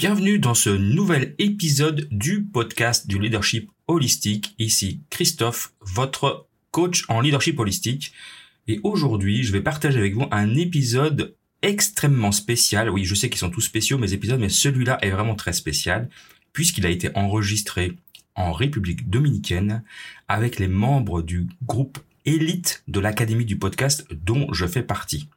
Bienvenue 0.00 0.38
dans 0.38 0.54
ce 0.54 0.70
nouvel 0.70 1.34
épisode 1.38 2.08
du 2.10 2.42
podcast 2.42 3.06
du 3.06 3.18
leadership 3.18 3.70
holistique. 3.86 4.54
Ici 4.58 5.02
Christophe, 5.10 5.74
votre 5.82 6.46
coach 6.70 7.04
en 7.10 7.20
leadership 7.20 7.58
holistique. 7.58 8.14
Et 8.66 8.80
aujourd'hui, 8.82 9.42
je 9.42 9.52
vais 9.52 9.60
partager 9.60 9.98
avec 9.98 10.14
vous 10.14 10.24
un 10.30 10.54
épisode 10.54 11.34
extrêmement 11.60 12.32
spécial. 12.32 12.88
Oui, 12.88 13.04
je 13.04 13.14
sais 13.14 13.28
qu'ils 13.28 13.40
sont 13.40 13.50
tous 13.50 13.60
spéciaux 13.60 13.98
mes 13.98 14.14
épisodes, 14.14 14.40
mais 14.40 14.48
celui-là 14.48 14.96
est 15.02 15.10
vraiment 15.10 15.34
très 15.34 15.52
spécial 15.52 16.08
puisqu'il 16.54 16.86
a 16.86 16.90
été 16.90 17.10
enregistré 17.14 17.98
en 18.36 18.54
République 18.54 19.10
dominicaine 19.10 19.82
avec 20.28 20.58
les 20.58 20.68
membres 20.68 21.20
du 21.20 21.46
groupe 21.66 21.98
élite 22.24 22.84
de 22.88 23.00
l'Académie 23.00 23.44
du 23.44 23.58
podcast 23.58 24.06
dont 24.10 24.50
je 24.54 24.64
fais 24.64 24.82
partie. 24.82 25.28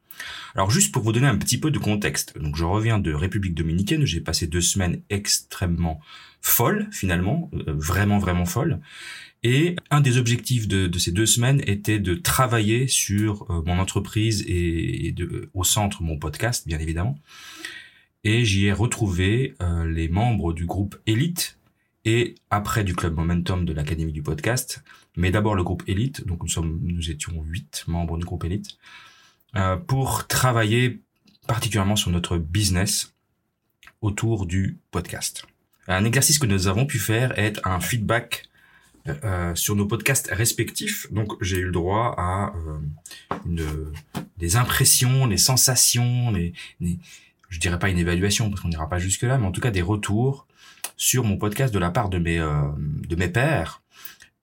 Alors 0.55 0.71
juste 0.71 0.91
pour 0.93 1.04
vous 1.04 1.11
donner 1.11 1.27
un 1.27 1.38
petit 1.38 1.59
peu 1.59 1.71
de 1.71 1.79
contexte, 1.79 2.38
donc 2.39 2.55
je 2.55 2.64
reviens 2.64 3.00
de 3.00 3.14
République 3.14 3.55
dominicaine, 3.55 4.05
j'ai 4.05 4.21
passé 4.21 4.47
deux 4.47 4.61
semaines 4.61 5.02
extrêmement 5.09 6.00
folles 6.41 6.88
finalement, 6.92 7.50
euh, 7.54 7.74
vraiment 7.74 8.19
vraiment 8.19 8.46
folles. 8.46 8.79
Et 9.43 9.75
un 9.89 10.00
des 10.00 10.18
objectifs 10.18 10.68
de, 10.68 10.97
ces 10.97 11.11
deux 11.11 11.25
semaines 11.25 11.61
était 11.68 12.00
de 12.00 12.15
travailler 12.15 12.88
sur 12.88 13.50
euh, 13.50 13.61
mon 13.65 13.78
entreprise 13.79 14.43
et, 14.47 15.11
de, 15.11 15.50
au 15.54 15.64
centre 15.65 16.02
mon 16.02 16.18
podcast, 16.18 16.66
bien 16.66 16.80
évidemment. 16.80 17.19
Et 18.24 18.46
j'y 18.46 18.68
ai 18.68 18.71
retrouvé 18.71 19.55
euh, 19.61 19.86
les 19.86 20.07
membres 20.07 20.54
du 20.54 20.66
groupe 20.66 20.96
Elite 21.07 21.57
et 22.05 22.36
après 22.50 22.86
du 22.86 22.96
club 22.96 23.16
Momentum 23.16 23.66
de 23.66 23.74
l'Académie 23.74 24.14
du 24.14 24.24
podcast, 24.24 24.83
mais 25.18 25.30
d'abord 25.32 25.55
le 25.55 25.64
groupe 25.64 25.83
Elite. 25.88 26.25
Donc 26.25 26.41
nous 26.41 26.50
sommes, 26.50 26.80
nous 26.82 27.11
étions 27.11 27.33
huit 27.43 27.83
membres 27.88 28.18
du 28.18 28.25
groupe 28.25 28.46
Elite 28.46 28.77
euh, 29.56 29.78
pour 29.78 30.28
travailler 30.28 31.02
particulièrement 31.48 31.96
sur 31.96 32.11
notre 32.11 32.38
business 32.38 33.14
autour 34.02 34.45
du 34.45 34.80
podcast. 34.92 35.45
Un 35.88 36.06
exercice 36.06 36.39
que 36.39 36.45
nous 36.45 36.67
avons 36.67 36.86
pu 36.86 37.00
faire 37.00 37.38
est 37.38 37.59
un 37.66 37.80
feedback 37.80 38.50
euh, 39.08 39.53
sur 39.55 39.75
nos 39.75 39.86
podcasts 39.86 40.30
respectifs. 40.31 41.11
Donc 41.11 41.33
j'ai 41.42 41.58
eu 41.58 41.66
le 41.66 41.72
droit 41.72 42.16
à 42.17 42.53
euh, 42.55 43.92
des 44.38 44.55
impressions, 44.55 45.27
des 45.27 45.38
sensations, 45.38 46.31
les, 46.31 46.53
je 47.49 47.59
dirais 47.59 47.80
pas 47.80 47.89
une 47.89 47.97
évaluation 47.97 48.49
parce 48.49 48.61
qu'on 48.61 48.70
n'ira 48.70 48.88
pas 48.88 48.99
jusque 48.99 49.23
là, 49.23 49.38
mais 49.38 49.45
en 49.45 49.52
tout 49.52 49.59
cas 49.59 49.72
des 49.72 49.81
retours 49.81 50.47
sur 50.95 51.25
mon 51.25 51.38
podcast 51.38 51.73
de 51.73 51.80
la 51.80 51.92
part 51.92 52.09
de 52.09 52.17
mes 52.17 52.39
euh, 52.39 52.70
de 52.77 53.16
mes 53.16 53.27
pairs. 53.27 53.81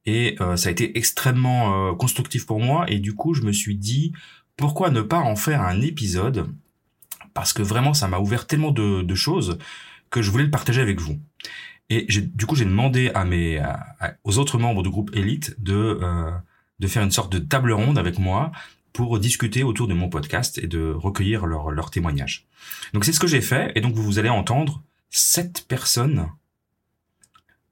Et 0.04 0.36
euh, 0.40 0.56
ça 0.56 0.68
a 0.68 0.72
été 0.72 0.98
extrêmement 0.98 1.94
constructif 1.94 2.44
pour 2.44 2.60
moi. 2.60 2.84
Et 2.88 2.98
du 2.98 3.14
coup, 3.14 3.34
je 3.34 3.42
me 3.42 3.52
suis 3.52 3.76
dit 3.76 4.12
pourquoi 4.60 4.90
ne 4.90 5.00
pas 5.00 5.18
en 5.18 5.36
faire 5.36 5.62
un 5.62 5.80
épisode? 5.80 6.46
Parce 7.34 7.52
que 7.52 7.62
vraiment, 7.62 7.94
ça 7.94 8.06
m'a 8.08 8.18
ouvert 8.18 8.46
tellement 8.46 8.70
de, 8.70 9.14
choses 9.14 9.58
que 10.10 10.20
je 10.22 10.30
voulais 10.30 10.44
le 10.44 10.50
partager 10.50 10.80
avec 10.80 11.00
vous. 11.00 11.18
Et 11.88 12.06
du 12.06 12.46
coup, 12.46 12.54
j'ai 12.54 12.66
demandé 12.66 13.10
aux 14.22 14.38
autres 14.38 14.58
membres 14.58 14.82
du 14.82 14.90
groupe 14.90 15.10
Elite 15.14 15.56
de, 15.58 15.98
euh, 16.02 16.30
de 16.78 16.86
faire 16.86 17.02
une 17.02 17.10
sorte 17.10 17.32
de 17.32 17.38
table 17.38 17.72
ronde 17.72 17.98
avec 17.98 18.18
moi 18.18 18.52
pour 18.92 19.18
discuter 19.18 19.62
autour 19.62 19.88
de 19.88 19.94
mon 19.94 20.08
podcast 20.08 20.58
et 20.58 20.66
de 20.66 20.92
recueillir 20.92 21.46
leurs 21.46 21.70
leur 21.70 21.90
témoignages. 21.90 22.46
Donc 22.92 23.04
c'est 23.04 23.12
ce 23.12 23.20
que 23.20 23.26
j'ai 23.26 23.40
fait, 23.40 23.72
et 23.74 23.80
donc 23.80 23.94
vous 23.94 24.18
allez 24.18 24.28
entendre 24.28 24.82
sept 25.10 25.64
personnes 25.68 26.28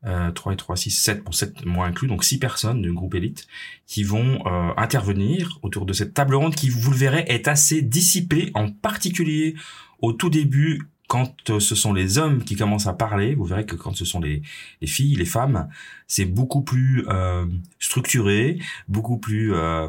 euh, 0.05 0.31
3 0.31 0.53
et 0.53 0.57
3, 0.57 0.77
6, 0.77 0.91
7, 0.91 1.25
pour 1.25 1.35
7 1.35 1.65
moi 1.67 1.87
inclus, 1.87 2.09
donc 2.09 2.25
6 2.25 2.39
personnes 2.39 2.83
du 2.83 2.93
groupe 2.93 3.15
élite 3.15 3.47
qui 3.87 4.05
vont 4.05 4.47
euh, 4.47 4.71
intervenir 4.77 5.59
autour 5.63 5.87
de 5.87 5.93
cette 5.93 6.15
table 6.15 6.35
ronde 6.35 6.55
qui, 6.55 6.69
vous 6.69 6.91
le 6.91 6.97
verrez, 6.97 7.25
est 7.29 7.49
assez 7.49 7.83
dissipée, 7.83 8.51
en 8.55 8.71
particulier 8.71 9.55
au 10.01 10.13
tout 10.13 10.31
début 10.31 10.89
quand 11.09 11.51
euh, 11.51 11.59
ce 11.59 11.75
sont 11.75 11.93
les 11.93 12.19
hommes 12.19 12.45
qui 12.45 12.55
commencent 12.55 12.87
à 12.87 12.93
parler, 12.93 13.35
vous 13.35 13.45
verrez 13.45 13.67
que 13.67 13.75
quand 13.75 13.97
ce 13.97 14.05
sont 14.05 14.21
les, 14.21 14.43
les 14.81 14.87
filles, 14.87 15.17
les 15.17 15.25
femmes, 15.25 15.69
c'est 16.07 16.27
beaucoup 16.27 16.63
plus 16.63 17.05
euh, 17.09 17.47
structuré, 17.81 18.59
beaucoup 18.87 19.19
plus 19.19 19.55
euh, 19.55 19.89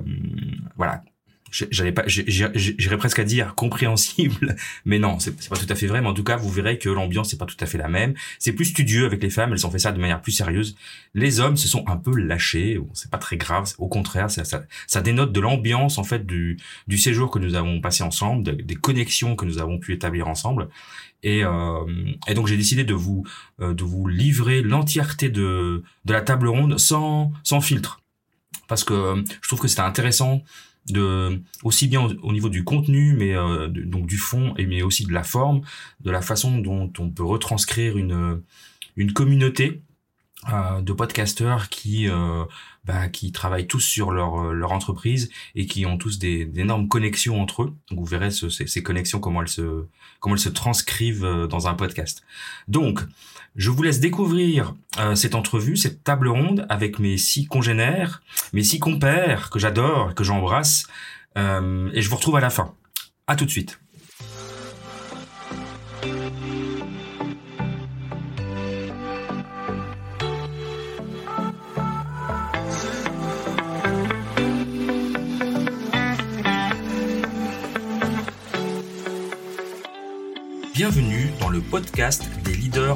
voilà 0.78 1.04
j'allais 1.52 1.92
pas 1.92 2.04
j'irais 2.08 2.98
presque 2.98 3.20
à 3.20 3.24
dire 3.24 3.56
compréhensible 3.56 4.56
mais 4.86 5.00
non 5.00 5.20
c'est 5.20 5.50
pas 5.50 5.56
tout 5.56 5.66
à 5.70 5.76
fait 5.76 5.88
vrai 5.88 6.02
mais 6.02 6.08
en 6.08 6.14
tout 6.14 6.24
cas 6.24 6.38
vous 6.38 6.50
verrez 6.50 6.78
que 6.78 6.90
l'ambiance 6.90 7.32
c'est 7.32 7.38
pas 7.38 7.46
tout 7.46 7.58
à 7.60 7.66
fait 7.66 7.78
la 7.78 7.88
même. 7.88 8.14
C'est 8.40 8.54
plus 8.54 8.66
studieux 8.66 9.06
avec 9.06 9.22
les 9.24 9.30
femmes 9.30 9.54
elles 9.54 9.66
ont 9.66 9.72
fait 9.72 9.80
ça 9.80 9.92
de 9.92 10.00
manière 10.00 10.22
plus 10.22 10.32
sérieuse. 10.32 10.76
Les 11.14 11.40
hommes 11.40 11.58
se 11.58 11.68
sont 11.68 11.88
un 11.88 11.98
peu 11.98 12.16
lâchés 12.16 12.80
c'est 12.94 13.12
pas 13.12 13.18
très 13.18 13.38
grave 13.38 13.74
au 13.78 13.88
contraire 13.88 14.30
ça, 14.30 14.44
ça, 14.44 14.64
ça 14.88 15.02
dénote 15.02 15.32
de 15.32 15.40
l'ambiance 15.40 15.98
en 15.98 16.04
fait 16.04 16.26
du 16.26 16.58
du 16.88 16.98
séjour 16.98 17.32
que 17.32 17.40
nous 17.40 17.56
avons 17.56 17.82
passé 17.82 18.04
ensemble 18.04 18.30
des 18.44 18.76
connexions 18.76 19.36
que 19.36 19.46
nous 19.46 19.60
avons 19.60 19.80
pu 19.80 19.94
établir 19.94 20.28
ensemble. 20.28 20.70
Et, 21.22 21.44
euh, 21.44 21.86
et 22.28 22.34
donc 22.34 22.48
j'ai 22.48 22.58
décidé 22.58 22.84
de 22.84 22.94
vous 22.94 23.26
euh, 23.60 23.74
de 23.74 23.84
vous 23.84 24.08
livrer 24.08 24.62
l'entièreté 24.62 25.30
de 25.30 25.84
de 26.06 26.14
la 26.14 26.22
table 26.22 26.48
ronde 26.48 26.78
sans 26.78 27.32
sans 27.44 27.62
filtre. 27.62 28.02
Parce 28.68 28.84
que 28.84 28.94
euh, 28.94 29.24
je 29.42 29.48
trouve 29.48 29.60
que 29.60 29.68
c'était 29.68 29.82
intéressant 29.82 30.44
de 30.92 31.42
aussi 31.64 31.88
bien 31.88 32.08
au, 32.22 32.32
niveau 32.32 32.50
du 32.50 32.64
contenu 32.64 33.14
mais 33.14 33.36
euh, 33.36 33.68
donc 33.68 34.06
du 34.06 34.18
fond 34.18 34.54
et 34.58 34.66
mais 34.66 34.82
aussi 34.82 35.06
de 35.06 35.14
la 35.14 35.24
forme 35.24 35.62
de 36.02 36.12
la 36.12 36.22
façon 36.22 36.58
dont 36.60 36.92
on 37.00 37.10
peut 37.10 37.24
retranscrire 37.24 37.98
une 37.98 38.42
une 38.96 39.14
communauté 39.14 39.82
euh, 40.52 40.82
de 40.82 40.94
podcasteurs 40.94 41.70
qui 41.70 42.10
euh, 42.10 42.46
bah, 42.86 43.10
qui 43.10 43.32
travaillent 43.32 43.68
tous 43.68 43.82
sur 43.82 44.12
leur 44.12 44.54
leur 44.54 44.72
entreprise 44.72 45.30
et 45.56 45.66
qui 45.66 45.86
ont 45.86 45.98
tous 45.98 46.18
des 46.18 46.46
d'énormes 46.46 46.88
connexions 46.88 47.42
entre 47.42 47.64
eux. 47.64 47.76
Donc 47.90 48.00
vous 48.00 48.06
verrez 48.06 48.32
ce, 48.32 48.50
ces, 48.50 48.66
ces 48.66 48.82
connexions 48.82 49.20
comment 49.20 49.42
elles 49.42 49.50
se 49.50 49.86
comment 50.20 50.36
elles 50.36 50.42
se 50.42 50.50
transcrivent 50.50 51.48
dans 51.50 51.68
un 51.68 51.74
podcast. 51.74 52.24
Donc 52.68 53.02
je 53.60 53.70
vous 53.72 53.84
laisse 53.84 54.00
découvrir 54.00 54.74
euh, 55.00 55.16
cette 55.16 55.36
entrevue, 55.36 55.76
cette 55.76 56.02
table 56.02 56.30
ronde 56.30 56.66
avec 56.70 56.98
mes 56.98 57.18
six 57.18 57.46
congénères, 57.46 58.24
mes 58.54 58.64
six 58.64 58.80
compères 58.80 59.50
que 59.50 59.60
j'adore, 59.60 60.16
que 60.16 60.24
j'embrasse, 60.24 60.88
euh, 61.38 61.90
et 61.94 62.02
je 62.02 62.10
vous 62.10 62.16
retrouve 62.16 62.38
à 62.38 62.40
la 62.40 62.50
fin. 62.50 62.74
À 63.28 63.36
tout 63.36 63.44
de 63.44 63.50
suite. 63.50 63.78
Bienvenue 80.74 81.34
dans 81.42 81.50
le 81.50 81.60
podcast 81.60 82.30
des 82.46 82.56
leaders 82.56 82.96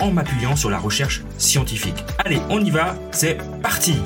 en 0.00 0.10
m'appuyant 0.10 0.56
sur 0.56 0.70
la 0.70 0.78
recherche 0.78 1.22
scientifique. 1.38 2.04
Allez, 2.18 2.40
on 2.48 2.64
y 2.64 2.70
va, 2.70 2.96
c'est 3.12 3.38
parti 3.62 3.96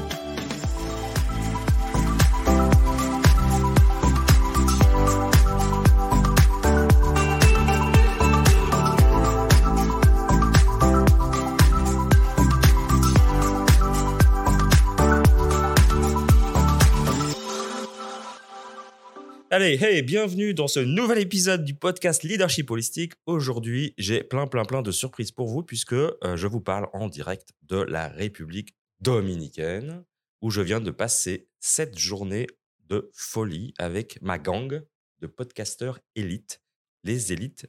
Hey, 19.66 20.02
bienvenue 20.02 20.52
dans 20.52 20.68
ce 20.68 20.78
nouvel 20.78 21.18
épisode 21.18 21.64
du 21.64 21.72
podcast 21.74 22.22
Leadership 22.22 22.70
Holistique. 22.70 23.14
Aujourd'hui, 23.24 23.94
j'ai 23.96 24.22
plein, 24.22 24.46
plein, 24.46 24.66
plein 24.66 24.82
de 24.82 24.90
surprises 24.90 25.32
pour 25.32 25.48
vous 25.48 25.62
puisque 25.62 25.94
euh, 25.94 26.36
je 26.36 26.46
vous 26.46 26.60
parle 26.60 26.90
en 26.92 27.08
direct 27.08 27.54
de 27.62 27.78
la 27.78 28.08
République 28.08 28.74
dominicaine 29.00 30.04
où 30.42 30.50
je 30.50 30.60
viens 30.60 30.82
de 30.82 30.90
passer 30.90 31.48
sept 31.60 31.98
journées 31.98 32.46
de 32.90 33.10
folie 33.14 33.72
avec 33.78 34.20
ma 34.20 34.38
gang 34.38 34.82
de 35.20 35.26
podcasteurs 35.26 35.98
élites, 36.14 36.60
les 37.02 37.32
élites 37.32 37.66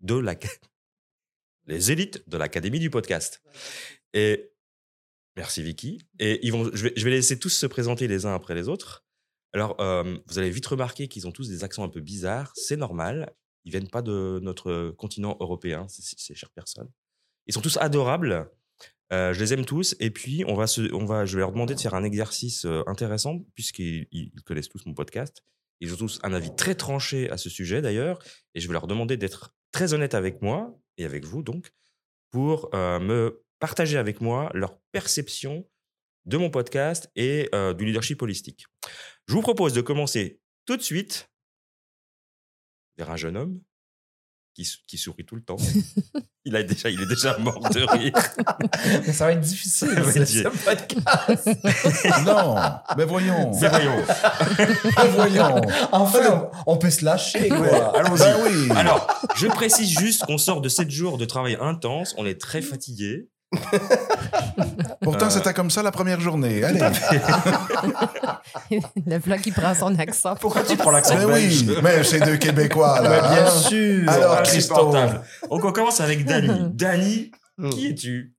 de 0.00 0.16
la 0.16 0.34
les 1.66 1.92
élites 1.92 2.28
de 2.28 2.38
l'Académie 2.38 2.80
du 2.80 2.90
podcast. 2.90 3.40
Et 4.14 4.50
merci 5.36 5.62
Vicky. 5.62 6.00
Et 6.18 6.44
ils 6.44 6.50
vont, 6.50 6.68
je 6.74 6.88
vais, 6.88 6.92
je 6.96 7.04
vais 7.04 7.12
laisser 7.12 7.38
tous 7.38 7.50
se 7.50 7.66
présenter 7.66 8.08
les 8.08 8.26
uns 8.26 8.34
après 8.34 8.56
les 8.56 8.68
autres. 8.68 9.05
Alors, 9.56 9.74
vous 10.26 10.38
allez 10.38 10.50
vite 10.50 10.66
remarquer 10.66 11.08
qu'ils 11.08 11.26
ont 11.26 11.32
tous 11.32 11.48
des 11.48 11.64
accents 11.64 11.82
un 11.82 11.88
peu 11.88 12.00
bizarres. 12.00 12.52
C'est 12.54 12.76
normal. 12.76 13.34
Ils 13.64 13.70
viennent 13.70 13.88
pas 13.88 14.02
de 14.02 14.38
notre 14.42 14.90
continent 14.90 15.36
européen, 15.40 15.86
ces 15.88 16.34
chères 16.34 16.50
personnes. 16.50 16.90
Ils 17.46 17.54
sont 17.54 17.62
tous 17.62 17.78
adorables. 17.78 18.50
Je 19.10 19.38
les 19.40 19.54
aime 19.54 19.64
tous. 19.64 19.96
Et 19.98 20.10
puis, 20.10 20.44
on 20.46 20.54
va 20.54 20.66
je 20.66 21.36
vais 21.36 21.40
leur 21.40 21.52
demander 21.52 21.74
de 21.74 21.80
faire 21.80 21.94
un 21.94 22.04
exercice 22.04 22.66
intéressant, 22.86 23.40
puisqu'ils 23.54 24.06
ils 24.12 24.42
connaissent 24.44 24.68
tous 24.68 24.84
mon 24.84 24.92
podcast. 24.92 25.42
Ils 25.80 25.94
ont 25.94 25.96
tous 25.96 26.20
un 26.22 26.34
avis 26.34 26.54
très 26.54 26.74
tranché 26.74 27.30
à 27.30 27.38
ce 27.38 27.48
sujet, 27.48 27.80
d'ailleurs. 27.80 28.18
Et 28.54 28.60
je 28.60 28.66
vais 28.68 28.74
leur 28.74 28.86
demander 28.86 29.16
d'être 29.16 29.54
très 29.72 29.94
honnêtes 29.94 30.14
avec 30.14 30.42
moi, 30.42 30.78
et 30.98 31.06
avec 31.06 31.24
vous, 31.24 31.42
donc, 31.42 31.72
pour 32.30 32.68
me 32.74 33.42
partager 33.58 33.96
avec 33.96 34.20
moi 34.20 34.50
leur 34.52 34.78
perception 34.92 35.66
de 36.26 36.36
mon 36.36 36.50
podcast 36.50 37.10
et 37.16 37.48
du 37.78 37.84
leadership 37.84 38.20
holistique. 38.22 38.66
Je 39.26 39.34
vous 39.34 39.42
propose 39.42 39.72
de 39.72 39.80
commencer 39.80 40.40
tout 40.66 40.76
de 40.76 40.82
suite 40.82 41.30
vers 42.98 43.10
un 43.10 43.16
jeune 43.16 43.36
homme 43.36 43.60
qui, 44.56 44.66
qui 44.86 44.96
sourit 44.96 45.24
tout 45.24 45.36
le 45.36 45.42
temps. 45.42 45.56
Il, 46.48 46.54
a 46.54 46.62
déjà, 46.62 46.88
il 46.90 47.02
est 47.02 47.06
déjà 47.06 47.36
mort 47.38 47.58
de 47.58 47.80
rire. 47.80 48.12
mais 49.04 49.12
ça 49.12 49.26
va 49.26 49.32
être 49.32 49.40
difficile, 49.40 49.88
ce 49.88 50.64
podcast. 50.64 52.24
non, 52.24 52.54
mais 52.96 53.04
voyons. 53.04 53.50
Mais 53.60 53.68
voyons. 53.68 54.04
mais 54.96 55.08
voyons. 55.08 55.60
Enfin, 55.90 56.48
on, 56.68 56.76
peut 56.76 56.90
se 56.90 57.04
lâcher, 57.04 57.48
quoi. 57.48 57.98
Allons-y. 57.98 58.18
Ben 58.20 58.36
oui. 58.44 58.70
Alors, 58.76 59.08
je 59.34 59.48
précise 59.48 59.98
juste 59.98 60.24
qu'on 60.24 60.38
sort 60.38 60.60
de 60.60 60.68
7 60.68 60.88
jours 60.88 61.18
de 61.18 61.24
travail 61.24 61.58
intense. 61.60 62.14
On 62.16 62.24
est 62.24 62.40
très 62.40 62.62
fatigué. 62.62 63.28
Pourtant, 65.02 65.26
euh, 65.26 65.30
c'était 65.30 65.54
comme 65.54 65.70
ça 65.70 65.82
la 65.82 65.92
première 65.92 66.20
journée. 66.20 66.64
Allez. 66.64 66.80
le 69.06 69.18
vlog 69.18 69.40
qui 69.40 69.52
prend 69.52 69.74
son 69.74 69.96
accent. 69.98 70.34
Pourquoi 70.36 70.62
tu 70.64 70.76
prends 70.76 70.90
l'accent 70.90 71.16
Mais 71.16 71.24
oui, 71.24 71.66
mais 71.82 72.02
c'est 72.02 72.20
deux 72.20 72.36
Québécois, 72.36 73.00
là. 73.00 73.10
Mais 73.10 73.20
bien 73.34 73.50
sûr. 73.50 74.10
Alors, 74.10 74.42
Christophe. 74.42 75.14
Donc, 75.48 75.64
on 75.64 75.72
commence 75.72 76.00
avec 76.00 76.24
Dani. 76.24 76.70
Dani, 76.72 77.30
hmm. 77.58 77.70
qui 77.70 77.86
es-tu? 77.88 78.34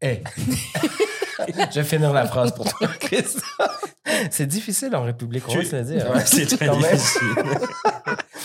Eh. 0.00 0.22
je 1.70 1.80
vais 1.80 1.84
finir 1.84 2.12
la 2.12 2.26
phrase 2.26 2.54
pour 2.54 2.72
toi, 2.72 2.88
Christophe. 3.00 3.84
C'est 4.30 4.46
difficile 4.46 4.96
en 4.96 5.02
République, 5.02 5.44
on 5.48 5.54
va 5.54 5.64
se 5.64 5.76
le 5.76 5.82
dire. 5.82 6.10
Ouais, 6.10 6.24
c'est 6.24 6.46
très 6.46 6.70
difficile. 6.70 7.34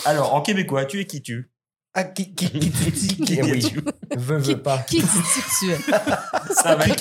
Alors, 0.04 0.34
en 0.34 0.42
québécois, 0.42 0.84
tu 0.84 1.00
es 1.00 1.06
qui 1.06 1.22
tu? 1.22 1.50
Ah, 1.96 2.02
qui, 2.02 2.34
qui, 2.34 2.50
qui, 2.50 2.70
qui, 2.70 3.16
qui, 3.18 3.42
oui. 3.42 3.72
Veux, 4.16 4.38
veux 4.38 4.60
pas. 4.60 4.78
Qui 4.78 4.98
dis-tu 4.98 5.40
tu 5.60 5.70
es? 5.70 5.76
Ça 6.54 6.74
va 6.74 6.86
être. 6.88 6.98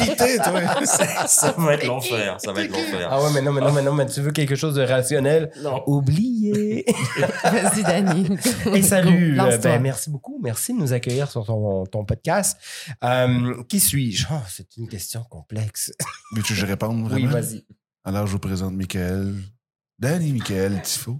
Ça, 0.86 1.28
ça 1.28 1.52
va 1.58 1.74
être 1.74 1.88
l'enfer. 1.88 2.38
Ça 2.40 2.54
va 2.54 2.62
être 2.62 2.72
l'enfer. 2.72 3.08
Ah 3.10 3.20
ouais, 3.24 3.32
mais 3.34 3.42
non, 3.42 3.52
mais 3.52 3.62
non, 3.62 3.72
mais 3.72 3.82
non, 3.82 3.94
mais 3.96 4.06
tu 4.06 4.22
veux 4.22 4.32
quelque 4.32 4.56
chose 4.56 4.76
de 4.76 4.84
rationnel? 4.84 5.52
Non. 5.64 5.82
Oubliez. 5.88 6.86
Vas-y, 7.44 7.82
Dani. 7.82 8.38
Et 8.72 8.84
salut. 8.84 9.36
Ben, 9.64 9.82
merci 9.82 10.12
beaucoup. 10.12 10.40
Merci 10.44 10.74
de 10.74 10.78
nous 10.78 10.94
accueillir 10.94 11.32
sur 11.32 11.44
ton, 11.44 11.88
ton 11.88 12.06
podcast. 12.06 12.60
Euh, 13.04 13.64
qui 13.64 13.80
suis-je? 13.80 14.28
Oh, 14.32 14.42
c'est 14.48 14.78
une 14.78 14.88
question 14.88 15.24
complexe. 15.24 15.92
Veux-tu 16.36 16.54
que 16.54 16.60
je 16.60 16.66
réponde 16.68 17.08
vraiment? 17.08 17.26
Oui, 17.26 17.26
vas-y. 17.26 17.66
Alors, 18.04 18.28
je 18.28 18.34
vous 18.34 18.40
présente 18.40 18.76
Michael. 18.76 19.34
Danny 19.98 20.34
Michael 20.34 20.80
Tifo, 20.84 21.20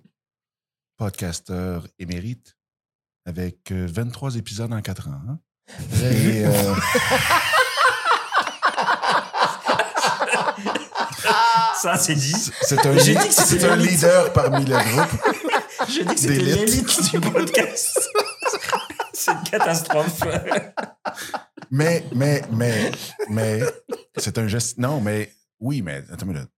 podcasteur 0.98 1.88
émérite 1.98 2.56
avec 3.26 3.72
23 3.72 4.36
euh, 4.36 4.40
épisodes 4.40 4.74
en 4.74 4.82
4 4.82 5.08
ans. 5.08 5.22
Hein? 5.28 5.40
Et, 6.02 6.46
euh... 6.46 6.76
Ça, 11.82 11.98
c'est 11.98 12.16
dit. 12.16 12.34
C'est 12.62 12.86
un, 12.86 12.96
dit 12.96 13.18
c'est 13.30 13.64
un 13.66 13.76
leader 13.76 14.32
parmi 14.32 14.64
le 14.64 14.78
groupe. 14.78 15.36
J'ai 15.90 16.06
dit 16.06 16.14
que 16.14 16.20
c'était 16.20 16.36
l'élite 16.36 17.12
du 17.12 17.20
podcast. 17.20 18.10
c'est 19.14 19.32
une 19.32 19.44
catastrophe. 19.44 20.22
mais, 21.72 22.06
mais, 22.16 22.42
mais, 22.52 22.92
mais, 23.30 23.60
c'est 24.16 24.38
un 24.38 24.48
geste. 24.48 24.78
Non, 24.78 25.02
mais, 25.02 25.34
oui, 25.60 25.82
mais, 25.82 26.04
attends 26.10 26.26
une 26.26 26.34
minute 26.34 26.50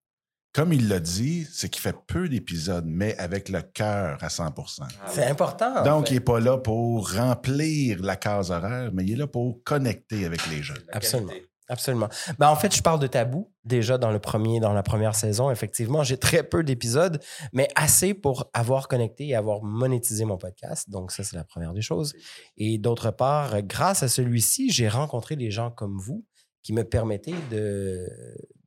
comme 0.55 0.71
il 0.71 0.87
l'a 0.87 1.01
dit, 1.01 1.45
c'est 1.51 1.67
qu'il 1.67 1.81
fait 1.81 1.97
peu 2.07 2.29
d'épisodes, 2.29 2.85
mais 2.87 3.17
avec 3.17 3.49
le 3.49 3.61
cœur 3.61 4.23
à 4.23 4.29
100 4.29 4.53
ah 4.57 4.85
C'est 5.05 5.25
important. 5.25 5.83
Donc, 5.83 6.11
il 6.11 6.13
n'est 6.13 6.21
pas 6.21 6.39
là 6.39 6.57
pour 6.57 7.11
remplir 7.11 8.01
la 8.01 8.15
case 8.15 8.51
horaire, 8.51 8.89
mais 8.93 9.03
il 9.03 9.11
est 9.11 9.17
là 9.17 9.27
pour 9.27 9.61
connecter 9.65 10.23
avec 10.23 10.49
les 10.49 10.63
jeunes. 10.63 10.81
Absolument. 10.93 11.33
Absolument. 11.67 12.07
Ben, 12.39 12.47
en 12.47 12.55
fait, 12.55 12.73
je 12.73 12.81
parle 12.81 13.01
de 13.01 13.07
tabou 13.07 13.51
déjà 13.65 13.97
dans 13.97 14.11
le 14.11 14.19
premier, 14.19 14.61
dans 14.61 14.71
la 14.71 14.83
première 14.83 15.15
saison. 15.15 15.51
Effectivement, 15.51 16.03
j'ai 16.03 16.15
très 16.15 16.43
peu 16.43 16.63
d'épisodes, 16.63 17.21
mais 17.51 17.67
assez 17.75 18.13
pour 18.13 18.49
avoir 18.53 18.87
connecté 18.87 19.27
et 19.27 19.35
avoir 19.35 19.61
monétisé 19.61 20.23
mon 20.23 20.37
podcast. 20.37 20.89
Donc, 20.89 21.11
ça, 21.11 21.25
c'est 21.25 21.35
la 21.35 21.43
première 21.43 21.73
des 21.73 21.81
choses. 21.81 22.13
Et 22.55 22.77
d'autre 22.77 23.11
part, 23.11 23.61
grâce 23.63 24.03
à 24.03 24.07
celui-ci, 24.07 24.69
j'ai 24.69 24.87
rencontré 24.87 25.35
des 25.35 25.51
gens 25.51 25.69
comme 25.69 25.97
vous 25.97 26.23
qui 26.63 26.71
me 26.71 26.83
permettaient 26.83 27.35
de, 27.51 28.07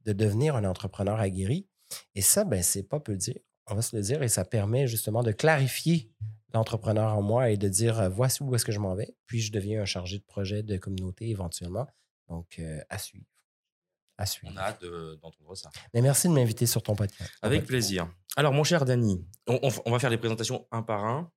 de 0.04 0.12
devenir 0.12 0.54
un 0.54 0.64
entrepreneur 0.64 1.18
aguerri 1.18 1.66
et 2.14 2.22
ça, 2.22 2.44
ben, 2.44 2.62
c'est 2.62 2.82
pas 2.82 3.00
peu 3.00 3.16
dire. 3.16 3.38
On 3.66 3.74
va 3.74 3.82
se 3.82 3.94
le 3.94 4.02
dire. 4.02 4.22
Et 4.22 4.28
ça 4.28 4.44
permet 4.44 4.86
justement 4.86 5.22
de 5.22 5.32
clarifier 5.32 6.10
l'entrepreneur 6.54 7.14
en 7.14 7.22
moi 7.22 7.50
et 7.50 7.56
de 7.56 7.68
dire 7.68 7.98
euh, 8.00 8.08
voici 8.08 8.42
où 8.42 8.54
est-ce 8.54 8.64
que 8.64 8.72
je 8.72 8.78
m'en 8.78 8.94
vais. 8.94 9.14
Puis 9.26 9.40
je 9.40 9.52
deviens 9.52 9.82
un 9.82 9.84
chargé 9.84 10.18
de 10.18 10.24
projet 10.24 10.62
de 10.62 10.76
communauté 10.76 11.28
éventuellement. 11.28 11.86
Donc, 12.28 12.58
euh, 12.58 12.80
à 12.88 12.98
suivre. 12.98 13.26
À 14.16 14.26
suivre. 14.26 14.52
On 14.54 14.56
a 14.56 14.62
hâte 14.62 14.84
d'entendre 15.22 15.54
ça. 15.54 15.70
Mais 15.94 16.02
merci 16.02 16.28
de 16.28 16.32
m'inviter 16.32 16.66
sur 16.66 16.82
ton 16.82 16.96
podcast. 16.96 17.30
Avec 17.42 17.66
plaisir. 17.66 18.12
Alors, 18.36 18.52
mon 18.52 18.64
cher 18.64 18.84
Dany, 18.84 19.24
on, 19.46 19.68
va 19.68 19.98
faire 19.98 20.10
les 20.10 20.18
présentations 20.18 20.66
un 20.72 20.82
par 20.82 21.04
un. 21.04 21.30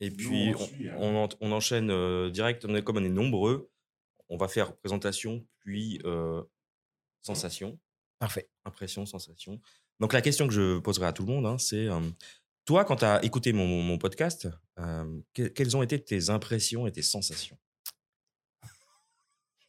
Et 0.00 0.10
puis, 0.10 0.54
on, 0.98 1.28
on, 1.40 1.52
enchaîne 1.52 1.90
euh, 1.90 2.30
direct. 2.30 2.66
comme 2.82 2.96
on 2.96 3.04
est 3.04 3.08
nombreux, 3.08 3.70
on 4.28 4.36
va 4.36 4.48
faire 4.48 4.74
présentation, 4.76 5.46
puis 5.60 6.00
sensation. 7.22 7.78
Parfait. 8.18 8.48
Impression, 8.64 9.06
sensation. 9.06 9.60
Donc 10.00 10.12
la 10.12 10.22
question 10.22 10.46
que 10.46 10.54
je 10.54 10.78
poserai 10.78 11.06
à 11.06 11.12
tout 11.12 11.24
le 11.24 11.32
monde, 11.32 11.46
hein, 11.46 11.58
c'est 11.58 11.88
toi, 12.64 12.84
quand 12.84 12.96
tu 12.96 13.04
as 13.04 13.22
écouté 13.24 13.52
mon, 13.52 13.98
podcast, 13.98 14.48
quelles 15.32 15.76
ont 15.76 15.82
été 15.82 16.02
tes 16.02 16.30
impressions 16.30 16.86
et 16.86 16.92
tes 16.92 17.02
sensations? 17.02 17.58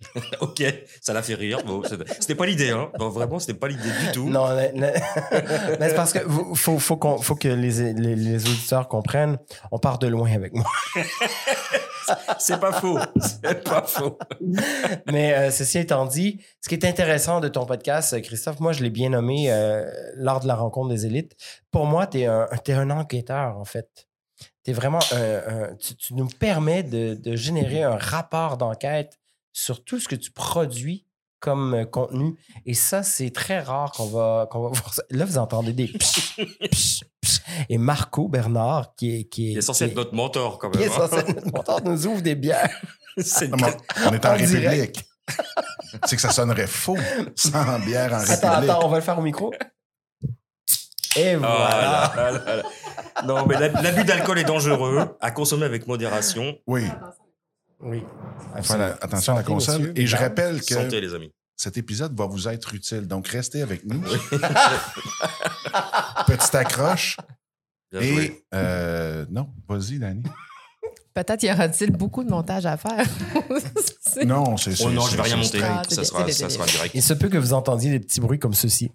Ok, 0.42 0.63
ça 1.01 1.13
l'a 1.13 1.24
fait 1.24 1.36
rire. 1.36 1.63
Bon, 1.65 1.81
c'était 2.19 2.36
pas 2.36 2.45
l'idée, 2.45 2.69
hein. 2.69 2.92
vraiment, 3.00 3.39
c'était 3.39 3.57
pas 3.57 3.68
l'idée 3.68 3.89
du 4.06 4.12
tout. 4.13 4.30
Non, 4.30 4.56
mais, 4.56 4.94
c'est 5.80 5.95
parce 5.95 6.13
que 6.13 6.19
faut, 6.19 6.80
faut, 6.80 7.19
faut 7.21 7.36
que 7.36 7.48
les, 7.48 7.94
les, 7.94 8.50
auditeurs 8.50 8.88
comprennent. 8.88 9.38
On 9.71 9.80
part 9.80 10.00
de 10.00 10.07
loin 10.07 10.31
avec 10.31 10.53
moi. 10.53 10.69
c'est 12.40 12.60
pas 12.60 12.72
faux. 12.72 13.00
C'est 13.19 13.63
pas 13.63 13.84
faux. 13.84 14.18
mais 15.12 15.34
euh, 15.34 15.52
ceci 15.52 15.80
étant 15.80 16.06
dit, 16.06 16.42
ce 16.62 16.69
qui 16.69 16.75
est 16.75 16.86
intéressant 16.86 17.40
de 17.40 17.48
ton 17.48 17.66
podcast, 17.66 18.22
Christophe, 18.22 18.60
moi, 18.60 18.74
je 18.74 18.84
l'ai 18.84 18.90
bien 18.90 19.10
nommé 19.10 19.52
euh, 19.52 19.89
lors 20.15 20.39
de 20.39 20.48
la 20.48 20.56
rencontre 20.56 20.89
des 20.89 21.06
élites. 21.06 21.36
Pour 21.72 21.86
moi, 21.86 22.08
tu 22.08 22.20
es 22.20 22.25
un, 22.25 22.48
un 22.68 22.89
enquêteur, 22.89 23.58
en 23.58 23.65
fait. 23.65 24.08
Es 24.65 24.74
vraiment 24.74 25.00
tu, 25.00 26.13
nous 26.15 26.27
permets 26.27 26.82
de, 26.82 27.36
générer 27.36 27.84
un 27.84 27.98
rapport 27.98 28.58
d'enquête 28.58 29.20
sur 29.53 29.84
tout 29.84 30.00
ce 30.00 30.08
que 30.08 30.15
tu 30.15 30.32
produis 30.32 31.06
comme 31.46 31.75
euh, 31.75 31.86
contenu. 31.86 32.36
Et 32.65 32.74
ça, 32.74 33.03
c'est 33.03 33.29
très 33.29 33.60
rare 33.60 33.91
qu'on 33.91 34.08
va, 34.08 34.48
qu'on 34.50 34.62
va 34.62 34.70
voir 34.70 34.94
ça. 34.94 35.03
Là, 35.12 35.25
vous 35.25 35.38
entendez 35.38 35.74
des 35.74 35.91
Et 37.70 37.78
Marco 37.78 38.28
Bernard, 38.28 38.96
qui 38.96 39.20
est. 39.20 39.24
Qui 39.25 39.50
est, 39.50 39.52
il 39.52 39.58
est 39.58 39.62
censé 39.62 39.86
être 39.86 39.96
notre 39.96 40.14
mentor, 40.14 40.60
quand 40.60 40.70
même. 40.70 40.78
Qui 40.78 40.88
est 40.88 40.92
hein. 40.92 41.08
censé 41.08 41.18
être 41.18 41.36
notre 41.36 41.52
mentor, 41.52 41.82
nous 41.84 42.08
ouvre 42.08 42.22
des 42.22 42.36
bières. 42.36 42.70
c'est 43.18 43.52
on 43.54 43.58
est 44.14 44.25
en, 44.25 44.34
République. 44.34 45.06
c'est 46.06 46.16
que 46.16 46.22
ça 46.22 46.32
sonnerait 46.32 46.68
faux 46.68 46.98
sans 47.36 47.80
bière 47.80 48.14
en 48.14 48.20
République. 48.20 48.44
Attends, 48.44 48.54
attends, 48.54 48.86
on 48.86 48.90
va 48.90 48.98
le 48.98 49.04
faire 49.04 49.18
au 49.18 49.22
micro. 49.22 49.54
Et 51.18 51.36
ah, 51.42 52.12
voilà. 52.14 52.64
non, 53.25 53.46
mais 53.46 53.58
l'abus 53.58 54.04
d'alcool 54.04 54.40
est 54.40 54.44
dangereux, 54.44 55.16
à 55.22 55.32
consommer 55.32 55.66
avec 55.66 55.88
modération. 55.88 56.58
Oui. 56.68 56.84
Oui. 57.80 58.04
attention 58.54 59.34
à 59.34 59.38
la 59.38 59.44
console. 59.44 59.94
Et 59.96 60.08
je 60.08 60.18
rappelle 60.18 60.60
que 60.60 60.74
Santé, 60.74 61.00
les 61.00 61.14
amis. 61.14 61.32
cet 61.56 61.78
épisode 61.78 62.18
va 62.18 62.25
vous 62.25 62.48
être 62.48 62.74
utile. 62.74 63.08
Donc, 63.08 63.28
restez 63.28 63.62
avec 63.62 63.86
nous. 63.86 64.02
Petite 66.28 66.56
accroche. 66.56 67.18
Et 68.02 68.44
euh, 68.54 69.25
non, 69.30 69.50
vas-y, 69.68 70.00
Dani. 70.00 70.24
Peut-être 71.14 71.44
y 71.44 71.52
aura-t-il 71.52 71.92
beaucoup 71.92 72.25
de 72.25 72.30
montage 72.30 72.66
à 72.66 72.75
faire. 72.75 73.06
non, 74.25 74.58
c'est 74.58 74.75
oh 74.84 74.90
non, 74.90 75.02
je 75.08 75.16
vais 75.16 75.22
rien 75.22 75.38
monter. 75.38 75.60
ça, 75.88 76.04
sera, 76.04 76.30
ça 76.30 76.50
sera 76.50 76.66
direct. 76.66 76.94
Il 76.94 77.02
se 77.02 77.14
peut 77.14 77.30
que 77.30 77.38
vous 77.38 77.54
entendiez 77.54 77.90
des 77.90 78.02
petits 78.02 78.20
bruits 78.20 78.38
comme 78.38 78.54
ceci. 78.54 78.92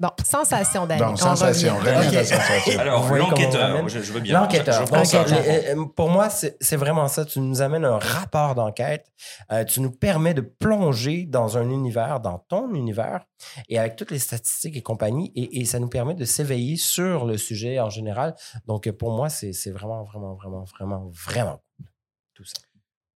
Bon, 0.00 0.10
sensation 0.24 0.86
d'aller. 0.86 1.04
Bon, 1.04 1.14
sensation, 1.14 1.78
sensation. 1.78 2.80
Alors, 2.80 3.14
l'enquêteur, 3.14 3.88
je, 3.88 3.98
veux 4.00 4.20
bien. 4.20 4.40
L'enquêteur. 4.40 4.84
Euh, 4.92 5.84
pour 5.94 6.10
moi, 6.10 6.28
c'est 6.30 6.76
vraiment 6.76 7.06
ça. 7.06 7.24
Tu 7.24 7.38
nous 7.38 7.62
amènes 7.62 7.84
un 7.84 7.98
rapport 7.98 8.56
d'enquête. 8.56 9.12
Euh, 9.52 9.64
tu 9.64 9.80
nous 9.80 9.92
permets 9.92 10.34
de 10.34 10.40
plonger 10.40 11.26
dans 11.26 11.58
un 11.58 11.70
univers, 11.70 12.18
dans 12.18 12.38
ton 12.38 12.74
univers, 12.74 13.24
et 13.68 13.78
avec 13.78 13.94
toutes 13.94 14.10
les 14.10 14.18
statistiques 14.18 14.76
et 14.76 14.82
compagnie, 14.82 15.30
et, 15.36 15.64
ça 15.64 15.78
nous 15.78 15.88
permet 15.88 16.14
de 16.14 16.24
s'éveiller 16.24 16.76
sur 16.76 17.24
le 17.24 17.38
sujet 17.38 17.78
en 17.78 17.88
général. 17.88 18.34
Donc, 18.66 18.90
pour 18.90 19.12
moi, 19.12 19.28
c'est 19.28 19.70
vraiment, 19.70 20.02
vraiment, 20.02 20.34
vraiment, 20.34 20.64
vraiment, 20.64 21.10
vraiment 21.12 21.62
cool. 21.76 21.86
Tout 22.34 22.44
ça. 22.44 22.58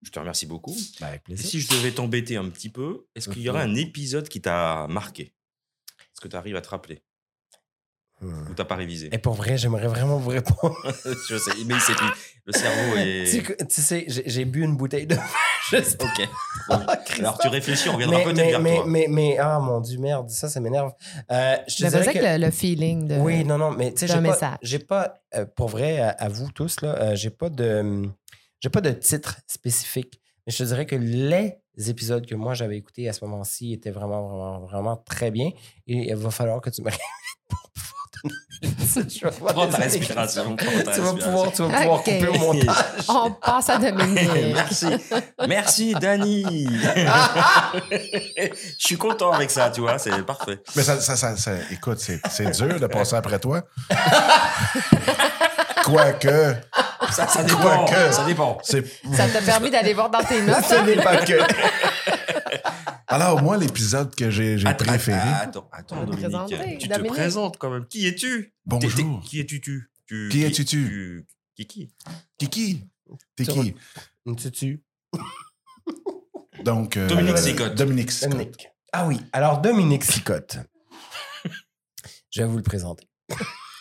Je 0.02 0.10
te 0.10 0.18
remercie 0.20 0.46
beaucoup. 0.46 0.76
Ben, 1.00 1.08
avec 1.08 1.22
Et 1.22 1.24
plaisir. 1.24 1.50
si 1.50 1.60
je 1.60 1.68
devais 1.70 1.90
t'embêter 1.90 2.36
un 2.36 2.48
petit 2.48 2.68
peu, 2.68 3.06
est-ce 3.16 3.28
qu'il 3.28 3.42
y 3.42 3.50
aurait 3.50 3.62
un 3.62 3.74
épisode 3.74 4.28
qui 4.28 4.40
t'a 4.40 4.86
marqué? 4.88 5.34
Est-ce 6.18 6.20
que 6.20 6.26
tu 6.28 6.36
arrives 6.36 6.56
à 6.56 6.60
te 6.60 6.68
rappeler 6.70 7.00
Hmm. 8.20 8.48
Ou 8.50 8.54
t'as 8.54 8.64
pas 8.64 8.74
révisé 8.74 9.08
Et 9.12 9.18
pour 9.18 9.34
vrai, 9.34 9.56
j'aimerais 9.56 9.86
vraiment 9.86 10.16
vous 10.18 10.30
répondre. 10.30 10.74
Je 11.28 11.36
sais, 11.38 11.52
mais 11.66 11.74
c'est 11.78 11.92
le 12.46 12.52
cerveau 12.52 12.96
est. 12.96 13.30
tu, 13.30 13.66
tu 13.68 13.80
sais, 13.80 14.06
j'ai 14.08 14.44
bu 14.44 14.64
une 14.64 14.76
bouteille 14.76 15.06
de 15.06 15.14
juste 15.70 16.02
Ok. 16.02 16.28
Ah, 16.68 16.98
Alors 17.20 17.38
tu 17.38 17.46
réfléchis, 17.46 17.88
on 17.88 17.92
reviendra 17.92 18.18
peut-être 18.24 18.36
mais, 18.36 18.50
vers 18.50 18.60
mais, 18.60 18.74
toi. 18.74 18.84
mais, 18.88 19.06
mais, 19.08 19.38
ah 19.38 19.60
mon 19.60 19.80
dieu, 19.80 20.00
merde, 20.00 20.28
ça, 20.30 20.48
ça 20.48 20.58
m'énerve. 20.58 20.90
Euh, 21.30 21.56
je 21.68 21.76
dirais 21.86 22.06
que- 22.12 22.18
que 22.18 22.24
le, 22.40 22.44
le 22.44 22.50
feeling 22.50 23.06
de. 23.06 23.14
Oui, 23.18 23.44
non, 23.44 23.56
non, 23.56 23.70
mais 23.70 23.94
tu 23.94 24.08
sais, 24.08 24.12
j'ai 24.62 24.80
pas, 24.80 25.10
pas 25.10 25.14
euh, 25.36 25.46
pour 25.46 25.68
vrai, 25.68 26.00
à, 26.00 26.08
à 26.08 26.28
vous 26.28 26.50
tous, 26.50 26.80
là, 26.80 26.96
euh, 27.00 27.14
j'ai 27.14 27.30
pas 27.30 27.50
de 27.50 28.02
j'ai 28.58 28.68
pas 28.68 28.80
de 28.80 28.90
titre 28.90 29.36
spécifique. 29.46 30.20
Mais 30.44 30.52
je 30.52 30.58
te 30.58 30.64
dirais 30.64 30.86
que 30.86 30.96
les 30.96 31.58
épisodes 31.78 32.26
que 32.26 32.34
moi 32.34 32.54
j'avais 32.54 32.76
écoutés 32.76 33.08
à 33.08 33.12
ce 33.12 33.24
moment-ci 33.24 33.72
étaient 33.72 33.90
vraiment, 33.90 34.26
vraiment, 34.28 34.58
vraiment 34.60 34.96
très 34.96 35.30
bien. 35.30 35.50
Et 35.86 36.10
il 36.10 36.16
va 36.16 36.30
falloir 36.30 36.60
que 36.60 36.70
tu 36.70 36.82
me 36.82 36.90
pour 37.48 37.70
pouvoir 37.70 38.08
te. 38.12 38.18
Je 39.08 39.24
vais 39.24 39.30
Prends 39.30 39.68
ta 39.68 39.76
respiration. 39.76 40.56
Tu 40.56 40.64
vas 41.00 41.14
pouvoir, 41.14 41.52
tu 41.52 41.62
vas 41.62 41.68
pouvoir 41.78 41.98
couper 42.02 42.26
au 42.26 42.34
montage. 42.38 42.74
On 43.08 43.30
passe 43.30 43.68
à 43.70 43.78
Dominique. 43.78 44.28
Merci. 44.54 44.86
Merci, 45.46 45.94
Dani. 45.94 46.66
Je 47.90 48.50
suis 48.78 48.96
content 48.96 49.30
avec 49.32 49.50
ça, 49.52 49.70
tu 49.70 49.80
vois, 49.80 49.98
c'est 49.98 50.20
parfait. 50.26 50.60
Mais 50.74 50.82
ça, 50.82 51.00
ça, 51.00 51.14
ça, 51.16 51.36
ça- 51.36 51.52
écoute, 51.70 52.00
c'est 52.00 52.20
c'est 52.28 52.50
dur 52.50 52.80
de 52.80 52.86
passer 52.88 53.14
après 53.14 53.38
toi. 53.38 53.62
Quoique, 55.84 56.54
Ça, 57.12 57.26
ça 57.26 57.42
dépend, 57.42 57.86
Ça 58.12 58.24
dépend. 58.26 58.58
c'est. 58.62 58.84
Ça 59.14 59.28
t'a 59.28 59.40
permis 59.42 59.70
d'aller 59.70 59.94
voir 59.94 60.10
dans 60.10 60.22
tes 60.22 60.42
notes. 60.42 60.64
Ce 60.64 60.84
n'est 60.84 61.02
pas 61.02 61.24
que. 61.24 61.34
Alors, 63.10 63.42
moi, 63.42 63.56
l'épisode 63.56 64.14
que 64.14 64.28
j'ai 64.30 64.58
j'ai 64.58 64.66
Attends, 64.68 64.84
préféré. 64.84 65.18
Attends, 65.40 65.68
attends, 65.72 66.04
Dominique. 66.04 66.78
Tu 66.78 66.88
Dominique. 66.88 66.88
te 66.90 67.06
présentes 67.08 67.56
quand 67.56 67.70
même. 67.70 67.86
Qui 67.86 68.06
es-tu? 68.06 68.52
T'es- 68.70 68.78
t'es- 68.78 68.88
Bonjour. 68.88 69.20
Qui 69.24 69.40
es-tu 69.40 69.60
tu? 69.60 69.90
Tu- 70.06 70.28
Qui 70.30 70.44
es-tu 70.44 70.64
tu 70.64 71.26
Qui 71.56 71.66
qui? 71.66 71.90
Kiki. 72.38 72.84
T'es 73.36 73.44
qui? 73.46 73.74
Une 74.26 74.36
tutu. 74.36 74.82
Donc. 76.64 76.96
euh, 76.98 77.06
Dominique 77.08 77.38
Sicotte. 77.38 77.74
Dominique 77.74 78.10
Sicotte. 78.12 78.30
Dominique. 78.32 78.68
Ah 78.92 79.06
oui. 79.06 79.20
Alors, 79.32 79.60
Dominique 79.60 80.04
Sicotte. 80.04 80.58
Je 82.30 82.42
vais 82.42 82.48
vous 82.48 82.58
le 82.58 82.62
présenter. 82.62 83.08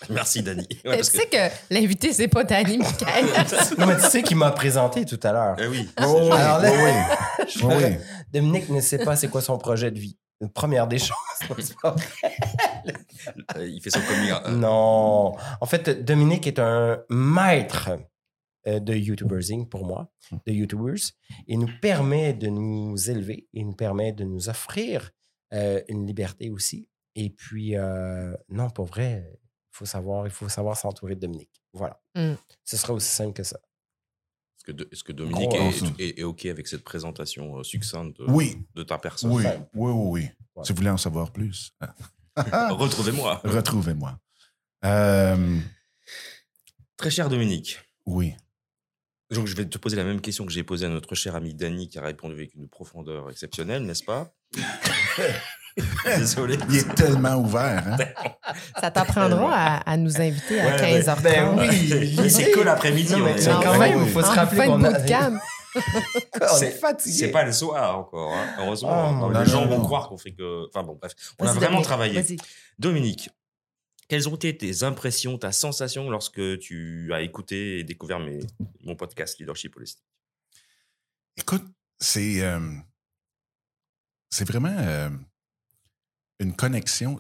Merci, 0.10 0.44
Dani. 0.44 0.68
Ouais, 0.86 0.98
tu 0.98 0.98
que- 0.98 1.04
sais 1.06 1.26
que 1.28 1.74
l'invité, 1.74 2.14
c'est 2.14 2.28
pas 2.28 2.44
Dani 2.44 2.78
Michael. 2.78 3.26
Non, 3.78 3.88
mais 3.88 3.96
tu 3.98 4.04
sais 4.04 4.22
qu'il 4.24 4.38
m'a 4.38 4.52
présenté 4.52 5.06
tout 5.06 5.20
à 5.24 5.32
l'heure. 5.32 5.56
Eh 5.60 5.68
oui. 5.68 5.90
Oh, 6.04 6.20
oui, 6.24 6.32
Alors 6.38 6.60
là- 6.60 6.72
oui, 6.72 6.78
oui. 6.84 7.46
Je 7.48 7.66
Oui, 7.66 7.74
ferais- 7.74 8.00
oui. 8.00 8.24
Dominique 8.34 8.70
ne 8.70 8.80
sait 8.82 9.00
pas 9.04 9.16
c'est 9.16 9.28
quoi 9.30 9.42
son 9.42 9.58
projet 9.58 9.92
de 9.92 10.00
vie. 10.00 10.18
Une 10.40 10.52
première 10.52 10.88
des 10.88 11.00
choses. 11.00 11.16
c'est 11.60 11.78
pas 11.80 11.92
vrai. 11.92 12.36
Euh, 13.56 13.68
Il 13.68 13.82
fait 13.82 13.90
son 13.90 14.02
coming. 14.02 14.32
out. 14.32 14.48
Non. 14.52 15.36
En 15.62 15.66
fait, 15.66 15.90
Dominique 16.04 16.46
est 16.48 16.60
un 16.60 17.00
maître 17.10 17.90
euh, 18.68 18.80
de 18.80 18.94
YouTubersing 18.94 19.68
pour 19.68 19.86
moi, 19.86 20.12
de 20.46 20.52
YouTubers. 20.54 21.12
Il 21.48 21.60
nous 21.60 21.70
permet 21.82 22.34
de 22.34 22.48
nous 22.50 23.10
élever, 23.10 23.48
il 23.54 23.66
nous 23.66 23.74
permet 23.74 24.12
de 24.12 24.24
nous 24.26 24.48
offrir 24.50 25.12
euh, 25.54 25.82
une 25.88 26.06
liberté 26.06 26.50
aussi. 26.52 26.88
Et 27.16 27.30
puis, 27.32 27.76
euh, 27.76 28.34
non, 28.50 28.70
pour 28.70 28.86
vrai, 28.86 29.28
faut 29.78 29.86
savoir, 29.86 30.26
il 30.28 30.32
faut 30.32 30.50
savoir 30.50 30.76
s'entourer 30.78 31.16
de 31.16 31.22
Dominique. 31.22 31.62
Voilà. 31.74 32.00
Mm. 32.16 32.34
Ce 32.64 32.78
sera 32.78 32.94
aussi 32.94 33.08
simple 33.10 33.34
que 33.34 33.44
ça. 33.44 33.58
Est-ce 34.58 34.64
que, 34.66 34.72
de- 34.72 34.90
est-ce 34.92 35.04
que 35.04 35.12
Dominique 35.14 35.54
est, 35.54 35.60
ensemble. 35.60 35.96
est- 36.02 36.20
est 36.20 36.24
OK 36.24 36.46
avec 36.48 36.68
cette 36.68 36.84
présentation 36.84 37.58
euh, 37.60 37.64
succincte 37.64 38.18
de, 38.20 38.26
Oui, 38.30 38.58
de 38.76 38.84
ta 38.84 38.98
personne? 38.98 39.32
Oui, 39.32 39.44
oui, 39.46 39.92
oui, 39.92 39.92
oui. 39.94 40.30
Ouais. 40.56 40.64
Si 40.66 40.72
vous 40.74 40.78
voulez 40.78 40.90
en 40.90 40.98
savoir 40.98 41.32
plus, 41.32 41.72
Retrouvez-moi. 42.36 43.42
retrouvez-moi. 43.44 44.20
Euh, 44.86 45.60
Très 46.98 47.10
cher 47.12 47.30
Dominique. 47.30 47.80
oui. 48.06 48.34
Donc, 49.30 49.46
je 49.48 49.56
vais 49.58 49.66
te 49.68 49.78
poser 49.78 49.98
la 49.98 50.06
même 50.06 50.22
question 50.22 50.46
que 50.46 50.54
j'ai 50.54 50.64
posée 50.64 50.86
à 50.86 50.90
notre 50.90 51.14
cher 51.14 51.36
ami 51.36 51.54
Dany, 51.54 51.90
qui 51.90 52.00
a 52.00 52.02
répondu 52.02 52.34
avec 52.34 52.56
une 52.56 52.70
profondeur 52.70 53.30
exceptionnelle, 53.30 53.84
n'est-ce 53.84 54.04
pas? 54.06 54.34
Désolé. 56.06 56.58
Il 56.70 56.78
est 56.78 56.96
tellement 56.96 57.36
ouvert. 57.36 57.84
Hein? 57.88 57.98
Ça 58.82 58.92
t'apprendra 58.92 59.54
à, 59.54 59.92
à 59.92 59.98
nous 59.98 60.20
inviter 60.20 60.60
à 60.60 60.66
Ouais, 60.76 60.82
ouais. 60.82 61.02
15h30. 61.02 61.22
Ben 61.22 61.56
oui. 61.58 62.30
C'est 62.30 62.52
que 62.52 62.60
l'après-midi. 62.62 63.14
Quand 63.46 63.78
même, 63.78 64.04
il 64.04 64.10
faut 64.10 64.22
se 64.22 64.28
rappeler 64.28 64.66
qu'on 64.68 64.84
a... 64.84 65.00
C'est- 65.00 66.68
est 66.68 66.72
fatigué. 66.72 67.16
C'est 67.18 67.32
pas 67.32 67.44
le 67.44 67.52
soir 67.52 68.00
encore, 68.00 68.34
hein. 68.34 68.48
heureusement. 68.60 69.10
Oh, 69.10 69.12
Non, 69.14 69.30
non, 69.30 69.40
les 69.40 69.46
gens 69.46 69.66
non, 69.66 69.78
vont 69.78 69.84
croire 69.84 70.10
qu'on 70.10 70.18
fait 70.18 70.32
que. 70.32 70.66
Enfin 70.70 70.84
bon, 70.84 70.96
bref. 71.00 71.14
On 71.40 71.46
a 71.46 71.52
vraiment 71.52 71.66
Dominique, 71.68 71.86
travaillé. 71.86 72.26
Dominique, 72.80 73.30
quelles 74.08 74.28
ont 74.30 74.36
été 74.36 74.58
tes 74.58 74.84
impressions, 74.84 75.38
ta 75.38 75.52
sensation 75.52 76.10
lorsque 76.10 76.60
tu 76.60 77.12
as 77.14 77.22
écouté 77.22 77.80
et 77.80 77.84
découvert 77.84 78.20
mes, 78.20 78.40
mon 78.84 78.96
podcast 78.96 79.38
Leadership 79.40 79.76
Holistique 79.76 80.06
Écoute, 81.36 81.66
c'est 82.00 82.42
euh, 82.42 82.60
c'est 84.32 84.48
vraiment 84.48 84.76
euh, 84.80 85.10
une 86.40 86.56
connexion. 86.56 87.18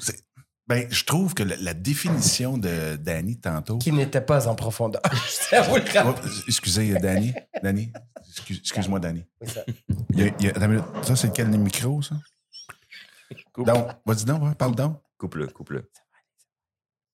Ben, 0.67 0.85
je 0.91 1.05
trouve 1.05 1.33
que 1.33 1.43
la, 1.43 1.55
la 1.57 1.73
définition 1.73 2.57
de 2.57 2.97
Danny 2.97 3.39
tantôt. 3.39 3.77
Qui 3.77 3.91
n'était 3.93 4.19
pas 4.21 4.47
en 4.49 4.55
profondeur. 4.55 5.01
Le. 5.51 6.05
Oh, 6.05 6.15
excusez, 6.47 6.93
Danny. 6.99 7.33
Danny. 7.63 7.91
Excuse- 8.29 8.59
Excuse-moi, 8.59 8.99
Danny. 8.99 9.25
Oui, 9.39 9.47
ça. 9.49 9.63
Il 10.09 10.19
y 10.19 10.23
a- 10.23 10.35
il 10.39 10.45
y 10.45 10.49
a- 10.49 10.51
attends 10.51 10.65
une 10.65 10.71
minute. 10.81 11.05
ça, 11.05 11.15
c'est 11.15 11.31
quel 11.33 11.47
micro, 11.47 12.01
ça? 12.01 12.15
Coupe. 13.53 13.65
Donc, 13.65 13.87
vas-y 14.05 14.25
donc, 14.25 14.55
parle 14.57 14.75
donc. 14.75 15.01
Coupe-le, 15.17 15.47
coupe-le. 15.47 15.89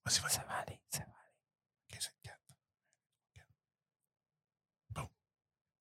Vas-y, 0.06 0.20
vas-y. 0.20 0.32
Ça 0.34 0.44
va 0.50 0.56
aller, 0.56 0.80
ça 0.90 1.00
va 1.00 1.06
aller. 1.06 1.92
Ok, 1.92 1.98
c'est 2.00 2.12
quatre. 2.24 2.40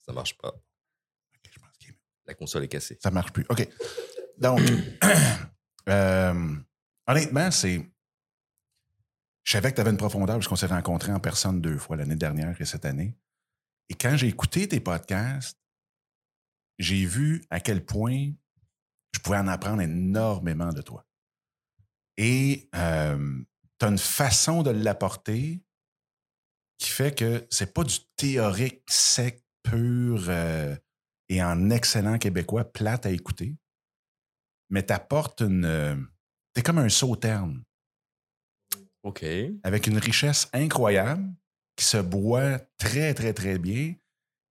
Ça 0.06 0.12
marche 0.12 0.36
pas. 0.36 0.48
Ok, 0.48 1.50
je 1.50 1.58
pense 1.58 1.70
qu'il 1.78 1.90
est- 1.90 1.98
La 2.26 2.34
console 2.34 2.64
est 2.64 2.68
cassée. 2.68 2.98
Ça 3.02 3.10
marche 3.10 3.32
plus. 3.32 3.46
OK. 3.48 3.66
Donc, 4.38 4.60
euh, 5.88 6.56
honnêtement, 7.06 7.50
c'est. 7.50 7.88
Je 9.44 9.52
savais 9.52 9.70
que 9.70 9.76
tu 9.76 9.80
avais 9.80 9.90
une 9.90 9.96
profondeur 9.96 10.36
parce 10.36 10.46
qu'on 10.46 10.56
s'est 10.56 10.66
rencontrés 10.66 11.12
en 11.12 11.18
personne 11.18 11.60
deux 11.60 11.76
fois 11.76 11.96
l'année 11.96 12.16
dernière 12.16 12.60
et 12.60 12.64
cette 12.64 12.84
année. 12.84 13.16
Et 13.88 13.94
quand 13.94 14.16
j'ai 14.16 14.28
écouté 14.28 14.68
tes 14.68 14.78
podcasts, 14.78 15.58
j'ai 16.78 17.04
vu 17.04 17.44
à 17.50 17.58
quel 17.58 17.84
point 17.84 18.30
je 19.12 19.20
pouvais 19.20 19.38
en 19.38 19.48
apprendre 19.48 19.82
énormément 19.82 20.72
de 20.72 20.80
toi. 20.80 21.04
Et 22.16 22.68
tu 22.72 22.78
as 22.78 23.88
une 23.88 23.98
façon 23.98 24.62
de 24.62 24.70
l'apporter 24.70 25.60
qui 26.78 26.90
fait 26.90 27.16
que 27.16 27.46
c'est 27.50 27.72
pas 27.74 27.84
du 27.84 27.96
théorique 28.16 28.82
sec, 28.88 29.44
pur 29.62 30.24
euh, 30.28 30.76
et 31.28 31.42
en 31.42 31.70
excellent 31.70 32.18
québécois, 32.18 32.64
plate 32.64 33.06
à 33.06 33.10
écouter, 33.10 33.56
mais 34.72 34.82
t'apportes 34.82 35.42
une. 35.42 35.64
euh, 35.64 35.94
T'es 36.54 36.62
comme 36.62 36.78
un 36.78 36.88
sauterne 36.88 37.62
OK. 39.04 39.24
avec 39.62 39.86
une 39.86 39.98
richesse 39.98 40.48
incroyable 40.52 41.32
qui 41.76 41.84
se 41.84 41.96
boit 41.96 42.58
très, 42.76 43.14
très, 43.14 43.32
très 43.32 43.58
bien 43.58 43.94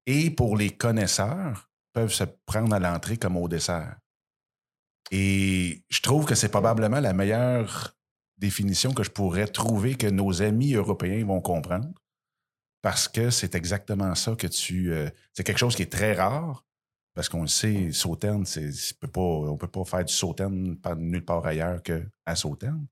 et 0.08 0.32
pour 0.32 0.58
les 0.58 0.72
connaisseurs, 0.72 1.70
peuvent 1.94 2.12
se 2.14 2.24
prendre 2.46 2.74
à 2.74 2.80
l'entrée 2.80 3.18
comme 3.18 3.38
au 3.38 3.48
dessert. 3.48 3.98
Et 5.12 5.84
je 5.90 6.02
trouve 6.02 6.26
que 6.26 6.36
c'est 6.36 6.50
probablement 6.50 7.00
la 7.00 7.14
meilleure 7.14 7.96
définition 8.38 8.94
que 8.94 9.04
je 9.04 9.12
pourrais 9.12 9.48
trouver 9.48 9.96
que 9.96 10.08
nos 10.08 10.42
amis 10.42 10.74
européens 10.74 11.24
vont 11.26 11.42
comprendre 11.42 11.94
parce 12.82 13.08
que 13.08 13.30
c'est 13.30 13.54
exactement 13.54 14.16
ça 14.16 14.36
que 14.36 14.48
tu. 14.48 14.92
euh, 14.92 15.10
c'est 15.34 15.44
quelque 15.44 15.60
chose 15.60 15.76
qui 15.76 15.84
est 15.84 15.92
très 15.92 16.14
rare 16.14 16.66
parce 17.22 17.30
qu'on 17.30 17.44
le 17.44 17.48
sait, 17.48 17.92
Sauterne, 17.92 18.46
on 19.16 19.52
ne 19.52 19.58
peut 19.58 19.68
pas 19.68 19.86
faire 19.86 20.04
du 20.04 20.12
Sauterne 20.12 20.76
nulle 20.98 21.24
part 21.24 21.46
ailleurs 21.46 21.80
qu'à 21.84 22.36
Sauterne. 22.36 22.88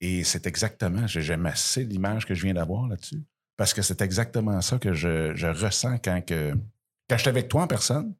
Et 0.00 0.22
c'est 0.22 0.46
exactement, 0.46 1.04
j'ai- 1.08 1.20
j'aime 1.20 1.44
assez 1.46 1.82
l'image 1.82 2.26
que 2.26 2.32
je 2.32 2.44
viens 2.44 2.54
d'avoir 2.54 2.86
là-dessus 2.86 3.24
parce 3.56 3.74
que 3.74 3.82
c'est 3.82 4.00
exactement 4.02 4.60
ça 4.60 4.78
que 4.78 4.92
je, 4.92 5.34
je 5.34 5.48
ressens 5.48 5.98
quand, 5.98 6.24
que, 6.24 6.52
quand 7.10 7.16
je 7.16 7.22
suis 7.22 7.28
avec 7.28 7.48
toi 7.48 7.62
en 7.64 7.66
personne, 7.66 8.14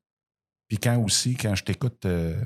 puis 0.67 0.79
quand 0.79 1.01
aussi, 1.01 1.37
quand 1.37 1.55
je 1.55 1.63
t'écoute 1.63 2.05
euh, 2.07 2.45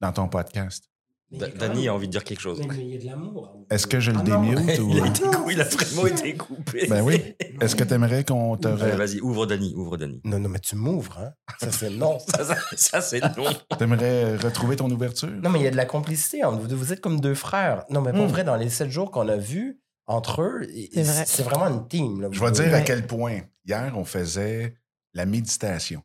dans 0.00 0.12
ton 0.12 0.28
podcast. 0.28 0.88
Da- 1.32 1.48
Dany 1.48 1.88
a 1.88 1.94
envie 1.94 2.06
de 2.06 2.12
dire 2.12 2.22
quelque 2.22 2.40
chose. 2.40 2.60
Mais 2.60 2.66
mais 2.76 2.84
il 2.84 2.90
y 2.94 2.96
a 2.96 3.00
de 3.00 3.06
l'amour. 3.06 3.52
hein. 3.52 3.64
Est-ce 3.68 3.86
que 3.88 3.98
je 3.98 4.12
le 4.12 4.18
Ah 4.20 4.22
démute 4.22 4.78
ou. 4.78 4.90
Il 4.94 5.00
a, 5.02 5.06
été 5.06 5.22
il 5.50 5.60
a 5.60 5.64
vraiment 5.64 6.06
été 6.16 6.36
coupé. 6.36 6.86
Ben 6.88 7.02
oui. 7.02 7.20
Est-ce 7.60 7.74
que 7.74 7.82
tu 7.82 7.94
aimerais 7.94 8.22
qu'on 8.24 8.56
te. 8.56 8.68
Allez, 8.68 8.96
Vas-y, 8.96 9.20
ouvre 9.20 9.44
Dany, 9.46 9.74
ouvre 9.74 9.96
Dany. 9.96 10.20
Non, 10.24 10.38
non, 10.38 10.48
mais 10.48 10.60
tu 10.60 10.76
m'ouvres, 10.76 11.18
hein? 11.18 11.32
Ça, 11.60 11.72
c'est 11.72 11.90
non. 11.90 12.18
Ça, 12.20 12.44
ça, 12.44 12.56
ça, 12.76 13.00
c'est 13.00 13.20
non. 13.36 13.46
T'aimerais 13.76 14.36
retrouver 14.36 14.76
ton 14.76 14.88
ouverture? 14.90 15.28
Non, 15.42 15.50
mais 15.50 15.58
il 15.58 15.64
y 15.64 15.68
a 15.68 15.72
de 15.72 15.76
la 15.76 15.84
complicité 15.86 16.44
entre 16.44 16.60
vous 16.60 16.68
deux. 16.68 16.76
Vous 16.76 16.92
êtes 16.92 17.00
comme 17.00 17.20
deux 17.20 17.34
frères. 17.34 17.84
Non, 17.90 18.00
mais 18.02 18.12
pour 18.12 18.24
Hmm. 18.26 18.28
vrai, 18.28 18.44
dans 18.44 18.56
les 18.56 18.68
sept 18.70 18.90
jours 18.90 19.10
qu'on 19.10 19.28
a 19.28 19.36
vus 19.36 19.80
entre 20.06 20.42
eux, 20.42 20.66
i- 20.72 20.90
C'est 20.94 21.02
vrai. 21.02 21.24
c'est 21.26 21.42
vraiment 21.42 21.66
une 21.66 21.88
team. 21.88 22.20
là, 22.20 22.28
Je 22.30 22.38
vais 22.40 22.50
dire 22.52 22.66
à 22.72 22.78
Ouais. 22.78 22.84
quel 22.86 23.04
point. 23.06 23.40
Hier, 23.66 23.92
on 23.96 24.04
faisait 24.04 24.76
la 25.12 25.26
méditation. 25.26 26.02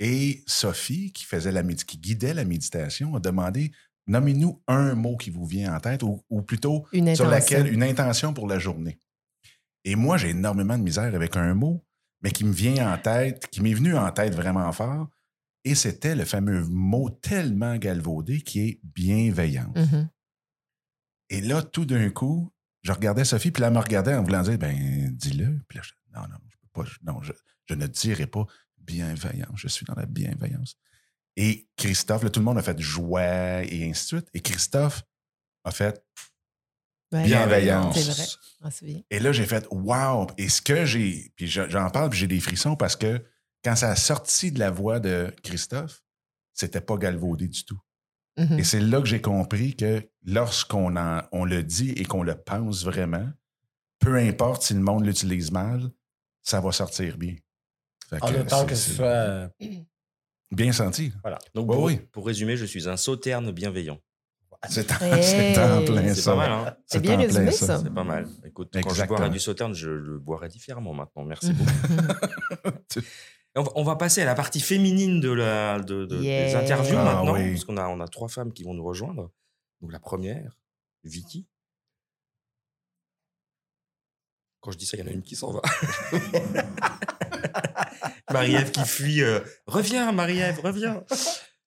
Et 0.00 0.42
Sophie, 0.48 1.12
qui, 1.12 1.24
faisait 1.24 1.52
la, 1.52 1.62
qui 1.62 1.98
guidait 1.98 2.34
la 2.34 2.44
méditation, 2.44 3.14
a 3.14 3.20
demandé 3.20 3.70
nommez-nous 4.06 4.62
un 4.68 4.94
mot 4.94 5.16
qui 5.16 5.30
vous 5.30 5.46
vient 5.46 5.74
en 5.74 5.80
tête, 5.80 6.02
ou, 6.02 6.22
ou 6.30 6.42
plutôt 6.42 6.86
Une 6.92 7.14
sur 7.14 7.26
intention. 7.26 7.56
laquelle 7.58 7.72
une 7.72 7.82
intention 7.82 8.34
pour 8.34 8.46
la 8.46 8.58
journée. 8.58 8.98
Et 9.84 9.96
moi, 9.96 10.16
j'ai 10.16 10.30
énormément 10.30 10.78
de 10.78 10.82
misère 10.82 11.14
avec 11.14 11.36
un 11.36 11.54
mot, 11.54 11.84
mais 12.22 12.30
qui 12.30 12.44
me 12.44 12.52
vient 12.52 12.92
en 12.92 12.98
tête, 12.98 13.48
qui 13.48 13.60
m'est 13.60 13.74
venu 13.74 13.96
en 13.96 14.10
tête 14.12 14.34
vraiment 14.34 14.70
fort. 14.72 15.08
Et 15.64 15.74
c'était 15.74 16.14
le 16.14 16.24
fameux 16.24 16.64
mot 16.64 17.08
tellement 17.10 17.76
galvaudé 17.76 18.40
qui 18.42 18.60
est 18.68 18.80
bienveillance. 18.82 19.76
Mhm. 19.92 20.08
Et 21.30 21.40
là, 21.40 21.62
tout 21.62 21.84
d'un 21.86 22.10
coup, 22.10 22.52
je 22.82 22.92
regardais 22.92 23.24
Sophie, 23.24 23.50
puis 23.50 23.62
là, 23.62 23.68
elle 23.68 23.74
me 23.74 23.78
regardait 23.78 24.14
en 24.14 24.22
voulant 24.22 24.42
dire, 24.42 24.58
ben, 24.58 25.08
dis-le. 25.16 25.58
Puis 25.68 25.78
là, 25.78 25.82
je, 25.84 25.92
non, 26.14 26.26
non, 26.28 26.36
je 26.48 26.56
peux 26.60 26.68
pas, 26.72 26.84
je- 26.84 26.98
non, 27.02 27.22
je, 27.22 27.32
je 27.66 27.74
ne 27.74 27.86
dirai 27.86 28.26
pas 28.26 28.46
bienveillance. 28.78 29.58
Je 29.58 29.68
suis 29.68 29.86
dans 29.86 29.94
la 29.94 30.04
bienveillance. 30.06 30.76
Et 31.36 31.68
Christophe, 31.76 32.22
là, 32.22 32.30
tout 32.30 32.40
le 32.40 32.44
monde 32.44 32.58
a 32.58 32.62
fait 32.62 32.78
joie 32.80 33.64
et 33.64 33.88
ainsi 33.88 34.02
de 34.14 34.20
suite. 34.20 34.28
Et 34.34 34.40
Christophe 34.40 35.02
a 35.64 35.70
fait 35.70 36.02
Ouais. 37.12 37.24
bienveillance. 37.24 37.96
C'est 38.70 38.86
vrai. 38.86 39.04
Et 39.10 39.20
là, 39.20 39.30
j'ai 39.32 39.46
fait 39.46 39.66
wow! 39.70 40.26
Et 40.36 40.48
ce 40.48 40.60
que 40.62 40.84
j'ai. 40.84 41.32
Puis 41.36 41.46
je- 41.46 41.68
j'en 41.68 41.88
parle, 41.90 42.10
puis 42.10 42.18
j'ai 42.18 42.26
des 42.26 42.40
frissons 42.40 42.74
parce 42.76 42.96
que 42.96 43.24
quand 43.64 43.76
ça 43.76 43.90
a 43.90 43.96
sorti 43.96 44.50
de 44.50 44.58
la 44.58 44.70
voix 44.70 44.98
de 45.00 45.32
Christophe, 45.44 46.02
c'était 46.52 46.80
pas 46.80 46.96
galvaudé 46.96 47.46
du 47.46 47.64
tout. 47.64 47.78
Mhm. 48.36 48.58
Et 48.58 48.64
c'est 48.64 48.80
là 48.80 49.00
que 49.00 49.06
j'ai 49.06 49.20
compris 49.20 49.76
que 49.76 50.08
lorsqu'on 50.24 50.96
en- 50.96 51.22
on 51.30 51.44
le 51.44 51.62
dit 51.62 51.90
et 51.90 52.04
qu'on 52.04 52.22
le 52.24 52.34
pense 52.34 52.84
vraiment, 52.84 53.28
peu 54.00 54.16
importe 54.16 54.62
si 54.62 54.74
le 54.74 54.80
monde 54.80 55.06
l'utilise 55.06 55.52
mal, 55.52 55.88
ça 56.42 56.60
va 56.60 56.72
sortir 56.72 57.16
bien. 57.16 57.36
Fait 58.10 58.20
En 58.22 58.34
autant 58.34 58.66
que 58.66 58.74
ce 58.74 58.92
soit. 58.92 59.50
Bien 60.54 60.72
senti. 60.72 61.12
Donc, 61.54 61.68
Ouais, 61.70 61.74
pour, 61.76 61.84
oui. 61.84 61.96
pour 62.12 62.26
résumer, 62.26 62.56
je 62.56 62.64
suis 62.64 62.88
un 62.88 62.96
sauterne 62.96 63.50
bienveillant. 63.52 63.98
C'est 64.70 64.90
en, 64.92 65.04
Hey! 65.04 65.22
c'est 65.22 65.58
en 65.62 65.84
plein 65.84 66.14
C'est 66.14 66.22
ça. 66.22 66.30
pas 66.32 66.36
mal, 66.38 66.52
hein 66.52 66.76
C'est 66.86 67.00
bien 67.00 67.18
résumé, 67.18 67.50
ça. 67.52 67.66
ça. 67.66 67.82
C'est 67.84 67.92
pas 67.92 68.04
mal. 68.04 68.26
Écoute, 68.46 68.70
quand 68.82 68.94
je 68.94 69.04
boirais 69.04 69.28
du 69.28 69.38
sauterne, 69.38 69.74
je 69.74 69.90
le 69.90 70.18
boirais 70.18 70.48
différemment 70.48 70.94
maintenant. 70.94 71.24
Merci 71.24 71.52
beaucoup. 71.52 71.70
On, 73.56 73.62
va, 73.62 73.70
on 73.76 73.84
va 73.84 73.96
passer 73.96 74.22
à 74.22 74.24
la 74.24 74.34
partie 74.34 74.60
féminine 74.60 75.20
de 75.20 75.30
la, 75.30 75.78
de, 75.80 76.06
de- 76.06 76.18
des 76.20 76.54
interviews 76.54 76.96
Ah, 76.98 77.04
maintenant, 77.04 77.34
oui. 77.34 77.50
parce 77.52 77.64
qu'on 77.64 77.76
a, 77.76 77.86
on 77.88 78.00
a 78.00 78.08
trois 78.08 78.28
femmes 78.28 78.52
qui 78.52 78.64
vont 78.64 78.74
nous 78.74 78.84
rejoindre. 78.84 79.30
Donc 79.80 79.92
la 79.92 80.00
première, 80.00 80.56
Vicky. 81.04 81.46
Quand 84.64 84.70
je 84.70 84.78
dis 84.78 84.86
ça, 84.86 84.96
il 84.96 85.00
y 85.00 85.02
en 85.02 85.08
a 85.08 85.10
une 85.10 85.20
qui 85.20 85.36
s'en 85.36 85.52
va. 85.52 85.60
Marie-Ève 88.32 88.70
qui 88.70 88.82
fuit. 88.86 89.22
euh, 89.22 89.40
reviens, 89.66 90.10
Marie-Ève, 90.10 90.58
reviens. 90.60 91.04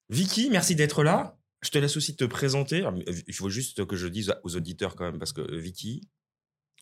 Vicky, 0.10 0.50
merci 0.50 0.76
d'être 0.76 1.04
là. 1.04 1.38
Je 1.62 1.70
te 1.70 1.78
laisse 1.78 1.96
aussi 1.96 2.16
te 2.16 2.26
présenter. 2.26 2.84
Il 3.28 3.36
faut 3.36 3.52
juste 3.52 3.86
que 3.86 3.96
je 3.96 4.08
dise 4.08 4.34
aux 4.44 4.56
auditeurs 4.56 4.96
quand 4.96 5.06
même, 5.06 5.20
parce 5.20 5.32
que 5.32 5.42
euh, 5.42 5.60
Vicky, 5.60 6.10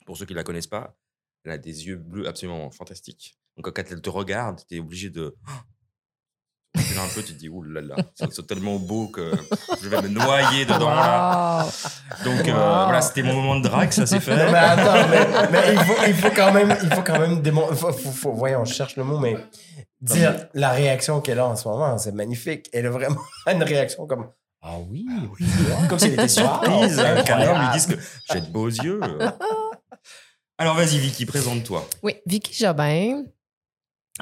pour 0.05 0.15
ceux 0.15 0.25
qui 0.25 0.31
ne 0.31 0.37
la 0.37 0.45
connaissent 0.45 0.67
pas, 0.67 0.97
elle 1.43 1.51
a 1.51 1.57
des 1.57 1.87
yeux 1.87 1.97
bleus 1.97 2.29
absolument 2.29 2.71
fantastiques. 2.71 3.37
Donc 3.57 3.75
quand 3.75 3.91
elle 3.91 4.01
te 4.01 4.09
regarde, 4.09 4.61
tu 4.69 4.77
es 4.77 4.79
obligé 4.79 5.09
de... 5.09 5.35
Tu 6.75 6.97
un 6.99 7.07
peu, 7.13 7.21
tu 7.23 7.33
te 7.33 7.39
dis, 7.39 7.49
là, 7.73 7.95
c'est 8.15 8.47
tellement 8.47 8.75
beau 8.77 9.07
que 9.07 9.31
je 9.81 9.89
vais 9.89 10.01
me 10.01 10.07
noyer 10.09 10.65
dedans. 10.65 10.89
là. 10.89 11.63
Wow. 11.65 12.23
Donc 12.25 12.47
euh, 12.47 12.51
voilà, 12.53 13.01
c'était 13.01 13.23
mon 13.23 13.33
moment 13.33 13.55
de 13.57 13.63
drague, 13.67 13.91
ça 13.91 14.05
s'est 14.05 14.19
fait. 14.19 14.35
Non, 14.35 14.51
mais 14.51 14.57
attends, 14.57 15.07
mais, 15.09 15.27
mais 15.51 15.73
il, 15.73 15.79
faut, 15.79 15.93
il 16.07 16.13
faut 16.13 16.31
quand 16.35 16.51
même, 16.53 16.75
il 16.83 16.93
faut 16.93 17.01
quand 17.01 17.19
même 17.19 17.41
démon- 17.41 17.73
faut- 17.75 17.93
faut- 17.93 18.11
faut- 18.11 18.33
voyons, 18.33 18.65
je 18.65 18.73
cherche 18.73 18.95
le 18.97 19.03
mot, 19.03 19.19
mais 19.19 19.35
dire 20.01 20.47
la 20.53 20.71
réaction 20.71 21.21
qu'elle 21.21 21.39
a 21.39 21.45
en 21.47 21.55
ce 21.55 21.67
moment, 21.67 21.97
c'est 21.97 22.13
magnifique. 22.13 22.67
Elle 22.73 22.87
a 22.87 22.91
vraiment 22.91 23.21
une 23.51 23.63
réaction 23.63 24.05
comme 24.07 24.27
Ah 24.61 24.77
oui, 24.89 25.05
oui. 25.39 25.47
Comme 25.89 25.99
si 25.99 26.05
elle 26.07 26.13
était 26.13 26.27
surprise 26.27 26.97
Wow, 26.99 27.23
qu'un 27.23 27.41
homme 27.47 27.61
lui 27.61 27.69
dise 27.73 27.87
que 27.87 27.95
j'ai 28.31 28.41
de 28.41 28.47
beaux 28.47 28.67
yeux. 28.67 28.99
Alors 30.57 30.75
vas-y 30.75 30.97
Vicky, 30.99 31.25
présente-toi. 31.25 31.85
Oui, 32.03 32.15
Vicky 32.25 32.53
Jobin. 32.53 33.23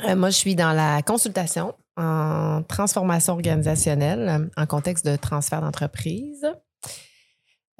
Euh, 0.03 0.15
moi, 0.15 0.31
je 0.31 0.35
suis 0.37 0.55
dans 0.55 0.73
la 0.73 1.03
consultation 1.03 1.75
en 1.95 2.63
transformation 2.63 3.33
organisationnelle 3.33 4.49
en 4.55 4.65
contexte 4.65 5.05
de 5.05 5.15
transfert 5.15 5.61
d'entreprise. 5.61 6.45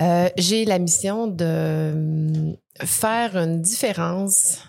Euh, 0.02 0.30
J'ai 0.38 0.65
la 0.65 0.80
mission 0.80 1.28
de 1.28 1.45
euh, 1.45 2.54
faire 2.82 3.38
une 3.38 3.62
différence 3.62 4.60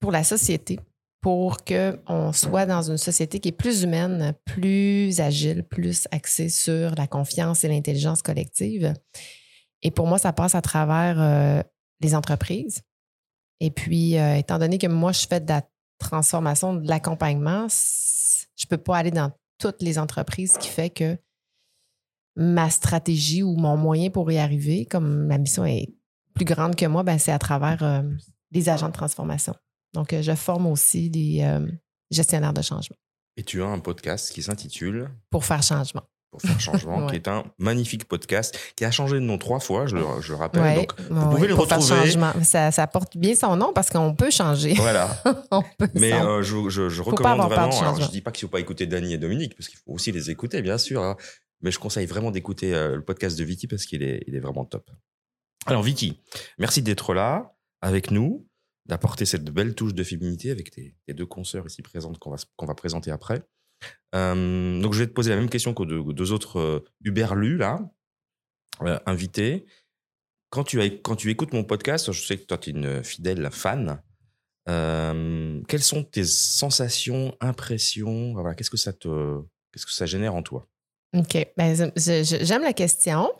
pour 0.00 0.10
la 0.12 0.24
société, 0.24 0.78
pour 1.20 1.58
qu'on 1.64 2.32
soit 2.32 2.66
dans 2.66 2.82
une 2.82 2.98
société 2.98 3.40
qui 3.40 3.48
est 3.48 3.52
plus 3.52 3.82
humaine, 3.82 4.34
plus 4.44 5.20
agile, 5.20 5.62
plus 5.64 6.06
axée 6.10 6.48
sur 6.48 6.94
la 6.94 7.06
confiance 7.06 7.64
et 7.64 7.68
l'intelligence 7.68 8.22
collective. 8.22 8.94
Et 9.82 9.90
pour 9.90 10.06
moi, 10.06 10.18
ça 10.18 10.32
passe 10.32 10.54
à 10.54 10.62
travers 10.62 11.20
euh, 11.20 11.62
les 12.00 12.14
entreprises. 12.14 12.82
Et 13.60 13.70
puis, 13.70 14.16
étant 14.16 14.58
donné 14.58 14.76
que 14.76 14.86
moi, 14.86 15.12
je 15.12 15.26
fais 15.26 15.40
de 15.40 15.48
la 15.48 15.62
transformation, 15.98 16.74
de 16.74 16.86
l'accompagnement, 16.86 17.68
je 18.56 18.64
ne 18.64 18.68
peux 18.68 18.82
pas 18.82 18.96
aller 18.96 19.10
dans 19.10 19.30
toutes 19.58 19.82
les 19.82 19.98
entreprises, 19.98 20.52
ce 20.54 20.58
qui 20.58 20.68
fait 20.68 20.90
que 20.90 21.18
ma 22.36 22.68
stratégie 22.70 23.42
ou 23.42 23.56
mon 23.56 23.76
moyen 23.76 24.10
pour 24.10 24.30
y 24.30 24.38
arriver, 24.38 24.86
comme 24.86 25.28
la 25.28 25.38
mission 25.38 25.64
est 25.64 25.94
plus 26.34 26.44
grande 26.44 26.76
que 26.76 26.86
moi, 26.86 27.02
ben, 27.02 27.18
c'est 27.18 27.32
à 27.32 27.38
travers 27.38 27.82
euh, 27.82 28.02
les 28.52 28.68
agents 28.68 28.88
de 28.88 28.92
transformation. 28.92 29.54
Donc, 29.94 30.12
euh, 30.12 30.20
je 30.20 30.34
forme 30.34 30.66
aussi 30.66 31.08
des 31.08 31.40
euh, 31.42 31.66
gestionnaires 32.10 32.52
de 32.52 32.60
changement 32.60 32.96
Et 33.38 33.42
tu 33.42 33.62
as 33.62 33.66
un 33.66 33.78
podcast 33.78 34.32
qui 34.32 34.42
s'intitule 34.42 35.10
pour 35.30 35.44
faire 35.46 35.62
changement. 35.62 36.02
Pour 36.30 36.40
faire 36.42 36.60
changement, 36.60 36.98
Ouais. 37.06 37.10
qui 37.10 37.16
est 37.16 37.28
un 37.28 37.44
magnifique 37.58 38.04
podcast 38.06 38.58
qui 38.76 38.84
a 38.84 38.90
changé 38.90 39.14
de 39.14 39.20
nom 39.20 39.38
trois 39.38 39.60
fois, 39.60 39.86
je 39.86 39.96
le, 39.96 40.02
je 40.20 40.32
le 40.32 40.36
rappelle. 40.38 40.62
Ouais, 40.62 40.74
Donc 40.76 40.92
ouais, 40.98 41.34
pouvez 41.36 41.48
le 41.48 41.54
retrouver. 41.54 41.86
changement. 41.86 42.32
Ça, 42.42 42.70
ça 42.72 42.86
porte 42.86 43.16
bien 43.16 43.34
son 43.34 43.56
nom 43.56 43.72
parce 43.72 43.88
qu'on 43.90 44.14
peut 44.14 44.30
changer. 44.30 44.74
voilà. 44.74 45.22
On 45.50 45.62
peut 45.78 45.88
Mais 45.94 46.12
euh, 46.12 46.42
je, 46.42 46.68
je, 46.68 47.02
recommande 47.02 47.50
vraiment. 47.50 47.80
Alors, 47.80 48.00
je 48.00 48.10
dis 48.10 48.20
pas 48.20 48.32
qu'il 48.32 48.42
faut 48.42 48.50
pas 48.52 48.60
écouter 48.60 48.86
Dany 48.86 49.14
et 49.14 49.18
Dominique, 49.18 49.56
parce 49.56 49.68
qu'il 49.68 49.78
faut 49.78 49.92
aussi 49.92 50.12
les 50.12 50.30
écouter, 50.30 50.60
bien 50.62 50.78
sûr. 50.78 51.02
hein. 51.02 51.16
Mais 51.62 51.70
je 51.70 51.78
conseille 51.78 52.06
vraiment 52.06 52.30
d'écouter 52.30 52.74
euh, 52.74 52.96
le 52.96 53.02
podcast 53.04 53.38
de 53.38 53.44
Vicky 53.44 53.66
parce 53.66 53.86
qu'il 53.86 54.02
est, 54.02 54.22
il 54.26 54.34
est 54.34 54.40
vraiment 54.40 54.64
top. 54.66 54.90
Alors 55.64 55.82
Vicky, 55.82 56.20
merci 56.58 56.82
d'être 56.82 57.14
là 57.14 57.54
avec 57.80 58.10
nous, 58.10 58.46
d'apporter 58.84 59.24
cette 59.24 59.44
belle 59.44 59.74
touche 59.74 59.94
de 59.94 60.04
féminité 60.04 60.50
avec 60.50 60.70
tes, 60.70 60.96
tes 61.06 61.14
deux 61.14 61.24
consoeurs 61.26 61.66
ici 61.66 61.80
présentes 61.82 62.18
qu'on 62.18 62.30
va, 62.30 62.36
qu'on 62.56 62.66
va 62.66 62.74
présenter 62.74 63.10
après. 63.10 63.42
Euh, 64.14 64.80
donc 64.80 64.94
je 64.94 65.00
vais 65.00 65.06
te 65.06 65.12
poser 65.12 65.30
la 65.30 65.36
même 65.36 65.50
question 65.50 65.74
qu'aux 65.74 65.84
deux, 65.84 66.32
autres 66.32 66.58
euh, 66.58 67.56
là, 67.56 67.80
euh, 68.82 68.98
invités. 69.06 69.66
Quand 70.50 70.64
tu, 70.64 70.80
écoutes 70.80 71.52
mon 71.52 71.64
podcast, 71.64 72.12
je 72.12 72.24
sais 72.24 72.38
que 72.38 72.44
toi 72.44 72.56
tu 72.56 72.70
es 72.70 72.72
une 72.72 73.04
fidèle 73.04 73.48
fan. 73.50 74.00
Euh, 74.68 75.60
quelles 75.68 75.82
sont 75.82 76.02
tes 76.02 76.24
sensations, 76.24 77.36
impressions? 77.40 78.32
Voilà, 78.32 78.54
qu'est-ce 78.54 78.70
que 78.70 78.76
ça 78.76 78.92
que 78.92 79.44
ça 79.74 80.06
génère 80.06 80.34
en 80.34 80.42
toi? 80.42 80.66
OK. 81.14 81.46
Ben, 81.56 81.92
j'aime 81.96 82.62
la 82.62 82.72
question. 82.72 83.30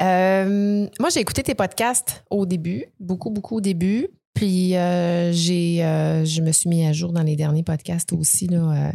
Moi, 0.00 1.08
j'ai 1.12 1.20
écouté 1.20 1.42
tes 1.42 1.54
podcasts 1.54 2.24
au 2.30 2.46
début, 2.46 2.86
beaucoup, 2.98 3.30
beaucoup 3.30 3.58
au 3.58 3.60
début. 3.60 4.08
Puis, 4.40 4.74
euh, 4.74 5.32
j'ai, 5.32 5.84
euh, 5.84 6.24
je 6.24 6.40
me 6.40 6.50
suis 6.50 6.70
mis 6.70 6.86
à 6.86 6.94
jour 6.94 7.12
dans 7.12 7.22
les 7.22 7.36
derniers 7.36 7.62
podcasts 7.62 8.10
aussi, 8.14 8.46
là, 8.46 8.90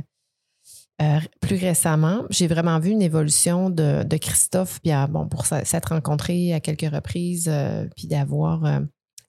euh, 1.03 1.19
plus 1.39 1.57
récemment. 1.57 2.23
J'ai 2.31 2.47
vraiment 2.47 2.79
vu 2.79 2.89
une 2.89 3.03
évolution 3.03 3.69
de, 3.69 4.01
de 4.01 4.17
Christophe, 4.17 4.81
puis 4.81 4.91
bon, 5.07 5.27
pour 5.27 5.45
s'être 5.45 5.89
rencontré 5.89 6.51
à 6.55 6.59
quelques 6.59 6.91
reprises, 6.91 7.47
puis 7.95 8.07
d'avoir 8.07 8.63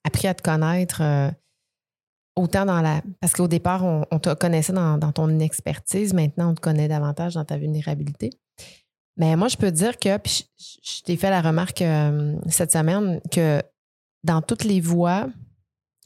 appris 0.03 0.27
à 0.27 0.33
te 0.33 0.41
connaître. 0.41 1.03
autant 2.35 2.65
dans 2.65 2.81
la. 2.81 3.03
Parce 3.21 3.33
qu'au 3.33 3.47
départ, 3.47 3.85
on, 3.85 4.17
te 4.17 4.33
connaissait 4.33 4.73
dans, 4.73 4.97
dans 4.97 5.11
ton 5.11 5.37
expertise. 5.37 6.15
Maintenant, 6.15 6.49
on 6.49 6.55
te 6.55 6.61
connaît 6.61 6.87
davantage 6.87 7.35
dans 7.35 7.45
ta 7.45 7.59
vulnérabilité. 7.59 8.31
Mais 9.17 9.35
moi, 9.35 9.49
je 9.49 9.57
peux 9.57 9.69
dire 9.69 9.99
que, 9.99 10.17
puis 10.17 10.49
je, 10.81 11.03
t'ai 11.03 11.15
fait 11.15 11.29
la 11.29 11.43
remarque 11.43 11.83
cette 12.49 12.71
semaine, 12.71 13.21
que 13.31 13.61
dans 14.23 14.41
toutes 14.41 14.63
les 14.63 14.81
voix 14.81 15.27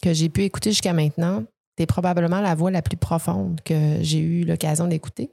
que 0.01 0.13
j'ai 0.13 0.29
pu 0.29 0.43
écouter 0.43 0.71
jusqu'à 0.71 0.93
maintenant, 0.93 1.43
es 1.77 1.85
probablement 1.85 2.41
la 2.41 2.53
voix 2.55 2.71
la 2.71 2.81
plus 2.81 2.97
profonde 2.97 3.59
que 3.61 3.97
j'ai 4.01 4.19
eu 4.19 4.43
l'occasion 4.43 4.87
d'écouter. 4.87 5.31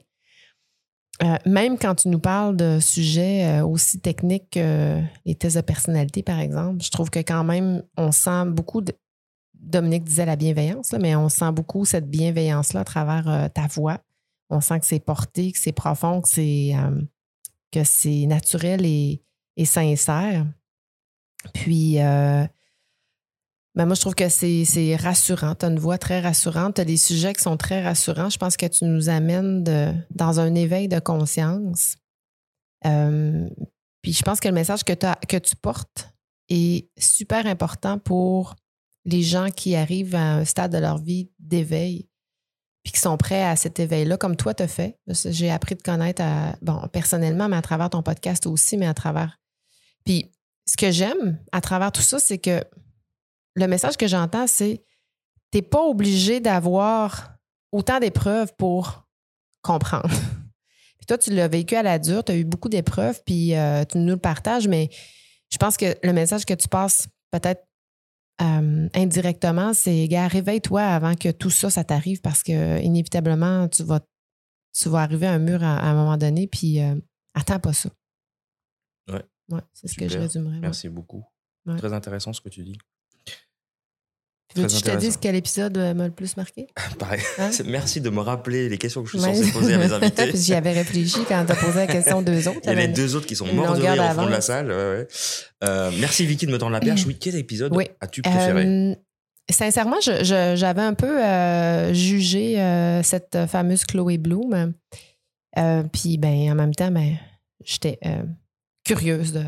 Euh, 1.21 1.37
même 1.45 1.77
quand 1.77 1.95
tu 1.95 2.07
nous 2.07 2.19
parles 2.19 2.55
de 2.55 2.79
sujets 2.79 3.45
euh, 3.45 3.65
aussi 3.65 3.99
techniques 3.99 4.51
que 4.51 5.01
les 5.25 5.35
tests 5.35 5.57
de 5.57 5.61
personnalité, 5.61 6.23
par 6.23 6.39
exemple, 6.39 6.81
je 6.83 6.89
trouve 6.89 7.09
que 7.09 7.19
quand 7.19 7.43
même, 7.43 7.83
on 7.97 8.11
sent 8.11 8.45
beaucoup 8.47 8.81
Dominique 9.53 10.05
disait 10.05 10.25
la 10.25 10.37
bienveillance, 10.37 10.93
là, 10.93 10.99
mais 10.99 11.15
on 11.17 11.27
sent 11.27 11.51
beaucoup 11.51 11.83
cette 11.83 12.09
bienveillance-là 12.09 12.79
à 12.79 12.85
travers 12.85 13.27
euh, 13.27 13.47
ta 13.49 13.67
voix. 13.67 13.99
On 14.49 14.61
sent 14.61 14.79
que 14.79 14.85
c'est 14.85 15.01
porté, 15.01 15.51
que 15.51 15.59
c'est 15.59 15.73
profond, 15.73 16.21
que 16.21 16.29
c'est 16.29 16.73
que 17.71 17.83
c'est 17.83 18.25
naturel 18.25 18.83
et, 18.83 19.21
et 19.57 19.65
sincère. 19.65 20.47
Puis, 21.53 21.99
euh, 21.99 22.45
Ben 23.79 23.85
moi, 23.85 23.95
je 23.95 24.01
trouve 24.01 24.15
que 24.15 24.27
c'est 24.27 24.97
rassurant. 24.97 25.55
Tu 25.55 25.65
as 25.65 25.69
une 25.69 25.79
voix 25.79 25.97
très 25.97 26.19
rassurante. 26.19 26.75
Tu 26.75 26.81
as 26.81 26.83
des 26.83 26.97
sujets 26.97 27.33
qui 27.33 27.41
sont 27.41 27.55
très 27.55 27.81
rassurants. 27.81 28.29
Je 28.29 28.37
pense 28.37 28.57
que 28.57 28.65
tu 28.65 28.83
nous 28.83 29.07
amènes 29.07 29.63
dans 30.11 30.41
un 30.41 30.53
éveil 30.53 30.89
de 30.89 30.99
conscience. 30.99 31.95
Euh, 32.85 33.49
puis 34.01 34.11
je 34.11 34.21
pense 34.21 34.41
que 34.41 34.49
le 34.49 34.53
message 34.53 34.83
que, 34.83 34.91
que 35.25 35.37
tu 35.37 35.55
portes 35.55 36.09
est 36.49 36.89
super 36.97 37.45
important 37.45 37.99
pour 37.99 38.57
les 39.05 39.21
gens 39.21 39.49
qui 39.49 39.77
arrivent 39.77 40.15
à 40.15 40.33
un 40.33 40.43
stade 40.43 40.73
de 40.73 40.77
leur 40.77 40.97
vie 40.97 41.31
d'éveil 41.39 42.09
puis 42.83 42.91
qui 42.91 42.99
sont 42.99 43.15
prêts 43.15 43.45
à 43.45 43.55
cet 43.55 43.79
éveil-là, 43.79 44.17
comme 44.17 44.35
toi 44.35 44.53
t'as 44.53 44.67
fait. 44.67 44.99
J'ai 45.07 45.51
appris 45.51 45.75
de 45.75 45.81
connaître, 45.81 46.21
bon, 46.61 46.85
personnellement, 46.91 47.47
mais 47.47 47.55
à 47.55 47.61
travers 47.61 47.89
ton 47.89 48.03
podcast 48.03 48.45
aussi, 48.45 48.75
mais 48.75 48.87
à 48.87 48.93
travers... 48.93 49.39
Puis 50.03 50.33
ce 50.67 50.75
que 50.75 50.91
j'aime 50.91 51.39
à 51.53 51.61
travers 51.61 51.93
tout 51.93 52.01
ça, 52.01 52.19
c'est 52.19 52.39
que 52.39 52.61
le 53.59 53.67
message 53.67 53.97
que 53.97 54.07
j'entends, 54.07 54.47
c'est 54.47 54.83
t'es 55.51 55.61
pas 55.61 55.81
obligé 55.83 56.39
d'avoir 56.39 57.33
autant 57.71 57.99
d'épreuves 57.99 58.53
pour 58.57 59.07
comprendre. 59.61 60.09
Puis 60.97 61.05
toi, 61.07 61.17
tu 61.17 61.31
l'as 61.31 61.47
vécu 61.47 61.75
à 61.75 61.83
la 61.83 61.99
dure, 61.99 62.23
tu 62.23 62.31
as 62.31 62.37
eu 62.37 62.43
beaucoup 62.43 62.69
d'épreuves, 62.69 63.21
puis 63.25 63.55
euh, 63.55 63.83
tu 63.85 63.97
nous 63.97 64.13
le 64.13 64.17
partages, 64.17 64.67
mais 64.67 64.89
je 65.51 65.57
pense 65.57 65.77
que 65.77 65.95
le 66.03 66.13
message 66.13 66.45
que 66.45 66.53
tu 66.53 66.67
passes 66.67 67.07
peut-être 67.31 67.65
euh, 68.41 68.87
indirectement, 68.93 69.73
c'est 69.73 70.07
gars, 70.07 70.27
réveille-toi 70.27 70.81
avant 70.81 71.15
que 71.15 71.31
tout 71.31 71.49
ça, 71.49 71.69
ça 71.69 71.83
t'arrive 71.83 72.21
parce 72.21 72.43
que 72.43 72.81
inévitablement, 72.81 73.67
tu 73.69 73.83
vas, 73.83 74.01
tu 74.73 74.89
vas 74.89 74.99
arriver 74.99 75.27
à 75.27 75.33
un 75.33 75.39
mur 75.39 75.63
à, 75.63 75.77
à 75.77 75.85
un 75.87 75.93
moment 75.93 76.17
donné, 76.17 76.47
puis 76.47 76.81
euh, 76.81 76.95
attends 77.33 77.59
pas 77.59 77.73
ça. 77.73 77.89
Ouais. 79.09 79.23
Ouais, 79.49 79.61
c'est 79.73 79.87
ce 79.87 79.95
que 79.95 80.07
je 80.07 80.19
résumerais. 80.19 80.55
ouais. 80.55 80.61
Merci 80.61 80.89
beaucoup. 80.89 81.23
Ouais. 81.65 81.77
Très 81.77 81.93
intéressant 81.93 82.33
ce 82.33 82.41
que 82.41 82.49
tu 82.49 82.63
dis. 82.63 82.77
Veux-tu 84.55 84.67
que 84.67 84.79
je 84.79 84.91
te 84.93 84.97
dise 84.97 85.17
quel 85.21 85.35
épisode 85.35 85.77
euh, 85.77 85.93
m'a 85.93 86.05
le 86.07 86.11
plus 86.11 86.35
marqué? 86.35 86.67
Pareil. 86.99 87.21
Hein? 87.37 87.51
Merci 87.67 88.01
de 88.01 88.09
me 88.09 88.19
rappeler 88.21 88.67
les 88.67 88.77
questions 88.79 89.03
que 89.03 89.09
je 89.11 89.17
suis 89.17 89.27
Ouais. 89.27 89.35
censé 89.35 89.51
poser 89.51 89.73
à 89.75 89.77
mes 89.77 89.91
invités. 89.93 90.31
J'y 90.35 90.55
avais 90.55 90.71
réfléchi 90.73 91.19
quand 91.27 91.45
tu 91.45 91.51
as 91.51 91.55
posé 91.55 91.75
la 91.77 91.87
question 91.87 92.21
deux 92.23 92.47
autres. 92.47 92.59
Il 92.63 92.69
y 92.69 92.71
a 92.71 92.75
les 92.75 92.87
deux 92.87 93.15
autres 93.15 93.27
qui 93.27 93.35
sont 93.35 93.45
morts 93.53 93.77
de 93.77 93.81
rire 93.81 94.03
au 94.11 94.15
fond 94.15 94.25
de 94.25 94.31
la 94.31 94.41
salle. 94.41 94.67
ouais, 94.69 94.73
ouais. 94.73 95.07
Euh, 95.63 95.91
merci 95.99 96.25
Vicky 96.25 96.47
de 96.47 96.51
me 96.51 96.57
tendre 96.57 96.71
la 96.71 96.79
perche. 96.79 97.05
Oui, 97.05 97.15
quel 97.19 97.35
épisode 97.35 97.75
Oui. 97.75 97.85
as-tu 98.01 98.21
préféré? 98.23 98.65
Euh, 98.65 98.95
sincèrement, 99.51 99.97
j'avais 100.01 100.81
un 100.81 100.93
peu 100.95 101.23
euh, 101.23 101.93
jugé 101.93 102.55
cette 103.03 103.37
fameuse 103.47 103.85
Chloé 103.85 104.17
Bloom. 104.17 104.73
Puis, 105.91 106.17
ben, 106.17 106.51
en 106.51 106.55
même 106.55 106.73
temps, 106.73 106.91
ben, 106.91 107.17
j'étais 107.63 107.99
curieuse 108.83 109.33
de, 109.33 109.43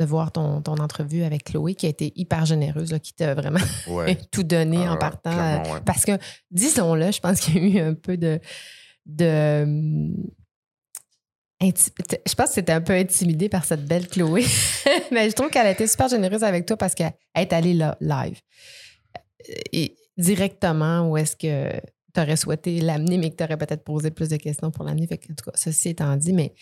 de 0.00 0.04
voir 0.06 0.32
ton, 0.32 0.62
ton 0.62 0.74
entrevue 0.78 1.22
avec 1.24 1.44
Chloé, 1.44 1.74
qui 1.74 1.84
a 1.86 1.90
été 1.90 2.12
hyper 2.16 2.46
généreuse, 2.46 2.90
là, 2.90 2.98
qui 2.98 3.12
t'a 3.12 3.34
vraiment 3.34 3.60
Ouais. 3.86 4.16
tout 4.32 4.42
donné 4.42 4.78
Ah 4.86 4.94
en 4.94 4.96
partant. 4.96 5.30
euh, 5.30 5.58
ouais. 5.74 5.80
Parce 5.84 6.04
que, 6.04 6.12
disons-le, 6.50 7.12
je 7.12 7.20
pense 7.20 7.40
qu'il 7.40 7.56
y 7.68 7.78
a 7.78 7.82
eu 7.82 7.88
un 7.90 7.94
peu 7.94 8.16
de. 8.16 8.40
de 9.06 9.62
hum, 9.62 10.14
je 11.62 12.34
pense 12.34 12.48
que 12.48 12.54
c'était 12.54 12.72
un 12.72 12.80
peu 12.80 12.94
intimidé 12.94 13.50
par 13.50 13.66
cette 13.66 13.84
belle 13.84 14.08
Chloé. 14.08 14.44
Mais 15.12 15.28
je 15.28 15.34
trouve 15.34 15.50
qu'elle 15.50 15.66
a 15.66 15.72
été 15.72 15.86
super 15.86 16.08
généreuse 16.08 16.42
avec 16.42 16.64
toi 16.64 16.78
parce 16.78 16.94
qu'elle 16.94 17.12
est 17.34 17.52
allée 17.52 17.74
là, 17.74 17.98
live. 18.00 18.40
Et 19.72 19.96
directement, 20.16 21.10
où 21.10 21.18
est-ce 21.18 21.36
que 21.36 21.70
tu 22.14 22.20
aurais 22.20 22.36
souhaité 22.36 22.80
l'amener, 22.80 23.18
mais 23.18 23.30
que 23.30 23.36
tu 23.36 23.44
aurais 23.44 23.56
peut-être 23.58 23.84
posé 23.84 24.10
plus 24.10 24.28
de 24.30 24.36
questions 24.36 24.70
pour 24.70 24.84
l'amener. 24.84 25.06
En 25.12 25.34
tout 25.34 25.44
cas, 25.44 25.52
ceci 25.54 25.90
étant 25.90 26.16
dit, 26.16 26.32
mais 26.32 26.52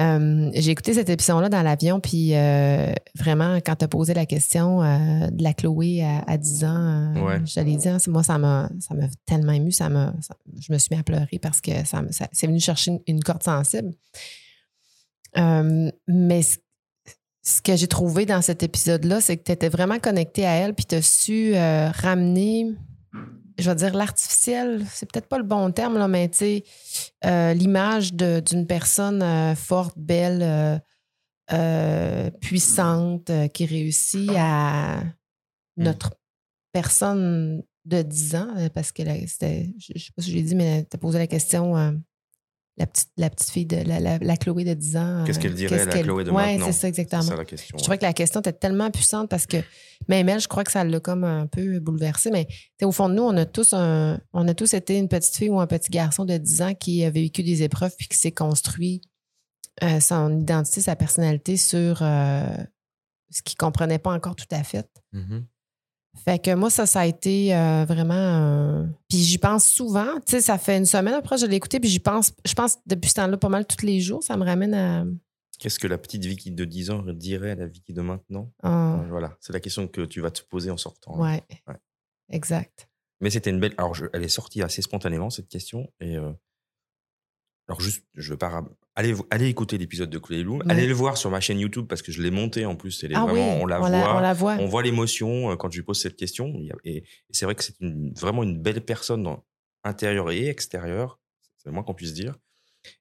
euh, 0.00 0.50
j'ai 0.54 0.70
écouté 0.70 0.94
cette 0.94 1.08
émission-là 1.08 1.48
dans 1.48 1.62
l'avion, 1.62 1.98
puis 2.00 2.34
euh, 2.36 2.92
vraiment, 3.16 3.56
quand 3.56 3.74
tu 3.76 3.84
as 3.84 3.88
posé 3.88 4.14
la 4.14 4.26
question 4.26 4.82
euh, 4.82 5.26
de 5.30 5.42
la 5.42 5.52
Chloé 5.54 6.02
à, 6.04 6.22
à 6.30 6.36
10 6.36 6.64
ans, 6.64 7.14
Ouais. 7.24 7.40
je 7.44 7.54
te 7.54 7.60
l'ai 7.60 7.76
dit, 7.76 7.88
hein, 7.88 7.98
moi, 8.06 8.22
ça 8.22 8.38
m'a 8.38 8.70
ça 8.80 8.94
m'a 8.94 9.06
tellement 9.26 9.52
ému, 9.52 9.72
ça 9.72 9.88
m'a, 9.88 10.14
ça- 10.20 10.36
je 10.60 10.72
me 10.72 10.78
suis 10.78 10.94
mis 10.94 11.00
à 11.00 11.02
pleurer 11.02 11.38
parce 11.40 11.60
que 11.60 11.84
ça, 11.84 12.02
me- 12.02 12.12
ça- 12.12 12.28
c'est 12.32 12.46
venu 12.46 12.60
chercher 12.60 12.92
une, 12.92 13.00
une 13.08 13.22
corde 13.22 13.42
sensible. 13.42 13.92
Mais 15.36 16.42
ce, 16.42 16.58
ce 17.42 17.62
que 17.62 17.76
j'ai 17.76 17.86
trouvé 17.88 18.26
dans 18.26 18.42
cet 18.42 18.62
épisode-là, 18.62 19.20
c'est 19.20 19.36
que 19.36 19.44
tu 19.44 19.52
étais 19.52 19.68
vraiment 19.68 19.98
connecté 19.98 20.44
à 20.46 20.52
elle, 20.52 20.74
puis 20.74 20.84
tu 20.86 20.94
as 20.96 21.02
su 21.02 21.54
ramener, 21.54 22.66
je 23.58 23.68
vais 23.68 23.76
dire 23.76 23.94
l'artificiel, 23.94 24.86
c'est 24.92 25.10
peut-être 25.10 25.28
pas 25.28 25.38
le 25.38 25.44
bon 25.44 25.70
terme, 25.72 25.98
là, 25.98 26.08
mais 26.08 26.28
tu 26.28 26.38
sais, 26.38 26.64
euh, 27.24 27.52
l'image 27.54 28.14
d'une 28.14 28.66
personne 28.66 29.22
euh, 29.22 29.54
forte, 29.54 29.98
belle, 29.98 30.80
euh, 31.52 32.30
puissante, 32.40 33.30
qui 33.52 33.66
réussit 33.66 34.30
à 34.36 35.02
notre 35.76 36.14
personne 36.72 37.62
de 37.84 38.02
10 38.02 38.34
ans, 38.36 38.54
parce 38.74 38.92
que 38.92 39.02
c'était, 39.26 39.72
je 39.78 39.92
je 39.96 40.04
sais 40.04 40.12
pas 40.14 40.22
si 40.22 40.30
j'ai 40.30 40.42
dit, 40.42 40.54
mais 40.54 40.84
tu 40.84 40.94
as 40.94 40.98
posé 40.98 41.18
la 41.18 41.26
question. 41.26 42.00
Euh, 42.78 42.80
la 42.80 42.86
petite, 42.86 43.08
la 43.16 43.30
petite 43.30 43.50
fille 43.50 43.66
de 43.66 43.76
la, 43.76 44.00
la- 44.00 44.18
la 44.18 44.36
Chloé 44.36 44.64
de 44.64 44.74
10 44.74 44.96
ans. 44.96 45.24
Qu'est-ce 45.26 45.38
euh, 45.38 45.42
qu'elle 45.42 45.54
dirait, 45.54 45.84
la 45.84 46.02
Chloé 46.02 46.24
de 46.24 46.30
ouais, 46.30 46.52
maintenant? 46.52 46.66
c'est 46.66 46.72
ça, 46.72 46.88
exactement. 46.88 47.22
C'est 47.22 47.28
ça 47.28 47.36
la 47.36 47.44
question. 47.44 47.76
Je 47.78 47.82
trouvais 47.82 47.98
que 47.98 48.04
la 48.04 48.12
question 48.12 48.40
était 48.40 48.52
tellement 48.52 48.90
puissante 48.90 49.28
parce 49.28 49.46
que 49.46 49.58
même 50.08 50.28
elle, 50.28 50.40
je 50.40 50.48
crois 50.48 50.64
que 50.64 50.70
ça 50.72 50.84
l'a 50.84 51.00
comme 51.00 51.24
un 51.24 51.46
peu 51.46 51.80
bouleversée. 51.80 52.30
Mais 52.30 52.46
au 52.82 52.92
fond 52.92 53.08
de 53.08 53.14
nous, 53.14 53.22
on 53.24 53.36
a 53.36 53.44
tous 53.46 53.72
un, 53.72 54.20
on 54.32 54.46
a 54.48 54.54
tous 54.54 54.74
été 54.74 54.96
une 54.98 55.08
petite 55.08 55.36
fille 55.36 55.50
ou 55.50 55.60
un 55.60 55.66
petit 55.66 55.90
garçon 55.90 56.24
de 56.24 56.36
10 56.36 56.62
ans 56.62 56.74
qui 56.74 57.04
a 57.04 57.10
vécu 57.10 57.42
des 57.42 57.62
épreuves 57.62 57.94
puis 57.98 58.08
qui 58.08 58.16
s'est 58.18 58.32
construit 58.32 59.00
euh, 59.82 60.00
son 60.00 60.38
identité, 60.40 60.80
sa 60.80 60.96
personnalité 60.96 61.56
sur 61.56 61.98
euh, 62.02 62.46
ce 63.30 63.42
qu'il 63.42 63.56
comprenait 63.56 63.98
pas 63.98 64.12
encore 64.12 64.34
tout 64.36 64.46
à 64.50 64.62
fait. 64.64 64.88
Mhm. 65.12 65.44
Fait 66.24 66.38
que 66.38 66.54
moi, 66.54 66.70
ça, 66.70 66.86
ça 66.86 67.00
a 67.00 67.06
été 67.06 67.54
euh, 67.54 67.84
vraiment. 67.86 68.14
euh, 68.14 68.84
Puis 69.08 69.18
j'y 69.18 69.38
pense 69.38 69.66
souvent. 69.66 70.14
Tu 70.26 70.32
sais, 70.32 70.40
ça 70.40 70.58
fait 70.58 70.76
une 70.78 70.84
semaine 70.86 71.14
après, 71.14 71.38
je 71.38 71.46
l'ai 71.46 71.56
écouté, 71.56 71.80
puis 71.80 71.88
j'y 71.88 72.00
pense, 72.00 72.32
je 72.44 72.54
pense 72.54 72.78
depuis 72.86 73.08
ce 73.10 73.14
temps-là 73.14 73.36
pas 73.36 73.48
mal 73.48 73.66
tous 73.66 73.84
les 73.84 74.00
jours. 74.00 74.22
Ça 74.22 74.36
me 74.36 74.44
ramène 74.44 74.74
à. 74.74 75.04
Qu'est-ce 75.58 75.78
que 75.78 75.86
la 75.88 75.98
petite 75.98 76.24
Vicky 76.24 76.50
de 76.52 76.64
10 76.64 76.90
ans 76.90 77.02
dirait 77.08 77.50
à 77.52 77.54
la 77.56 77.66
Vicky 77.66 77.92
de 77.92 78.00
maintenant? 78.00 78.52
À- 78.62 79.00
Voilà, 79.08 79.36
c'est 79.40 79.52
la 79.52 79.60
question 79.60 79.88
que 79.88 80.02
tu 80.02 80.20
vas 80.20 80.30
te 80.30 80.42
poser 80.42 80.70
en 80.70 80.76
sortant. 80.76 81.18
ouais. 81.20 81.42
Ouais. 81.66 81.74
Exact. 82.30 82.88
Mais 83.20 83.30
c'était 83.30 83.50
une 83.50 83.58
belle. 83.58 83.74
Alors, 83.78 83.94
je- 83.94 84.06
elle 84.12 84.22
est 84.22 84.28
sortie 84.28 84.62
assez 84.62 84.82
spontanément, 84.82 85.30
cette 85.30 85.48
question. 85.48 85.90
Et. 86.00 86.16
euh, 86.16 86.30
Alors, 87.68 87.80
juste, 87.80 88.04
je 88.14 88.30
veux 88.30 88.38
pas. 88.38 88.64
Allez, 88.94 89.14
allez 89.30 89.46
écouter 89.48 89.76
l'épisode 89.78 90.08
de 90.10 90.18
Chloé 90.18 90.42
Bloom. 90.42 90.58
Ouais. 90.60 90.64
Allez 90.70 90.86
le 90.86 90.94
voir 90.94 91.16
sur 91.18 91.30
ma 91.30 91.40
chaîne 91.40 91.58
YouTube 91.60 91.86
parce 91.86 92.00
que 92.02 92.10
je 92.10 92.22
l'ai 92.22 92.30
monté 92.30 92.64
en 92.64 92.74
plus. 92.76 93.04
Elle 93.04 93.12
est 93.12 93.14
ah 93.14 93.26
vraiment, 93.26 93.56
oui, 93.56 93.60
on 93.62 93.66
la 93.66 93.76
on 93.76 93.80
voit. 93.80 93.90
la, 93.90 94.16
on 94.16 94.20
la 94.20 94.32
voit. 94.32 94.54
On 94.58 94.66
voit 94.66 94.82
l'émotion 94.82 95.50
euh, 95.50 95.56
quand 95.56 95.70
je 95.70 95.76
lui 95.78 95.84
pose 95.84 96.00
cette 96.00 96.16
question. 96.16 96.52
Et, 96.84 97.04
c'est 97.30 97.44
vrai 97.44 97.54
que 97.54 97.62
c'est 97.62 97.78
une- 97.80 98.12
vraiment 98.14 98.42
une 98.42 98.58
belle 98.60 98.80
personne, 98.84 99.22
dans, 99.22 99.44
intérieure 99.84 100.30
et 100.30 100.48
extérieure. 100.48 101.20
C'est 101.58 101.68
le 101.68 101.72
moins 101.74 101.82
qu'on 101.82 101.94
puisse 101.94 102.14
dire. 102.14 102.34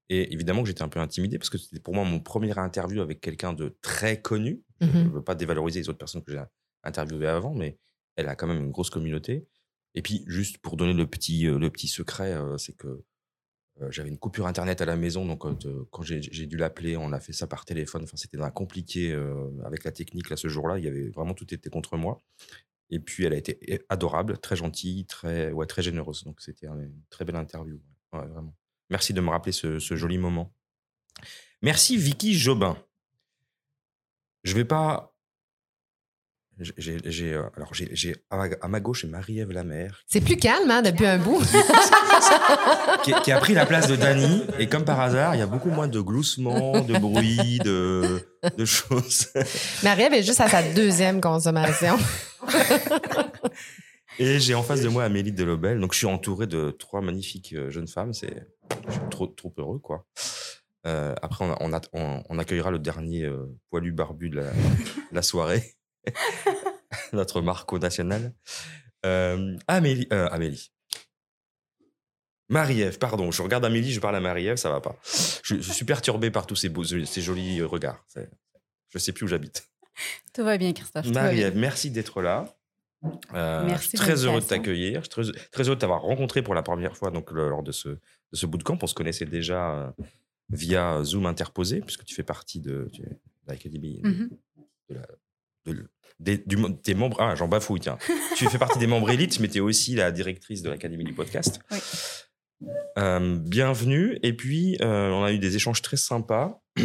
Et 0.09 0.33
évidemment 0.33 0.63
que 0.63 0.67
j'étais 0.67 0.81
un 0.81 0.89
peu 0.89 0.99
intimidé 0.99 1.37
parce 1.37 1.49
que 1.49 1.57
c'était 1.57 1.79
pour 1.79 1.93
moi 1.95 2.03
mon 2.03 2.19
première 2.19 2.57
interview 2.59 3.01
avec 3.01 3.21
quelqu'un 3.21 3.53
de 3.53 3.77
très 3.81 4.21
connu. 4.21 4.63
Je 4.81 4.87
ne 4.87 4.91
Mhm. 5.05 5.11
veux 5.13 5.23
pas 5.23 5.35
dévaloriser 5.35 5.79
les 5.79 5.87
autres 5.89 5.97
personnes 5.97 6.23
que 6.23 6.31
j'ai 6.33 6.41
interviewées 6.83 7.27
avant, 7.27 7.53
mais 7.53 7.77
elle 8.17 8.27
a 8.27 8.35
quand 8.35 8.47
même 8.47 8.57
une 8.63 8.71
grosse 8.71 8.89
communauté. 8.89 9.47
Et 9.95 10.01
puis, 10.01 10.23
juste 10.27 10.57
pour 10.59 10.75
donner 10.77 10.93
le 10.93 11.07
petit, 11.07 11.47
euh, 11.47 11.57
le 11.57 11.69
petit 11.69 11.87
secret, 11.87 12.33
euh, 12.33 12.57
c'est 12.57 12.75
que 12.75 13.03
j'avais 13.89 14.09
une 14.09 14.17
coupure 14.17 14.47
internet 14.47 14.81
à 14.81 14.85
la 14.85 14.95
maison, 14.95 15.25
donc 15.25 15.39
quand, 15.39 15.65
euh, 15.65 15.87
quand 15.91 16.03
j'ai 16.03 16.45
dû 16.45 16.57
l'appeler, 16.57 16.97
on 16.97 17.11
a 17.11 17.19
fait 17.19 17.33
ça 17.33 17.47
par 17.47 17.65
téléphone. 17.65 18.03
Enfin, 18.03 18.17
c'était 18.17 18.37
compliqué 18.53 19.11
euh, 19.11 19.49
avec 19.65 19.83
la 19.83 19.91
technique 19.91 20.29
là 20.29 20.37
ce 20.37 20.47
jour-là. 20.47 20.77
Il 20.77 20.85
y 20.85 20.87
avait 20.87 21.09
vraiment 21.09 21.33
tout 21.33 21.53
était 21.53 21.69
contre 21.69 21.97
moi. 21.97 22.17
Et 22.89 22.99
puis, 22.99 23.25
elle 23.25 23.33
a 23.33 23.37
été 23.37 23.83
adorable, 23.89 24.37
très 24.37 24.55
gentille, 24.55 25.05
très, 25.05 25.51
ouais, 25.51 25.65
très 25.65 25.81
généreuse. 25.81 26.23
Donc, 26.23 26.39
c'était 26.41 26.67
une 26.67 27.01
très 27.09 27.25
belle 27.25 27.35
interview. 27.35 27.79
Vraiment. 28.13 28.55
Merci 28.89 29.13
de 29.13 29.19
me 29.19 29.29
rappeler 29.29 29.51
ce, 29.51 29.79
ce 29.79 29.95
joli 29.95 30.17
moment. 30.17 30.53
Merci 31.61 31.97
Vicky 31.97 32.33
Jobin. 32.33 32.77
Je 34.43 34.55
vais 34.55 34.65
pas. 34.65 35.16
J'ai- 36.59 37.33
euh, 37.33 37.43
alors 37.55 37.73
j'ai, 37.73 38.15
à, 38.29 38.67
ma, 38.67 38.79
gauche 38.79 39.05
Marie-Ève 39.05 39.51
Lamère 39.51 40.03
C'est 40.07 40.21
plus 40.21 40.37
calme, 40.37 40.69
hein, 40.71 40.81
depuis 40.81 41.05
un 41.05 41.17
bout. 41.19 41.41
qui, 43.03 43.13
qui 43.23 43.31
a 43.31 43.39
pris 43.39 43.53
la 43.53 43.65
place 43.65 43.87
de 43.87 43.95
Dany. 43.95 44.43
Et 44.59 44.67
comme 44.67 44.83
par 44.85 44.99
hasard, 44.99 45.35
il 45.35 45.39
y 45.39 45.41
a 45.41 45.47
beaucoup 45.47 45.69
moins 45.69 45.87
de 45.87 45.99
gloussements, 45.99 46.81
de 46.81 46.97
bruit, 46.97 47.59
de, 47.59 48.21
de 48.57 48.65
choses. 48.65 49.27
Marie-Ève 49.83 50.13
est 50.13 50.23
juste 50.23 50.41
à 50.41 50.49
sa 50.49 50.63
deuxième 50.63 51.21
consommation. 51.21 51.97
Et 54.19 54.39
j'ai 54.39 54.55
en 54.55 54.63
face 54.63 54.81
de 54.81 54.89
moi 54.89 55.03
Amélie 55.03 55.31
Delobel. 55.31 55.79
Donc 55.79 55.93
je 55.93 55.99
suis 55.99 56.07
entouré 56.07 56.47
de 56.47 56.71
trois 56.71 57.01
magnifiques 57.01 57.53
euh, 57.53 57.69
jeunes 57.69 57.87
femmes. 57.87 58.13
C'est, 58.13 58.47
je 58.87 58.93
suis 58.93 59.01
trop, 59.11 59.27
trop 59.27 59.53
heureux, 59.57 59.77
quoi. 59.79 60.07
Euh, 60.87 61.13
après, 61.21 61.45
on, 61.45 61.51
a- 61.51 61.57
on, 61.59 61.73
a- 61.73 61.81
on- 61.93 62.23
on 62.27 62.39
accueillera 62.39 62.71
le 62.71 62.79
dernier 62.79 63.25
euh, 63.25 63.45
poilu 63.69 63.91
barbu 63.91 64.29
de 64.29 64.37
la, 64.37 64.49
la 65.11 65.21
soirée, 65.21 65.75
notre 67.13 67.41
Marco 67.41 67.79
national. 67.79 68.33
Euh, 69.05 69.57
Amélie, 69.67 70.07
euh, 70.11 70.27
Amélie. 70.29 70.71
Marie-Ève, 72.49 72.97
pardon, 72.97 73.29
je 73.31 73.41
regarde 73.41 73.65
Amélie, 73.65 73.91
je 73.91 73.99
parle 73.99 74.15
à 74.15 74.21
Marie-Ève, 74.21 74.55
ça 74.57 74.69
va 74.69 74.79
pas. 74.79 74.97
Je, 75.43 75.55
je 75.55 75.71
suis 75.73 75.83
perturbé 75.85 76.31
par 76.31 76.47
tous 76.47 76.55
ces, 76.55 76.69
beaux, 76.69 76.83
ces 76.83 77.21
jolis 77.21 77.61
regards. 77.61 78.03
C'est- 78.07 78.29
Je 78.89 78.97
sais 78.99 79.11
plus 79.11 79.25
où 79.25 79.27
j'habite. 79.27 79.69
Tout 80.33 80.43
va 80.45 80.57
bien, 80.57 80.71
Christophe. 80.71 81.07
Marie-Ève, 81.07 81.57
merci 81.57 81.91
d'être 81.91 82.21
là. 82.21 82.53
Euh, 83.33 83.65
Merci 83.65 83.83
je 83.83 83.87
suis 83.89 83.97
très 83.97 84.23
heureux 84.25 84.39
de 84.41 84.45
t'accueillir. 84.45 85.03
Je 85.03 85.21
suis 85.21 85.31
très, 85.33 85.47
très 85.51 85.63
heureux 85.67 85.75
de 85.75 85.81
t'avoir 85.81 86.01
rencontré 86.01 86.41
pour 86.41 86.55
la 86.55 86.63
première 86.63 86.95
fois 86.97 87.11
donc, 87.11 87.31
le- 87.31 87.49
lors 87.49 87.61
de 87.63 87.71
ce, 87.71 87.89
de 87.89 87.97
ce 88.33 88.45
bootcamp. 88.45 88.79
On 88.81 88.87
se 88.87 88.95
connaissait 88.95 89.25
déjà 89.25 89.71
euh, 89.75 89.91
via 90.49 91.03
Zoom 91.03 91.25
interposé, 91.25 91.81
puisque 91.81 92.05
tu 92.05 92.15
fais 92.15 92.23
partie 92.23 92.59
de, 92.59 92.89
l'Académie 93.45 93.99
Mhm. 94.03 94.29
de 94.89 94.95
la- 94.95 95.07
de- 95.73 95.89
des, 96.19 96.37
du, 96.39 96.57
des 96.83 96.95
membres. 96.95 97.17
Ah, 97.21 97.35
j'en 97.35 97.47
bafouille, 97.47 97.79
tiens. 97.79 97.97
tu 98.35 98.47
fais 98.49 98.57
partie 98.57 98.79
des 98.79 98.87
membres 98.87 99.09
élites, 99.11 99.39
mais 99.39 99.47
tu 99.49 99.57
es 99.57 99.61
aussi 99.61 99.93
la 99.95 100.11
directrice 100.11 100.61
de 100.63 100.69
l'Académie 100.69 101.03
du 101.03 101.13
podcast. 101.13 101.59
Oui. 101.71 101.77
Euh, 102.97 103.37
bienvenue. 103.37 104.17
Et 104.23 104.33
puis, 104.35 104.77
euh, 104.81 105.11
on 105.11 105.23
a 105.23 105.31
eu 105.31 105.37
des 105.39 105.55
échanges 105.55 105.81
très 105.83 105.97
sympas. 105.97 106.59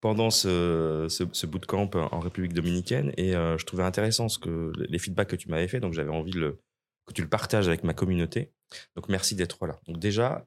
pendant 0.00 0.30
ce, 0.30 1.06
ce, 1.10 1.24
ce 1.32 1.46
bootcamp 1.46 1.90
en 1.94 2.20
République 2.20 2.52
dominicaine 2.52 3.12
et 3.16 3.34
euh, 3.34 3.58
je 3.58 3.66
trouvais 3.66 3.82
intéressant 3.82 4.28
ce 4.28 4.38
que, 4.38 4.72
les 4.76 4.98
feedbacks 5.00 5.28
que 5.30 5.36
tu 5.36 5.48
m'avais 5.48 5.66
fait, 5.66 5.80
donc 5.80 5.92
j'avais 5.92 6.10
envie 6.12 6.30
de 6.30 6.38
le, 6.38 6.60
que 7.06 7.12
tu 7.12 7.22
le 7.22 7.28
partages 7.28 7.66
avec 7.66 7.82
ma 7.82 7.94
communauté. 7.94 8.52
Donc 8.94 9.08
merci 9.08 9.34
d'être 9.34 9.66
là. 9.66 9.80
Donc 9.88 9.98
déjà, 9.98 10.46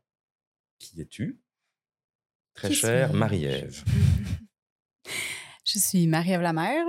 qui 0.79 1.01
es-tu? 1.01 1.41
Très 2.53 2.71
chère? 2.71 3.13
Marie-Ève. 3.13 3.83
Je 5.65 5.79
suis 5.79 6.07
Marie-Ève 6.07 6.41
Lamère. 6.41 6.85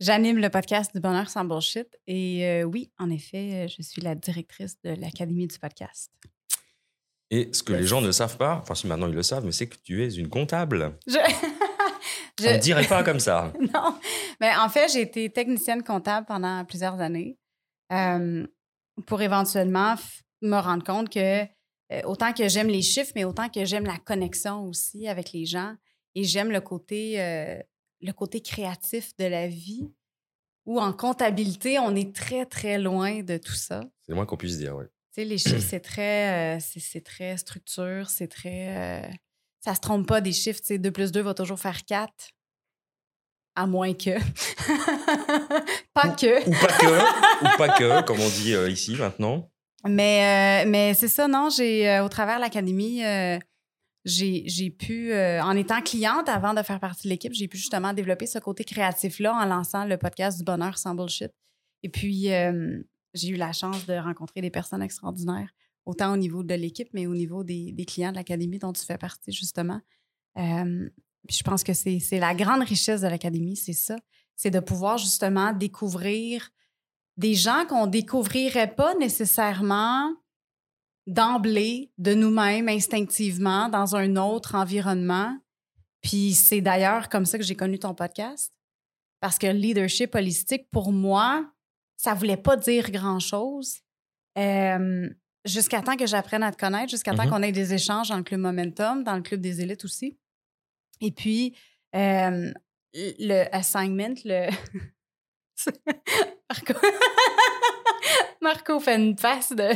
J'anime 0.00 0.38
le 0.38 0.50
podcast 0.50 0.92
du 0.94 1.00
bonheur 1.00 1.30
sans 1.30 1.44
bullshit. 1.44 1.88
Et 2.06 2.46
euh, 2.46 2.62
oui, 2.64 2.90
en 2.98 3.10
effet, 3.10 3.68
je 3.68 3.82
suis 3.82 4.02
la 4.02 4.14
directrice 4.14 4.80
de 4.82 4.90
l'Académie 4.90 5.46
du 5.46 5.58
podcast. 5.58 6.10
Et 7.30 7.48
ce 7.52 7.62
que 7.62 7.72
les 7.72 7.86
gens 7.86 8.02
ne 8.02 8.12
savent 8.12 8.36
pas, 8.36 8.56
enfin 8.60 8.74
si 8.74 8.86
maintenant 8.86 9.08
ils 9.08 9.14
le 9.14 9.22
savent, 9.22 9.46
mais 9.46 9.52
c'est 9.52 9.66
que 9.66 9.76
tu 9.82 10.04
es 10.04 10.08
une 10.10 10.28
comptable. 10.28 10.98
Je... 11.06 11.16
On 12.40 12.52
ne 12.52 12.58
dirait 12.58 12.86
pas 12.86 13.02
comme 13.02 13.20
ça. 13.20 13.52
non. 13.74 13.98
Mais 14.40 14.50
en 14.54 14.68
fait, 14.68 14.92
j'ai 14.92 15.00
été 15.00 15.30
technicienne 15.30 15.82
comptable 15.82 16.26
pendant 16.26 16.64
plusieurs 16.64 17.00
années 17.00 17.38
euh, 17.92 18.46
pour 19.06 19.22
éventuellement 19.22 19.94
me 20.42 20.58
rendre 20.58 20.84
compte 20.84 21.08
que 21.08 21.44
euh, 21.44 22.02
autant 22.04 22.32
que 22.32 22.48
j'aime 22.48 22.68
les 22.68 22.82
chiffres, 22.82 23.12
mais 23.14 23.24
autant 23.24 23.48
que 23.48 23.64
j'aime 23.64 23.84
la 23.84 23.98
connexion 23.98 24.66
aussi 24.66 25.08
avec 25.08 25.32
les 25.32 25.46
gens 25.46 25.74
et 26.14 26.24
j'aime 26.24 26.50
le 26.50 26.60
côté, 26.60 27.20
euh, 27.20 27.58
le 28.00 28.12
côté 28.12 28.40
créatif 28.40 29.16
de 29.18 29.24
la 29.24 29.48
vie 29.48 29.90
où 30.66 30.80
en 30.80 30.92
comptabilité, 30.92 31.78
on 31.78 31.94
est 31.94 32.14
très, 32.14 32.46
très 32.46 32.78
loin 32.78 33.22
de 33.22 33.36
tout 33.36 33.54
ça. 33.54 33.80
C'est 34.02 34.12
le 34.12 34.16
moins 34.16 34.26
qu'on 34.26 34.36
puisse 34.36 34.58
dire, 34.58 34.76
ouais. 34.76 34.86
Tu 34.86 35.20
sais, 35.20 35.24
les 35.24 35.38
chiffres, 35.38 35.66
c'est 35.68 35.80
très, 35.80 36.56
euh, 36.56 36.60
c'est, 36.60 36.80
c'est 36.80 37.00
très 37.02 37.36
structure, 37.36 38.08
c'est 38.08 38.28
très. 38.28 39.02
euh, 39.04 39.08
ça 39.60 39.74
se 39.74 39.80
trompe 39.80 40.06
pas 40.06 40.20
des 40.20 40.32
chiffres. 40.32 40.60
Tu 40.60 40.68
sais, 40.68 40.78
2 40.78 40.90
plus 40.90 41.12
2 41.12 41.20
va 41.20 41.34
toujours 41.34 41.58
faire 41.58 41.84
4. 41.84 42.12
À 43.54 43.66
moins 43.66 43.92
que. 43.92 44.18
pas 45.92 46.08
que. 46.10 46.48
Ou 46.48 46.52
pas 46.52 46.72
que, 46.78 47.44
ou 47.44 47.58
pas 47.58 47.68
que, 47.68 48.02
comme 48.06 48.20
on 48.20 48.28
dit 48.28 48.54
euh, 48.54 48.70
ici 48.70 48.96
maintenant. 48.96 49.50
Mais, 49.86 50.64
mais 50.64 50.94
c'est 50.94 51.08
ça, 51.08 51.28
non? 51.28 51.50
J'ai, 51.50 52.00
au 52.00 52.08
travers 52.08 52.36
de 52.36 52.42
l'académie, 52.42 53.02
j'ai, 54.04 54.70
pu, 54.70 55.12
euh, 55.12 55.40
en 55.42 55.56
étant 55.56 55.80
cliente 55.80 56.28
avant 56.28 56.54
de 56.54 56.62
faire 56.62 56.80
partie 56.80 57.04
de 57.04 57.10
l'équipe, 57.10 57.32
j'ai 57.32 57.48
pu 57.48 57.56
justement 57.56 57.92
développer 57.92 58.26
ce 58.26 58.38
côté 58.38 58.64
créatif-là 58.64 59.34
en 59.34 59.44
lançant 59.44 59.84
le 59.84 59.96
podcast 59.96 60.38
du 60.38 60.44
bonheur 60.44 60.76
sans 60.76 60.94
bullshit. 60.94 61.32
Et 61.82 61.88
puis, 61.88 62.32
euh, 62.32 62.82
j'ai 63.14 63.28
eu 63.28 63.36
la 63.36 63.52
chance 63.52 63.86
de 63.86 63.94
rencontrer 63.94 64.40
des 64.40 64.50
personnes 64.50 64.82
extraordinaires, 64.82 65.50
autant 65.86 66.12
au 66.12 66.16
niveau 66.16 66.42
de 66.42 66.54
l'équipe, 66.54 66.88
mais 66.92 67.06
au 67.06 67.14
niveau 67.14 67.44
des, 67.44 67.72
des 67.72 67.84
clients 67.84 68.10
de 68.10 68.16
l'académie 68.16 68.58
dont 68.58 68.72
tu 68.72 68.84
fais 68.84 68.98
partie, 68.98 69.32
justement. 69.32 69.80
Euh, 70.38 70.88
puis 71.28 71.36
je 71.36 71.44
pense 71.44 71.62
que 71.62 71.72
c'est, 71.72 72.00
c'est 72.00 72.18
la 72.18 72.34
grande 72.34 72.62
richesse 72.62 73.02
de 73.02 73.06
l'académie, 73.06 73.56
c'est 73.56 73.72
ça. 73.72 73.96
C'est 74.34 74.50
de 74.50 74.60
pouvoir 74.60 74.98
justement 74.98 75.52
découvrir 75.52 76.50
des 77.16 77.34
gens 77.34 77.66
qu'on 77.68 77.86
découvrirait 77.86 78.74
pas 78.74 78.94
nécessairement 78.96 80.10
d'emblée 81.06 81.90
de 81.98 82.14
nous-mêmes 82.14 82.68
instinctivement 82.68 83.68
dans 83.68 83.96
un 83.96 84.16
autre 84.16 84.54
environnement. 84.54 85.36
Puis 86.00 86.32
c'est 86.34 86.60
d'ailleurs 86.60 87.08
comme 87.08 87.26
ça 87.26 87.38
que 87.38 87.44
j'ai 87.44 87.56
connu 87.56 87.78
ton 87.78 87.94
podcast. 87.94 88.52
Parce 89.20 89.38
que 89.38 89.46
le 89.46 89.52
leadership 89.54 90.14
holistique, 90.14 90.68
pour 90.70 90.92
moi, 90.92 91.48
ça 91.96 92.14
voulait 92.14 92.36
pas 92.36 92.56
dire 92.56 92.90
grand-chose. 92.90 93.78
Euh, 94.38 95.08
jusqu'à 95.44 95.82
temps 95.82 95.96
que 95.96 96.06
j'apprenne 96.06 96.42
à 96.42 96.50
te 96.52 96.56
connaître, 96.58 96.90
jusqu'à 96.90 97.14
temps 97.14 97.24
Mhm. 97.24 97.30
qu'on 97.30 97.42
ait 97.42 97.52
des 97.52 97.74
échanges 97.74 98.08
dans 98.08 98.16
le 98.16 98.22
club 98.24 98.40
Momentum, 98.40 99.04
dans 99.04 99.14
le 99.16 99.22
club 99.22 99.40
des 99.40 99.60
élites 99.60 99.84
aussi. 99.84 100.18
Et 101.00 101.10
puis, 101.12 101.56
euh, 101.94 102.52
le 102.94 103.44
assignment, 103.54 104.14
le... 104.24 104.48
Marco... 106.48 106.72
Marco 108.40 108.80
fait 108.80 108.96
une 108.96 109.14
passe 109.16 109.52
de 109.52 109.68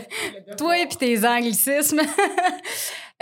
toi 0.57 0.79
et 0.79 0.87
puis 0.87 0.97
tes 0.97 1.27
anglicismes. 1.27 2.01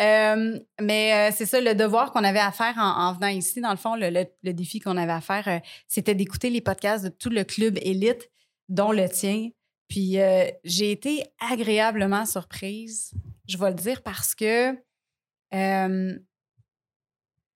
Euh, 0.01 0.59
mais 0.81 1.31
euh, 1.31 1.33
c'est 1.33 1.47
ça, 1.47 1.61
le 1.61 1.73
devoir 1.73 2.11
qu'on 2.11 2.25
avait 2.25 2.41
à 2.41 2.51
faire 2.51 2.75
en, 2.79 2.83
en 3.11 3.13
venant 3.13 3.29
ici, 3.29 3.61
dans 3.61 3.71
le 3.71 3.77
fond, 3.77 3.95
le, 3.95 4.11
le- 4.11 4.27
le 4.43 4.53
défi 4.53 4.81
qu'on 4.81 4.97
avait 4.97 5.13
à 5.13 5.21
faire, 5.21 5.47
euh, 5.47 5.59
c'était 5.87 6.17
d'écouter 6.17 6.51
les 6.51 6.61
podcasts 6.61 7.05
de 7.05 7.11
tout 7.11 7.31
le 7.31 7.45
club 7.45 7.79
élite, 7.81 8.29
dont 8.69 8.91
le 8.91 9.09
tien. 9.09 9.51
Puis 9.87 10.19
euh, 10.21 10.47
j'ai 10.65 10.91
été 10.91 11.23
agréablement 11.39 12.27
surprise, 12.27 13.13
je 13.47 13.57
vais 13.57 13.69
le 13.69 13.77
dire, 13.77 14.03
parce 14.03 14.35
que 14.35 14.77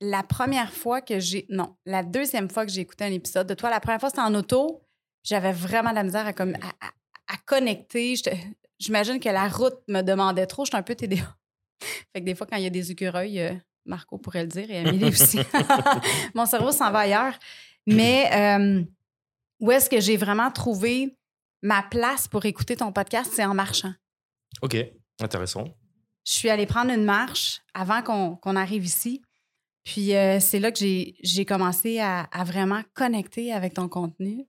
la 0.01 0.23
première 0.23 0.73
fois 0.73 1.01
que 1.01 1.19
j'ai. 1.19 1.45
Non, 1.49 1.75
la 1.87 2.05
deuxième 2.05 2.49
fois 2.49 2.65
que 2.67 2.71
j'ai 2.71 2.83
écouté 2.83 3.03
un 3.05 3.11
épisode 3.13 3.49
de 3.49 3.55
toi, 3.55 3.69
la 3.69 3.81
première 3.81 3.99
fois, 3.99 4.11
c'était 4.11 4.23
en 4.23 4.35
auto. 4.37 4.81
J'avais 5.25 5.53
vraiment 5.53 5.91
de 5.91 5.97
la 5.97 6.03
misère 6.05 6.27
à, 6.27 6.33
comme, 6.33 6.55
à, 6.55 6.69
à- 6.87 7.35
à 7.35 7.37
connecter. 7.45 8.15
J'imagine 8.79 9.19
que 9.21 9.29
la 9.29 9.49
route 9.49 9.79
me 9.89 10.03
demandait 10.03 10.47
trop. 10.47 10.65
J'étais 10.65 10.77
un 10.77 10.83
peu 10.83 10.95
TDA. 10.95 11.17
Fait 12.13 12.21
que 12.21 12.25
des 12.25 12.35
fois, 12.35 12.47
quand 12.47 12.57
il 12.57 12.63
y 12.65 12.67
a 12.67 12.71
des 12.71 12.91
écureuils, 12.91 13.41
euh, 13.41 13.55
Marco 13.85 14.19
pourrait 14.19 14.43
le 14.43 14.49
dire 14.49 14.71
et 14.71 14.79
Amélie 14.79 15.05
aussi. 15.09 15.39
Mon 16.35 16.47
cerveau 16.47 16.73
s'en 16.73 16.91
va 16.91 17.01
ailleurs. 17.01 17.35
Mais 17.87 18.31
euh, 18.35 18.85
où 19.61 19.71
est-ce 19.73 19.89
que 19.91 20.01
j'ai 20.01 20.17
vraiment 20.17 20.51
trouvé 20.51 21.17
ma 21.63 21.83
place 21.83 22.29
pour 22.29 22.45
écouter 22.45 22.77
ton 22.77 22.93
podcast? 22.93 23.33
C'est 23.35 23.45
en 23.45 23.55
marchant. 23.55 23.93
Ok, 24.63 24.77
intéressant. 25.21 25.65
Je 26.27 26.33
suis 26.33 26.51
allée 26.51 26.67
prendre 26.67 26.91
une 26.93 27.05
marche 27.05 27.63
avant 27.75 28.03
qu'on 28.03 28.57
arrive 28.57 28.85
ici. 28.85 29.23
Puis 29.85 30.15
euh, 30.15 30.39
c'est 30.41 30.61
là 30.61 30.71
que 30.71 30.79
j'ai 30.79 31.17
j'ai 31.23 31.47
commencé 31.47 31.99
à, 31.99 32.25
à 32.31 32.45
vraiment 32.45 32.83
connecter 32.95 33.53
avec 33.55 33.73
ton 33.75 33.89
contenu. 33.89 34.45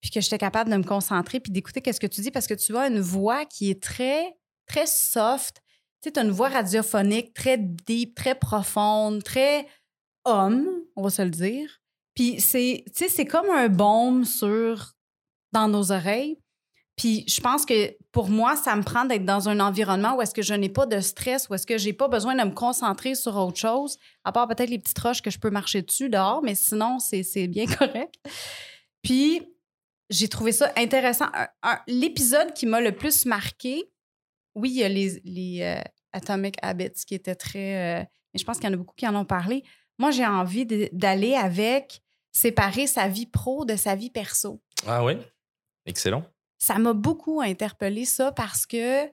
Puis 0.00 0.10
que 0.10 0.20
j'étais 0.20 0.38
capable 0.38 0.70
de 0.70 0.76
me 0.76 0.84
concentrer 0.84 1.40
puis 1.40 1.52
d'écouter 1.52 1.80
qu'est-ce 1.80 2.00
que 2.00 2.06
tu 2.06 2.20
dis 2.20 2.30
parce 2.30 2.46
que 2.46 2.54
tu 2.54 2.76
as 2.76 2.86
une 2.86 3.00
voix 3.00 3.44
qui 3.44 3.70
est 3.70 3.82
très, 3.82 4.36
très 4.66 4.86
soft. 4.86 5.60
Tu 6.02 6.10
sais, 6.10 6.18
as 6.18 6.22
une 6.22 6.30
voix 6.30 6.48
radiophonique 6.48 7.34
très 7.34 7.58
deep, 7.58 8.14
très 8.14 8.36
profonde, 8.36 9.22
très 9.24 9.66
homme, 10.24 10.68
on 10.94 11.02
va 11.02 11.10
se 11.10 11.22
le 11.22 11.30
dire. 11.30 11.80
Puis 12.14 12.40
c'est, 12.40 12.84
tu 12.86 13.04
sais, 13.04 13.08
c'est 13.08 13.24
comme 13.24 13.50
un 13.50 13.68
baume 13.68 14.24
sur, 14.24 14.94
dans 15.52 15.68
nos 15.68 15.92
oreilles. 15.92 16.38
Puis 16.96 17.24
je 17.28 17.40
pense 17.40 17.64
que 17.64 17.96
pour 18.10 18.28
moi, 18.28 18.56
ça 18.56 18.74
me 18.74 18.82
prend 18.82 19.04
d'être 19.04 19.24
dans 19.24 19.48
un 19.48 19.60
environnement 19.60 20.16
où 20.16 20.22
est-ce 20.22 20.34
que 20.34 20.42
je 20.42 20.54
n'ai 20.54 20.68
pas 20.68 20.84
de 20.84 21.00
stress, 21.00 21.48
où 21.48 21.54
est-ce 21.54 21.66
que 21.66 21.78
j'ai 21.78 21.92
pas 21.92 22.08
besoin 22.08 22.34
de 22.34 22.42
me 22.42 22.52
concentrer 22.52 23.14
sur 23.14 23.36
autre 23.36 23.56
chose, 23.56 23.98
à 24.24 24.32
part 24.32 24.48
peut-être 24.48 24.68
les 24.68 24.80
petites 24.80 24.98
roches 24.98 25.22
que 25.22 25.30
je 25.30 25.38
peux 25.38 25.50
marcher 25.50 25.82
dessus 25.82 26.08
dehors, 26.08 26.42
mais 26.42 26.56
sinon, 26.56 26.98
c'est 26.98 27.46
bien 27.46 27.66
correct. 27.78 28.16
Puis 29.02 29.42
j'ai 30.10 30.28
trouvé 30.28 30.52
ça 30.52 30.72
intéressant. 30.76 31.26
L'épisode 31.86 32.52
qui 32.54 32.66
m'a 32.66 32.80
le 32.80 32.92
plus 32.94 33.26
marqué, 33.26 33.90
oui, 34.54 34.70
il 34.70 34.76
y 34.76 34.84
a 34.84 34.88
les, 34.88 35.20
les 35.24 35.62
euh, 35.62 35.82
Atomic 36.12 36.56
Habits 36.62 37.04
qui 37.06 37.14
étaient 37.14 37.34
très... 37.34 38.00
euh, 38.00 38.04
mais 38.34 38.38
je 38.40 38.44
pense 38.44 38.58
qu'il 38.58 38.66
y 38.66 38.70
en 38.70 38.74
a 38.74 38.76
beaucoup 38.78 38.94
qui 38.96 39.06
en 39.06 39.14
ont 39.14 39.24
parlé. 39.24 39.62
Moi, 39.98 40.10
j'ai 40.10 40.26
envie 40.26 40.66
d'aller 40.92 41.34
avec 41.34 42.00
séparer 42.32 42.86
sa 42.86 43.08
vie 43.08 43.26
pro 43.26 43.64
de 43.64 43.76
sa 43.76 43.94
vie 43.94 44.10
perso 44.10 44.60
Ah 44.86 45.02
ouais 45.04 45.18
Excellent. 45.86 46.24
ça 46.58 46.78
m'a 46.78 46.92
beaucoup 46.92 47.40
interpellé 47.40 48.04
ça 48.04 48.30
parce 48.32 48.66
que 48.66 49.06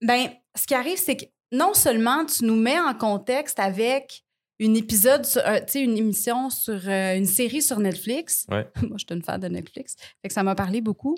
ben 0.00 0.28
ce 0.56 0.66
qui 0.66 0.74
arrive 0.74 0.98
c'est 0.98 1.16
que 1.16 1.24
non 1.52 1.74
seulement 1.74 2.26
tu 2.26 2.44
nous 2.44 2.56
mets 2.56 2.80
en 2.80 2.92
contexte 2.94 3.60
avec 3.60 4.24
une 4.64 4.76
épisode 4.76 5.26
euh, 5.36 5.60
tu 5.60 5.72
sais 5.72 5.82
une 5.82 5.96
émission 5.96 6.50
sur 6.50 6.88
euh, 6.88 7.16
une 7.16 7.26
série 7.26 7.62
sur 7.62 7.78
Netflix. 7.80 8.46
Ouais. 8.50 8.68
Moi 8.82 8.96
je 8.96 9.04
suis 9.06 9.16
une 9.16 9.22
fan 9.22 9.40
de 9.40 9.48
Netflix, 9.48 9.96
fait 10.22 10.28
que 10.28 10.34
ça 10.34 10.42
m'a 10.42 10.54
parlé 10.54 10.80
beaucoup. 10.80 11.16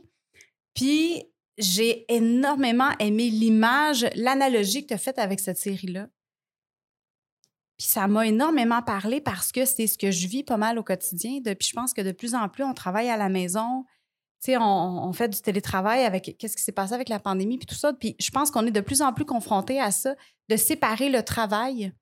Puis 0.74 1.22
j'ai 1.58 2.04
énormément 2.12 2.90
aimé 2.98 3.30
l'image, 3.30 4.06
l'analogie 4.16 4.82
que 4.82 4.88
tu 4.88 4.94
as 4.94 4.98
faite 4.98 5.18
avec 5.18 5.40
cette 5.40 5.58
série-là. 5.58 6.08
Puis 7.76 7.88
ça 7.88 8.06
m'a 8.06 8.26
énormément 8.26 8.82
parlé 8.82 9.20
parce 9.20 9.52
que 9.52 9.64
c'est 9.64 9.86
ce 9.86 9.98
que 9.98 10.10
je 10.10 10.26
vis 10.26 10.44
pas 10.44 10.56
mal 10.56 10.78
au 10.78 10.82
quotidien. 10.82 11.40
Depuis, 11.44 11.68
je 11.68 11.72
pense 11.72 11.92
que 11.92 12.02
de 12.02 12.12
plus 12.12 12.34
en 12.34 12.48
plus, 12.48 12.64
on 12.64 12.72
travaille 12.72 13.08
à 13.08 13.16
la 13.16 13.28
maison. 13.28 13.84
Tu 14.42 14.52
sais, 14.52 14.56
on, 14.56 14.62
on 14.62 15.12
fait 15.12 15.28
du 15.28 15.40
télétravail 15.40 16.04
avec 16.04 16.36
qu'est-ce 16.38 16.56
qui 16.56 16.62
s'est 16.62 16.72
passé 16.72 16.92
avec 16.92 17.08
la 17.08 17.18
pandémie 17.18 17.58
puis 17.58 17.66
tout 17.66 17.74
ça. 17.74 17.92
Puis 17.92 18.16
je 18.20 18.30
pense 18.30 18.50
qu'on 18.50 18.66
est 18.66 18.72
de 18.72 18.80
plus 18.80 19.02
en 19.02 19.12
plus 19.12 19.24
confronté 19.24 19.80
à 19.80 19.90
ça, 19.90 20.14
de 20.48 20.56
séparer 20.56 21.08
le 21.08 21.22
travail 21.22 21.92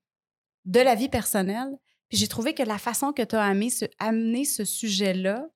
de 0.65 0.79
la 0.79 0.95
vie 0.95 1.09
personnelle. 1.09 1.77
Puis 2.09 2.17
j'ai 2.17 2.27
trouvé 2.27 2.53
que 2.53 2.63
la 2.63 2.77
façon 2.77 3.11
que 3.13 3.21
tu 3.21 3.35
as 3.35 3.43
amené 3.43 3.69
ce, 3.69 3.85
ce 4.45 4.65
sujet-là, 4.65 5.47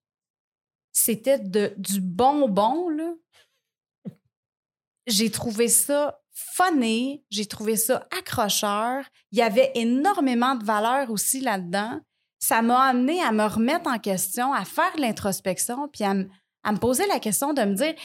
c'était 0.92 1.40
du 1.40 2.02
bonbon, 2.02 2.90
là. 2.90 3.14
J'ai 5.06 5.32
trouvé 5.32 5.70
ça 5.70 6.20
funny, 6.32 7.24
j'ai 7.30 7.46
trouvé 7.46 7.78
ça 7.78 8.08
accrocheur. 8.18 9.06
Il 9.32 9.38
y 9.38 9.42
avait 9.42 9.72
énormément 9.76 10.56
de 10.56 10.66
valeur 10.66 11.12
aussi 11.12 11.40
là-dedans. 11.40 12.00
Ça 12.40 12.62
m'a 12.62 12.82
amené 12.82 13.22
à 13.24 13.32
me 13.32 13.46
remettre 13.46 13.90
en 13.90 14.00
question, 14.00 14.54
à 14.54 14.66
faire 14.66 14.96
l'introspection, 14.98 15.88
puis 15.88 16.04
à 16.04 16.14
me 16.14 16.78
poser 16.78 17.08
la 17.08 17.20
question 17.20 17.54
de 17.54 17.62
me 17.62 17.74
dire 17.74 17.96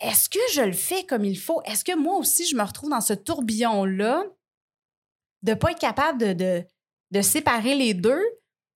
est-ce 0.00 0.28
que 0.28 0.38
je 0.52 0.62
le 0.62 0.72
fais 0.72 1.04
comme 1.04 1.24
il 1.24 1.38
faut? 1.38 1.62
Est-ce 1.62 1.84
que 1.84 1.96
moi 1.96 2.16
aussi, 2.16 2.46
je 2.46 2.56
me 2.56 2.62
retrouve 2.62 2.90
dans 2.90 3.00
ce 3.00 3.12
tourbillon-là? 3.12 4.24
De 5.46 5.52
ne 5.52 5.54
pas 5.54 5.70
être 5.70 5.78
capable 5.78 6.18
de, 6.18 6.64
de, 7.12 7.22
séparer 7.22 7.74
les 7.74 7.94
deux? 7.94 8.22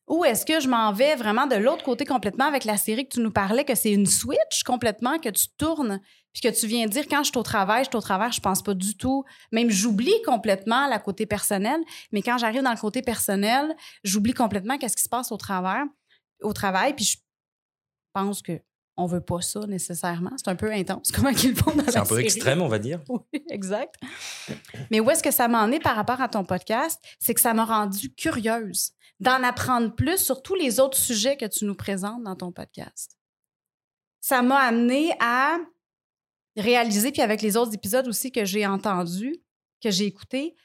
Ou 0.06 0.24
est-ce 0.24 0.46
que 0.46 0.61
je 0.61 0.68
m'en 0.68 0.92
vais 0.92 1.14
vraiment 1.14 1.46
de 1.46 1.56
l'autre 1.56 1.85
côté 1.85 2.04
complètement 2.04 2.46
avec 2.46 2.64
la 2.64 2.76
série 2.76 3.09
que 3.09 3.14
tu 3.14 3.20
nous 3.20 3.30
parlais, 3.30 3.64
que 3.64 3.74
c'est 3.74 3.92
une 3.92 4.06
switch 4.06 4.62
complètement, 4.64 5.18
que 5.18 5.28
tu 5.28 5.46
tournes, 5.56 6.00
puis 6.33 6.42
que 6.42 6.48
tu 6.48 6.66
viens 6.66 6.87
dire 6.87 7.06
quand 7.09 7.22
je 7.22 7.30
suis 7.30 7.38
au 7.38 7.42
travail, 7.42 7.85
je 7.85 7.90
suis 7.90 7.96
au 7.96 8.00
travail, 8.00 8.33
je 8.33 8.40
pense 8.40 8.62
pas 8.62 8.74
du 8.74 8.96
tout. 8.96 9.24
Même 9.52 9.70
j'oublie 9.70 10.20
complètement 10.24 10.88
la 10.88 10.98
côté 10.98 11.26
personnel, 11.26 11.80
mais 12.12 12.22
quand 12.22 12.38
j'arrive 12.38 12.62
dans 12.62 12.72
le 12.72 12.80
côté 12.80 13.02
personnel, 13.02 13.74
j'oublie 14.02 14.35
complètement 14.35 14.78
qu'est-ce 14.78 14.96
qui 14.96 15.04
se 15.04 15.09
passe 15.09 15.30
au 15.30 15.38
au 16.42 16.52
travail, 16.52 16.94
puis 16.94 17.04
je 17.04 17.18
pense 18.12 18.42
que 18.42 18.61
on 19.00 19.06
veut 19.06 19.20
pas 19.20 19.40
ça 19.40 19.60
nécessairement. 19.66 20.32
C'est 20.36 20.48
un 20.50 20.56
peu 20.56 20.70
intense 20.72 21.10
comment 21.14 21.30
ils 21.30 21.54
font 21.54 21.74
dans 21.74 21.84
C'est 21.84 21.96
un 21.96 22.02
peu 22.02 22.16
série. 22.16 22.24
extrême, 22.24 22.62
on 22.62 22.68
va 22.68 22.78
dire. 22.78 23.00
Oui, 23.08 23.44
exact. 23.50 23.96
Mais 24.90 25.00
où 25.00 25.10
est-ce 25.10 25.22
que 25.22 25.30
ça 25.30 25.48
m'en 25.48 25.66
est 25.68 25.80
par 25.80 25.96
rapport 25.96 26.20
à 26.20 26.28
ton 26.28 26.44
podcast? 26.44 27.00
C'est 27.18 27.34
que 27.34 27.40
ça 27.40 27.54
m'a 27.54 27.64
rendue 27.64 28.12
curieuse 28.14 28.92
d'en 29.20 29.42
apprendre 29.42 29.94
plus 29.94 30.18
sur 30.18 30.42
tous 30.42 30.54
les 30.54 30.80
autres 30.80 30.96
sujets 30.96 31.36
que 31.36 31.46
tu 31.46 31.64
nous 31.64 31.74
présentes 31.74 32.22
dans 32.24 32.36
ton 32.36 32.52
podcast. 32.52 33.16
Ça 34.20 34.42
m'a 34.42 34.58
amené 34.58 35.12
à 35.20 35.58
réaliser, 36.56 37.12
puis 37.12 37.22
avec 37.22 37.42
les 37.42 37.56
autres 37.56 37.74
épisodes 37.74 38.08
aussi 38.08 38.32
que 38.32 38.44
j'ai 38.44 38.66
entendus, 38.66 39.36
que 39.82 39.90
j'ai 39.90 40.06
écoutés, 40.06 40.56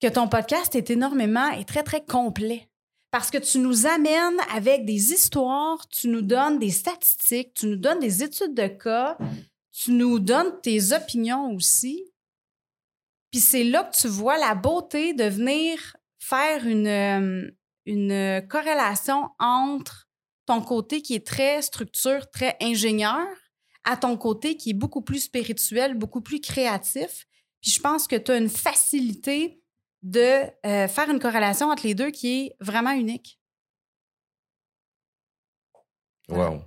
que 0.00 0.08
ton 0.08 0.28
podcast 0.28 0.74
est 0.74 0.90
énormément 0.90 1.50
et 1.50 1.64
très, 1.64 1.82
très 1.82 2.04
complet. 2.04 2.68
Parce 3.14 3.30
que 3.30 3.38
tu 3.38 3.60
nous 3.60 3.86
amènes 3.86 4.40
avec 4.52 4.84
des 4.84 5.12
histoires, 5.12 5.86
tu 5.88 6.08
nous 6.08 6.20
donnes 6.20 6.58
des 6.58 6.72
statistiques, 6.72 7.54
tu 7.54 7.68
nous 7.68 7.76
donnes 7.76 8.00
des 8.00 8.24
études 8.24 8.54
de 8.54 8.66
cas, 8.66 9.16
tu 9.70 9.92
nous 9.92 10.18
donnes 10.18 10.60
tes 10.62 10.92
opinions 10.92 11.52
aussi. 11.52 12.02
Puis 13.30 13.38
c'est 13.38 13.62
là 13.62 13.84
que 13.84 13.96
tu 13.96 14.08
vois 14.08 14.36
la 14.36 14.56
beauté 14.56 15.14
de 15.14 15.22
venir 15.26 15.96
faire 16.18 16.66
une, 16.66 16.88
euh, 16.88 17.50
une 17.86 18.48
corrélation 18.48 19.30
entre 19.38 20.08
ton 20.44 20.60
côté 20.60 21.00
qui 21.00 21.14
est 21.14 21.24
très 21.24 21.62
structure, 21.62 22.28
très 22.32 22.56
ingénieur, 22.60 23.28
à 23.84 23.96
ton 23.96 24.16
côté 24.16 24.56
qui 24.56 24.70
est 24.70 24.74
beaucoup 24.74 25.02
plus 25.02 25.20
spirituel, 25.20 25.94
beaucoup 25.94 26.20
plus 26.20 26.40
créatif. 26.40 27.28
Puis 27.62 27.70
je 27.70 27.78
pense 27.78 28.08
que 28.08 28.16
tu 28.16 28.32
as 28.32 28.38
une 28.38 28.50
facilité 28.50 29.62
de 30.04 30.44
euh, 30.66 30.86
faire 30.86 31.10
une 31.10 31.18
corrélation 31.18 31.70
entre 31.70 31.86
les 31.86 31.94
deux 31.94 32.10
qui 32.10 32.46
est 32.46 32.56
vraiment 32.60 32.92
unique. 32.92 33.40
Waouh. 36.28 36.62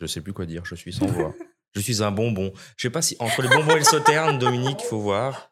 Je 0.00 0.06
sais 0.06 0.20
plus 0.20 0.32
quoi 0.32 0.46
dire, 0.46 0.64
je 0.64 0.74
suis 0.74 0.92
sans 0.92 1.06
voix. 1.06 1.34
Je 1.74 1.80
suis 1.80 2.02
un 2.02 2.10
bonbon. 2.10 2.52
Je 2.76 2.82
sais 2.82 2.90
pas 2.90 3.02
si 3.02 3.16
entre 3.18 3.42
les 3.42 3.48
bonbons 3.48 3.76
et 3.76 3.80
le 3.80 3.84
sauterne, 3.84 4.38
Dominique, 4.38 4.80
il 4.82 4.86
faut 4.86 5.00
voir. 5.00 5.50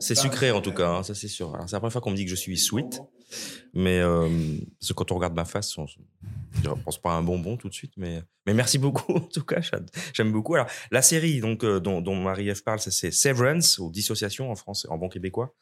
C'est 0.00 0.14
sucré 0.14 0.50
en 0.50 0.60
tout 0.60 0.72
cas, 0.72 0.88
hein, 0.88 1.02
ça 1.02 1.14
c'est 1.14 1.28
sûr. 1.28 1.54
Alors, 1.54 1.68
C'est 1.68 1.76
la 1.76 1.80
première 1.80 1.92
fois 1.92 2.00
qu'on 2.00 2.10
me 2.10 2.16
dit 2.16 2.24
que 2.24 2.30
je 2.30 2.36
suis 2.36 2.58
sweet, 2.58 3.00
mais 3.74 3.98
euh, 4.00 4.28
parce 4.80 4.88
que 4.88 4.94
quand 4.94 5.12
on 5.12 5.16
regarde 5.16 5.34
ma 5.34 5.44
face, 5.44 5.76
on, 5.78 5.86
je 5.86 6.70
pense 6.84 6.98
pas 7.00 7.12
à 7.12 7.14
un 7.14 7.22
bonbon 7.22 7.56
tout 7.56 7.68
de 7.68 7.74
suite. 7.74 7.92
Mais, 7.96 8.22
mais 8.46 8.54
merci 8.54 8.78
beaucoup 8.78 9.12
en 9.16 9.20
tout 9.20 9.44
cas, 9.44 9.60
j'aime 10.12 10.32
beaucoup. 10.32 10.54
Alors 10.54 10.68
la 10.90 11.02
série 11.02 11.40
donc 11.40 11.64
euh, 11.64 11.80
dont, 11.80 12.00
dont 12.00 12.16
Marie-Ève 12.16 12.62
parle, 12.62 12.80
ça, 12.80 12.90
c'est 12.90 13.10
Severance 13.10 13.78
ou 13.78 13.90
Dissociation 13.90 14.50
en 14.50 14.54
français, 14.54 14.88
en 14.88 14.98
bon 14.98 15.08
québécois. 15.08 15.54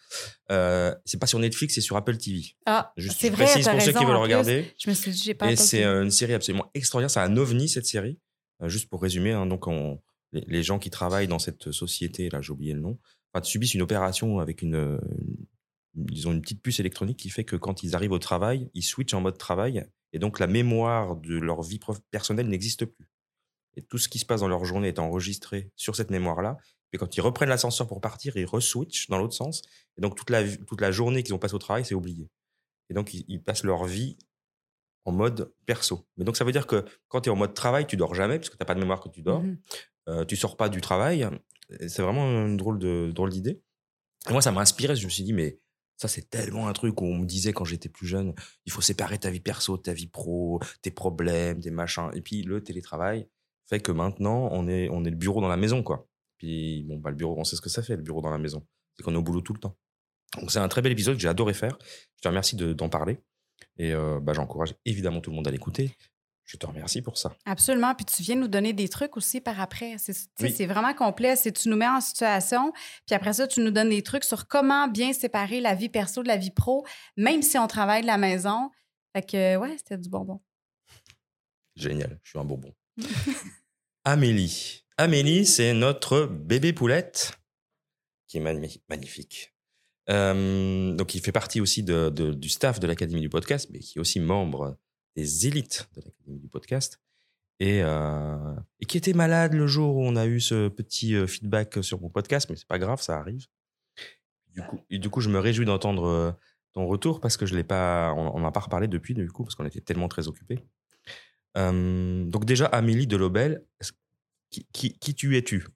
Euh, 0.50 0.94
c'est 1.04 1.18
pas 1.18 1.26
sur 1.26 1.38
Netflix, 1.38 1.74
c'est 1.74 1.80
sur 1.80 1.96
Apple 1.96 2.16
TV. 2.16 2.56
Ah, 2.66 2.92
Juste, 2.96 3.20
c'est 3.20 3.28
je 3.28 3.32
vrai, 3.32 3.44
précise 3.44 3.68
pour 3.68 3.80
ceux 3.80 3.92
qui 3.92 4.04
veulent 4.04 4.16
regarder. 4.16 4.72
Je 4.78 4.90
me 4.90 4.94
suis 4.94 5.10
dit, 5.10 5.22
j'ai 5.24 5.34
pas 5.34 5.50
Et 5.50 5.56
c'est 5.56 5.84
euh, 5.84 6.04
une 6.04 6.10
série 6.10 6.34
absolument 6.34 6.70
extraordinaire. 6.74 7.10
C'est 7.10 7.20
un 7.20 7.36
ovni, 7.36 7.68
cette 7.68 7.86
série. 7.86 8.18
Euh, 8.62 8.68
juste 8.68 8.88
pour 8.88 9.02
résumer, 9.02 9.32
hein, 9.32 9.46
donc 9.46 9.66
on, 9.66 10.00
les, 10.32 10.44
les 10.46 10.62
gens 10.62 10.78
qui 10.78 10.90
travaillent 10.90 11.26
dans 11.26 11.40
cette 11.40 11.72
société, 11.72 12.28
là, 12.30 12.40
j'ai 12.40 12.52
oublié 12.52 12.72
le 12.72 12.80
nom, 12.80 12.98
enfin, 13.34 13.42
subissent 13.42 13.74
une 13.74 13.82
opération 13.82 14.38
avec 14.38 14.62
une, 14.62 14.74
une- 15.96 16.06
Ils 16.10 16.26
ont 16.28 16.32
une 16.32 16.40
petite 16.40 16.62
puce 16.62 16.80
électronique 16.80 17.18
qui 17.18 17.30
fait 17.30 17.44
que 17.44 17.56
quand 17.56 17.82
ils 17.82 17.94
arrivent 17.94 18.12
au 18.12 18.18
travail, 18.18 18.68
ils 18.74 18.82
switchent 18.82 19.14
en 19.14 19.20
mode 19.20 19.38
travail. 19.38 19.84
Et 20.12 20.18
donc, 20.18 20.38
la 20.38 20.46
mémoire 20.46 21.16
de 21.16 21.38
leur 21.38 21.62
vie 21.62 21.78
personnelle 22.10 22.48
n'existe 22.48 22.84
plus. 22.84 23.08
Et 23.76 23.82
tout 23.82 23.98
ce 23.98 24.08
qui 24.08 24.18
se 24.20 24.24
passe 24.26 24.40
dans 24.40 24.48
leur 24.48 24.64
journée 24.64 24.88
est 24.88 24.98
enregistré 25.00 25.70
sur 25.76 25.96
cette 25.96 26.10
mémoire-là. 26.10 26.56
Et 26.92 26.98
quand 26.98 27.16
ils 27.16 27.20
reprennent 27.20 27.48
l'ascenseur 27.48 27.88
pour 27.88 28.00
partir, 28.00 28.36
ils 28.36 28.44
re-switchent 28.46 29.08
dans 29.08 29.18
l'autre 29.18 29.34
sens. 29.34 29.62
Et 29.96 30.00
donc, 30.00 30.14
toute 30.16 30.30
la, 30.30 30.42
toute 30.56 30.80
la 30.80 30.92
journée 30.92 31.22
qu'ils 31.24 31.34
ont 31.34 31.38
passée 31.38 31.54
au 31.54 31.58
travail, 31.58 31.84
c'est 31.84 31.94
oublié. 31.96 32.28
Et 32.90 32.94
donc, 32.94 33.14
ils, 33.14 33.24
ils 33.28 33.42
passent 33.42 33.64
leur 33.64 33.84
vie 33.84 34.16
en 35.04 35.10
mode 35.12 35.52
perso. 35.66 36.06
Mais 36.16 36.24
donc, 36.24 36.36
ça 36.36 36.44
veut 36.44 36.52
dire 36.52 36.66
que 36.68 36.84
quand 37.08 37.22
tu 37.22 37.28
es 37.28 37.32
en 37.32 37.36
mode 37.36 37.54
travail, 37.54 37.86
tu 37.86 37.96
dors 37.96 38.14
jamais, 38.14 38.38
parce 38.38 38.48
que 38.50 38.56
tu 38.56 38.62
n'as 38.62 38.66
pas 38.66 38.74
de 38.74 38.80
mémoire 38.80 39.00
que 39.00 39.08
tu 39.08 39.22
dors. 39.22 39.42
Mhm. 39.42 39.58
Euh, 40.08 40.24
tu 40.24 40.36
sors 40.36 40.56
pas 40.56 40.68
du 40.68 40.80
travail. 40.80 41.26
C'est 41.88 42.02
vraiment 42.02 42.46
une 42.46 42.56
drôle 42.56 42.78
de 42.78 43.10
drôle 43.12 43.30
d'idée. 43.30 43.62
Moi, 44.30 44.40
ça 44.42 44.52
m'a 44.52 44.60
inspiré. 44.60 44.96
Je 44.96 45.04
me 45.04 45.10
suis 45.10 45.24
dit, 45.24 45.32
mais 45.32 45.58
ça, 45.96 46.08
c'est 46.08 46.28
tellement 46.28 46.68
un 46.68 46.72
truc 46.72 47.00
où 47.00 47.04
on 47.04 47.18
me 47.18 47.26
disait 47.26 47.52
quand 47.52 47.64
j'étais 47.64 47.88
plus 47.88 48.06
jeune, 48.06 48.34
il 48.66 48.72
faut 48.72 48.80
séparer 48.80 49.18
ta 49.18 49.30
vie 49.30 49.40
perso, 49.40 49.76
ta 49.76 49.92
vie 49.92 50.06
pro, 50.08 50.60
tes 50.82 50.90
problèmes, 50.90 51.60
tes 51.60 51.70
machins. 51.70 52.10
Et 52.14 52.20
puis, 52.20 52.42
le 52.42 52.62
télétravail 52.62 53.28
fait 53.66 53.80
que 53.80 53.92
maintenant, 53.92 54.48
on 54.52 54.68
est, 54.68 54.88
on 54.90 55.04
est 55.04 55.10
le 55.10 55.16
bureau 55.16 55.40
dans 55.40 55.48
la 55.48 55.56
maison, 55.56 55.82
quoi. 55.82 56.06
Puis, 56.38 56.82
bon, 56.84 56.98
bah, 56.98 57.10
le 57.10 57.16
bureau, 57.16 57.34
on 57.38 57.44
sait 57.44 57.56
ce 57.56 57.60
que 57.60 57.70
ça 57.70 57.82
fait, 57.82 57.96
le 57.96 58.02
bureau 58.02 58.20
dans 58.20 58.30
la 58.30 58.38
maison. 58.38 58.66
C'est 58.96 59.02
qu'on 59.02 59.14
est 59.14 59.18
au 59.18 59.22
boulot 59.22 59.40
tout 59.40 59.54
le 59.54 59.60
temps. 59.60 59.76
Donc, 60.38 60.50
c'est 60.50 60.58
un 60.58 60.68
très 60.68 60.82
bel 60.82 60.92
épisode 60.92 61.14
que 61.16 61.22
j'ai 61.22 61.28
adoré 61.28 61.54
faire. 61.54 61.78
Je 62.16 62.22
te 62.22 62.28
remercie 62.28 62.56
de- 62.56 62.72
d'en 62.72 62.88
parler. 62.88 63.18
Et 63.78 63.92
euh, 63.92 64.20
bah, 64.20 64.32
j'encourage 64.34 64.74
évidemment 64.84 65.20
tout 65.20 65.30
le 65.30 65.36
monde 65.36 65.48
à 65.48 65.50
l'écouter. 65.50 65.96
Je 66.46 66.56
te 66.58 66.66
remercie 66.66 67.00
pour 67.00 67.16
ça. 67.16 67.34
Absolument. 67.46 67.94
Puis 67.94 68.04
tu 68.04 68.22
viens 68.22 68.36
nous 68.36 68.48
donner 68.48 68.72
des 68.74 68.88
trucs 68.88 69.16
aussi 69.16 69.40
par 69.40 69.60
après. 69.60 69.96
C'est 69.98 70.14
Oui. 70.40 70.66
vraiment 70.66 70.92
complet. 70.92 71.36
C'est 71.36 71.52
tu 71.52 71.68
nous 71.70 71.76
mets 71.76 71.88
en 71.88 72.00
situation, 72.02 72.72
puis 73.06 73.14
après 73.14 73.32
ça, 73.32 73.46
tu 73.48 73.60
nous 73.60 73.70
donnes 73.70 73.88
des 73.88 74.02
trucs 74.02 74.24
sur 74.24 74.46
comment 74.46 74.86
bien 74.88 75.12
séparer 75.14 75.60
la 75.60 75.74
vie 75.74 75.88
perso 75.88 76.22
de 76.22 76.28
la 76.28 76.36
vie 76.36 76.50
pro, 76.50 76.84
même 77.16 77.40
si 77.42 77.56
on 77.58 77.66
travaille 77.66 78.02
de 78.02 78.06
la 78.06 78.18
maison. 78.18 78.70
Fait 79.16 79.22
que, 79.22 79.56
ouais, 79.56 79.74
c'était 79.78 79.96
du 79.96 80.08
bonbon. 80.10 80.40
Génial, 81.76 82.20
je 82.22 82.30
suis 82.30 82.38
un 82.38 82.44
bonbon. 82.44 82.74
Amélie. 84.04 84.84
Amélie, 84.96 85.46
c'est 85.46 85.72
notre 85.74 86.26
bébé 86.26 86.72
poulette 86.72 87.32
qui 88.28 88.36
est 88.36 88.40
magni- 88.40 88.82
magnifique. 88.88 89.54
Euh, 90.10 90.92
donc, 90.94 91.14
il 91.14 91.20
fait 91.20 91.32
partie 91.32 91.60
aussi 91.60 91.82
de- 91.82 92.10
de- 92.10 92.34
du 92.34 92.48
staff 92.48 92.78
de 92.80 92.86
l'Académie 92.86 93.22
du 93.22 93.28
podcast, 93.30 93.68
mais 93.72 93.78
qui 93.80 93.98
est 93.98 94.00
aussi 94.00 94.20
membre 94.20 94.76
des 95.16 95.46
élites 95.46 95.88
de 95.94 96.02
l'Académie 96.02 96.40
du 96.40 96.48
podcast. 96.48 97.00
Et, 97.60 97.82
euh, 97.82 98.54
et 98.80 98.86
qui 98.86 98.96
était 98.96 99.12
malade 99.12 99.54
le 99.54 99.66
jour 99.66 99.96
où 99.96 100.04
on 100.04 100.16
a 100.16 100.26
eu 100.26 100.40
ce 100.40 100.68
petit 100.68 101.14
euh, 101.14 101.26
feedback 101.26 101.78
sur 101.82 102.00
mon 102.00 102.10
podcast, 102.10 102.50
mais 102.50 102.56
c'est 102.56 102.66
pas 102.66 102.80
grave, 102.80 103.00
ça 103.00 103.16
arrive. 103.18 103.46
Du 104.54 104.62
coup, 104.62 104.80
et 104.90 104.98
du 104.98 105.10
coup 105.10 105.20
je 105.20 105.28
me 105.28 105.38
réjouis 105.38 105.64
d'entendre 105.64 106.06
euh, 106.06 106.32
ton 106.72 106.86
retour 106.86 107.20
parce 107.20 107.36
que 107.36 107.46
je 107.46 107.54
l'ai 107.54 107.64
pas, 107.64 108.12
on 108.16 108.38
n'en 108.40 108.48
a 108.48 108.52
pas 108.52 108.60
reparlé 108.60 108.88
depuis, 108.88 109.14
du 109.14 109.30
coup, 109.30 109.44
parce 109.44 109.54
qu'on 109.54 109.66
était 109.66 109.80
tellement 109.80 110.08
très 110.08 110.26
occupés. 110.26 110.58
Euh, 111.56 112.24
donc 112.24 112.44
déjà, 112.44 112.66
Amélie 112.66 113.06
Delobel, 113.06 113.64
qui, 114.50 114.66
qui, 114.72 114.98
qui 114.98 115.14
tu 115.14 115.36
es-tu? 115.36 115.66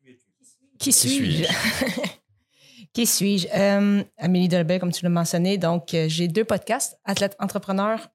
Qui 0.79 0.93
suis-je? 0.93 1.45
Qui 2.93 3.07
suis-je? 3.07 3.47
Euh, 3.55 4.03
Amélie 4.17 4.49
Delbel, 4.49 4.81
comme 4.81 4.93
tu 4.93 5.05
l'as 5.05 5.11
mentionné. 5.11 5.59
Donc, 5.59 5.91
j'ai 5.91 6.27
deux 6.27 6.45
podcasts, 6.45 6.99
Athlète 7.05 7.37
Entrepreneur, 7.39 8.09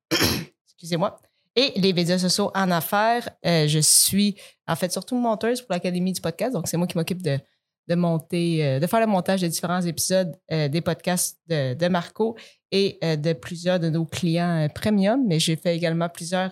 excusez-moi, 0.75 1.19
et 1.55 1.73
les 1.75 1.93
médias 1.93 2.17
sociaux 2.17 2.51
en 2.55 2.71
affaires. 2.71 3.29
Euh, 3.45 3.67
je 3.67 3.79
suis, 3.79 4.35
en 4.67 4.75
fait, 4.75 4.91
surtout 4.91 5.15
monteuse 5.15 5.61
pour 5.61 5.73
l'Académie 5.73 6.13
du 6.13 6.21
podcast. 6.21 6.53
Donc, 6.53 6.67
c'est 6.67 6.77
moi 6.77 6.87
qui 6.87 6.97
m'occupe 6.97 7.21
de, 7.21 7.39
de 7.87 7.95
monter, 7.95 8.65
euh, 8.65 8.79
de 8.79 8.87
faire 8.87 8.99
le 8.99 9.07
montage 9.07 9.41
des 9.41 9.49
différents 9.49 9.81
épisodes 9.81 10.35
euh, 10.51 10.67
des 10.67 10.81
podcasts 10.81 11.39
de, 11.47 11.87
Marco 11.87 12.35
et 12.71 12.97
de 13.03 13.33
plusieurs 13.33 13.79
de 13.79 13.89
nos 13.89 14.05
clients 14.05 14.67
premium. 14.73 15.23
Mais 15.27 15.39
j'ai 15.39 15.55
fait 15.55 15.75
également 15.75 16.09
plusieurs 16.09 16.49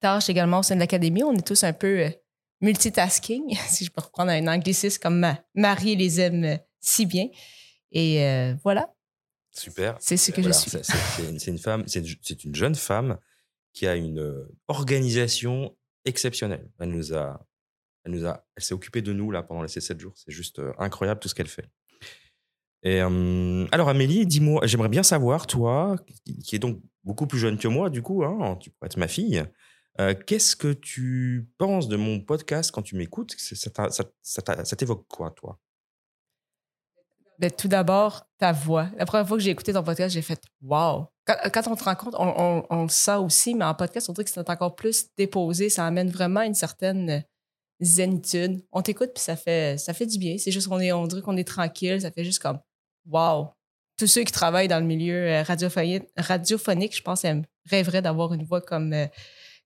tâches 0.00 0.28
également 0.28 0.58
au 0.58 0.62
sein 0.62 0.74
de 0.74 0.80
l'Académie. 0.80 1.24
On 1.24 1.34
est 1.34 1.46
tous 1.46 1.64
un 1.64 1.72
peu 1.72 2.04
multitasking, 2.60 3.56
si 3.68 3.86
je 3.86 3.90
peux 3.90 4.02
reprendre 4.02 4.30
un 4.30 4.46
anglicisme 4.46 5.00
comme 5.00 5.20
ma- 5.20 5.38
Marie 5.54 5.96
les 5.96 6.20
aime 6.20 6.58
si 6.80 7.06
bien. 7.06 7.28
Et 7.92 8.52
voilà, 8.62 8.92
Super. 9.58 9.96
c'est 10.00 10.16
ce 10.16 10.30
que 10.32 10.40
Voilà, 10.40 10.56
je 10.56 10.68
suis. 10.68 10.70
c'est- 11.40 11.50
une, 11.50 11.58
femme, 11.58 11.84
c'est 11.86 12.44
une- 12.44 12.54
jeune 12.54 12.74
femme 12.74 13.18
qui 13.72 13.86
a 13.86 13.94
une 13.96 14.18
euh, 14.20 14.44
organisation 14.68 15.76
exceptionnelle. 16.04 16.70
Elle 16.78 16.90
nous 16.90 17.14
a, 17.14 17.46
elle 18.04 18.12
nous 18.12 18.26
a, 18.26 18.46
elle 18.56 18.62
s'est 18.62 18.74
occupée 18.74 19.02
de 19.02 19.12
nous 19.12 19.30
là 19.30 19.42
pendant 19.42 19.66
ces 19.68 19.80
sept 19.80 19.98
jours. 20.00 20.12
C'est 20.16 20.32
juste 20.32 20.58
euh, 20.58 20.72
incroyable 20.78 21.20
tout 21.20 21.28
ce 21.28 21.34
qu'elle 21.34 21.48
fait. 21.48 21.68
Et 22.82 23.00
euh, 23.02 23.66
alors 23.72 23.88
Amélie, 23.88 24.26
dis-moi, 24.26 24.66
j'aimerais 24.66 24.88
bien 24.88 25.02
savoir, 25.02 25.46
toi, 25.46 25.96
qui, 26.44 26.54
est 26.54 26.58
donc 26.60 26.80
beaucoup 27.04 27.26
plus 27.26 27.38
jeune 27.38 27.58
que 27.58 27.66
moi, 27.68 27.90
du 27.90 28.02
coup, 28.02 28.24
hein, 28.24 28.56
tu 28.60 28.70
pourrais 28.70 28.86
être 28.86 28.96
ma 28.96 29.08
fille, 29.08 29.42
euh, 29.98 30.14
qu'est-ce 30.14 30.54
que 30.54 30.72
tu 30.72 31.48
penses 31.58 31.88
de 31.88 31.96
mon 31.96 32.20
podcast 32.20 32.70
quand 32.70 32.82
tu 32.82 32.94
m'écoutes? 32.96 33.34
Ça 34.22 34.76
t'évoque 34.76 35.06
quoi, 35.08 35.30
toi? 35.32 35.58
Ben, 37.38 37.50
tout 37.50 37.68
d'abord, 37.68 38.26
ta 38.38 38.52
voix. 38.52 38.88
La 38.96 39.04
première 39.06 39.26
fois 39.28 39.36
que 39.36 39.42
j'ai 39.42 39.50
écouté 39.50 39.72
ton 39.72 39.82
podcast, 39.82 40.14
j'ai 40.14 40.22
fait 40.22 40.40
Wow! 40.62 41.06
Quand, 41.26 41.36
quand 41.52 41.68
on 41.68 41.76
te 41.76 41.84
rencontre, 41.84 42.18
on, 42.20 42.64
on- 42.70 42.82
le 42.84 42.88
sent 42.88 43.16
aussi, 43.16 43.54
mais 43.54 43.64
en 43.64 43.74
podcast, 43.74 44.08
on 44.08 44.12
dirait 44.12 44.24
que 44.24 44.30
c'est 44.30 44.48
encore 44.48 44.74
plus 44.76 45.06
déposé. 45.18 45.68
Ça 45.68 45.86
amène 45.86 46.08
vraiment 46.10 46.42
une 46.42 46.54
certaine 46.54 47.24
zénitude. 47.80 48.62
On 48.72 48.80
t'écoute, 48.82 49.10
puis 49.14 49.22
ça 49.22 49.36
fait, 49.36 49.78
ça 49.78 49.92
fait 49.92 50.06
du 50.06 50.18
bien. 50.18 50.38
C'est 50.38 50.50
juste 50.50 50.68
qu'on 50.68 50.80
on 50.80 51.06
dirait 51.06 51.22
qu'on 51.22 51.36
est 51.36 51.46
tranquille. 51.46 52.00
Ça 52.00 52.10
fait 52.10 52.24
juste 52.24 52.38
comme 52.40 52.58
Wow! 53.06 53.48
Tous 53.98 54.06
ceux 54.06 54.24
qui 54.24 54.32
travaillent 54.32 54.68
dans 54.68 54.78
le 54.80 54.84
milieu 54.86 55.14
euh, 55.28 55.42
radiophonique, 55.42 56.94
je 56.96 57.02
pense, 57.02 57.24
rêveraient 57.70 58.02
d'avoir 58.02 58.32
une 58.34 58.44
voix 58.44 58.60
comme, 58.60 58.92
euh, 58.92 59.06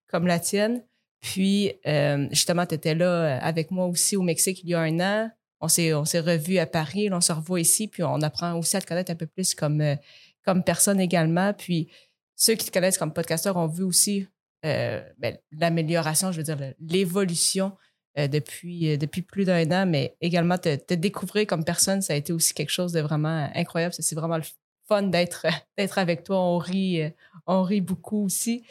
comme 0.07 0.25
la 0.27 0.39
tienne. 0.39 0.83
Puis, 1.21 1.73
euh, 1.85 2.27
justement, 2.31 2.65
tu 2.65 2.75
étais 2.75 2.95
là 2.95 3.05
euh, 3.05 3.39
avec 3.41 3.71
moi 3.71 3.85
aussi 3.87 4.15
au 4.15 4.21
Mexique 4.21 4.61
il 4.63 4.69
y 4.69 4.73
a 4.73 4.79
un 4.79 4.99
an. 4.99 5.31
On 5.61 5.67
s'est, 5.67 5.93
on 5.93 6.05
s'est 6.05 6.59
à 6.59 6.65
Paris, 6.65 7.09
on 7.11 7.21
se 7.21 7.31
revoit 7.31 7.59
ici, 7.59 7.87
puis 7.87 8.03
on 8.03 8.21
apprend 8.21 8.57
aussi 8.57 8.75
à 8.77 8.81
te 8.81 8.87
connaître 8.87 9.11
un 9.11 9.15
peu 9.15 9.27
plus 9.27 9.53
comme, 9.53 9.79
euh, 9.81 9.95
comme 10.43 10.63
personne 10.63 10.99
également. 10.99 11.53
Puis 11.53 11.89
ceux 12.35 12.55
qui 12.55 12.65
te 12.65 12.71
connaissent 12.71 12.97
comme 12.97 13.13
podcasteur 13.13 13.57
ont 13.57 13.67
vu 13.67 13.83
aussi 13.83 14.27
euh, 14.65 15.01
ben, 15.19 15.37
l'amélioration, 15.51 16.31
je 16.31 16.37
veux 16.37 16.43
dire, 16.43 16.57
l'évolution 16.79 17.77
euh, 18.17 18.27
depuis, 18.27 18.97
depuis 18.97 19.21
plus 19.21 19.45
d'un 19.45 19.69
an, 19.71 19.85
mais 19.85 20.17
également 20.19 20.57
te, 20.57 20.93
découvrir 20.95 21.45
comme 21.45 21.63
personne, 21.63 22.01
ça 22.01 22.13
a 22.13 22.15
été 22.15 22.33
aussi 22.33 22.55
quelque 22.55 22.71
chose 22.71 22.91
de 22.91 22.99
vraiment 22.99 23.49
incroyable. 23.53 23.93
C'est 23.97 24.15
vraiment 24.15 24.37
le 24.37 24.43
fun 24.87 25.03
d'être, 25.03 25.45
d'être 25.77 25.99
avec 25.99 26.23
toi. 26.23 26.39
On 26.39 26.57
rit, 26.57 27.13
on 27.45 27.61
rit 27.61 27.81
beaucoup 27.81 28.25
aussi. 28.25 28.65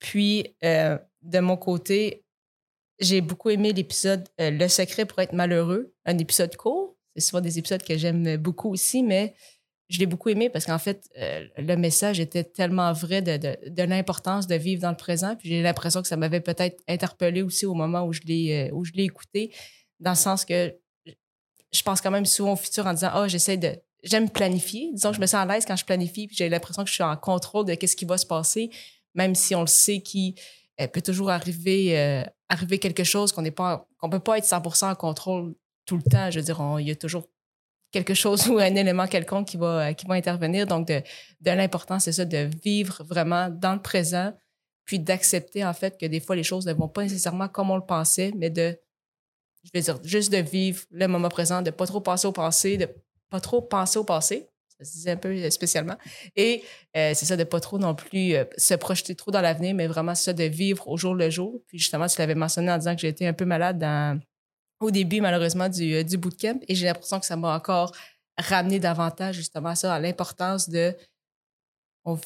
Puis, 0.00 0.56
de 0.60 1.38
mon 1.40 1.56
côté, 1.56 2.23
j'ai 3.04 3.20
beaucoup 3.20 3.50
aimé 3.50 3.72
l'épisode 3.72 4.28
euh, 4.40 4.50
Le 4.50 4.68
secret 4.68 5.04
pour 5.04 5.20
être 5.20 5.32
malheureux, 5.32 5.94
un 6.04 6.18
épisode 6.18 6.56
court. 6.56 6.96
C'est 7.14 7.22
souvent 7.22 7.40
des 7.40 7.58
épisodes 7.58 7.82
que 7.82 7.96
j'aime 7.96 8.36
beaucoup 8.38 8.70
aussi, 8.70 9.02
mais 9.02 9.34
je 9.88 9.98
l'ai 9.98 10.06
beaucoup 10.06 10.30
aimé 10.30 10.48
parce 10.48 10.64
qu'en 10.64 10.78
fait, 10.78 11.08
euh, 11.18 11.46
le 11.58 11.76
message 11.76 12.18
était 12.18 12.42
tellement 12.42 12.92
vrai 12.92 13.22
de, 13.22 13.36
de- 13.36 13.82
l'importance 13.82 14.46
de 14.46 14.54
vivre 14.56 14.82
dans 14.82 14.90
le 14.90 14.96
présent. 14.96 15.36
Puis 15.36 15.50
j'ai 15.50 15.62
l'impression 15.62 16.02
que 16.02 16.08
ça 16.08 16.16
m'avait 16.16 16.40
peut-être 16.40 16.82
interpellé 16.88 17.42
aussi 17.42 17.66
au 17.66 17.74
moment 17.74 18.04
où 18.04 18.12
je 18.12 18.22
l'ai 18.24 18.70
euh, 18.72 19.02
écouté, 19.02 19.52
dans 20.00 20.12
le 20.12 20.16
sens 20.16 20.44
que 20.44 20.74
je 21.72 21.82
pense 21.82 22.00
quand 22.00 22.10
même 22.10 22.26
souvent 22.26 22.54
au 22.54 22.56
futur 22.56 22.86
en 22.86 22.94
disant 22.94 23.10
Ah, 23.12 23.28
j'essaie 23.28 23.56
de. 23.56 23.76
J'aime 24.02 24.28
planifier. 24.28 24.90
Disons 24.92 25.10
que 25.10 25.16
je 25.16 25.20
me 25.20 25.26
sens 25.26 25.40
à 25.40 25.46
l'aise 25.46 25.64
quand 25.66 25.76
je 25.76 25.84
planifie, 25.84 26.26
puis 26.26 26.36
j'ai 26.36 26.48
l'impression 26.48 26.82
que 26.82 26.88
je 26.88 26.94
suis 26.94 27.02
en 27.02 27.16
contrôle 27.16 27.64
de 27.64 27.74
ce 27.86 27.96
qui 27.96 28.04
va 28.04 28.18
se 28.18 28.26
passer, 28.26 28.70
même 29.14 29.34
si 29.34 29.54
on 29.54 29.62
le 29.62 29.66
sait 29.66 30.00
qu'il 30.00 30.34
euh, 30.80 30.88
peut 30.88 31.02
toujours 31.02 31.30
arriver, 31.30 31.98
euh, 31.98 32.24
arriver 32.48 32.78
quelque 32.78 33.04
chose 33.04 33.32
qu'on 33.32 33.42
n'est 33.42 33.50
pas 33.50 33.86
qu'on 33.98 34.10
peut 34.10 34.20
pas 34.20 34.38
être 34.38 34.44
100% 34.44 34.90
en 34.90 34.94
contrôle 34.94 35.54
tout 35.86 35.96
le 35.96 36.02
temps. 36.02 36.30
Je 36.30 36.40
veux 36.40 36.44
dire, 36.44 36.60
il 36.80 36.88
y 36.88 36.90
a 36.90 36.96
toujours 36.96 37.28
quelque 37.92 38.14
chose 38.14 38.46
ou 38.50 38.58
un 38.58 38.74
élément 38.74 39.06
quelconque 39.06 39.48
qui 39.48 39.56
va, 39.56 39.94
qui 39.94 40.06
va 40.06 40.14
intervenir. 40.14 40.66
Donc, 40.66 40.88
de, 40.88 41.00
de 41.40 41.50
l'important, 41.50 41.98
c'est 41.98 42.12
ça, 42.12 42.24
de 42.24 42.50
vivre 42.62 43.04
vraiment 43.04 43.48
dans 43.48 43.74
le 43.74 43.82
présent, 43.82 44.32
puis 44.84 44.98
d'accepter 44.98 45.64
en 45.64 45.72
fait 45.72 45.98
que 45.98 46.06
des 46.06 46.20
fois, 46.20 46.36
les 46.36 46.42
choses 46.42 46.66
ne 46.66 46.72
vont 46.72 46.88
pas 46.88 47.02
nécessairement 47.02 47.48
comme 47.48 47.70
on 47.70 47.76
le 47.76 47.86
pensait, 47.86 48.32
mais 48.36 48.50
de, 48.50 48.76
je 49.62 49.70
veux 49.72 49.80
dire, 49.80 49.98
juste 50.02 50.32
de 50.32 50.38
vivre 50.38 50.82
le 50.90 51.06
moment 51.06 51.28
présent, 51.28 51.62
de 51.62 51.70
pas 51.70 51.86
trop 51.86 52.00
penser 52.00 52.26
au 52.26 52.32
passé, 52.32 52.76
de 52.76 52.88
pas 53.30 53.40
trop 53.40 53.62
penser 53.62 53.98
au 53.98 54.04
passé. 54.04 54.48
Ça 54.78 54.84
se 54.84 54.92
disait 54.92 55.10
un 55.12 55.16
peu 55.16 55.28
euh, 55.28 55.50
spécialement. 55.50 55.96
Et 56.36 56.62
euh, 56.96 57.12
c'est 57.14 57.26
ça, 57.26 57.36
de 57.36 57.44
pas 57.44 57.60
trop 57.60 57.78
non 57.78 57.94
plus 57.94 58.34
euh, 58.34 58.44
se 58.56 58.74
projeter 58.74 59.14
trop 59.14 59.30
dans 59.30 59.40
l'avenir, 59.40 59.74
mais 59.74 59.86
vraiment 59.86 60.14
ça, 60.14 60.32
de 60.32 60.44
vivre 60.44 60.88
au 60.88 60.96
jour 60.96 61.14
le 61.14 61.30
jour. 61.30 61.60
Puis 61.68 61.78
justement, 61.78 62.06
tu 62.06 62.18
l'avais 62.18 62.34
mentionné 62.34 62.72
en 62.72 62.78
disant 62.78 62.94
que 62.94 63.00
j'ai 63.00 63.08
été 63.08 63.26
un 63.26 63.32
peu 63.32 63.44
malade 63.44 63.84
au 64.80 64.90
début, 64.90 65.20
malheureusement, 65.20 65.68
du, 65.68 66.04
du 66.04 66.16
bootcamp. 66.16 66.60
Et 66.68 66.74
j'ai 66.74 66.86
l'impression 66.86 67.20
que 67.20 67.26
ça 67.26 67.36
m'a 67.36 67.54
encore 67.54 67.92
ramené 68.36 68.80
davantage 68.80 69.36
justement 69.36 69.70
à 69.70 69.74
ça, 69.76 69.94
à 69.94 70.00
l'importance 70.00 70.68
de. 70.68 70.94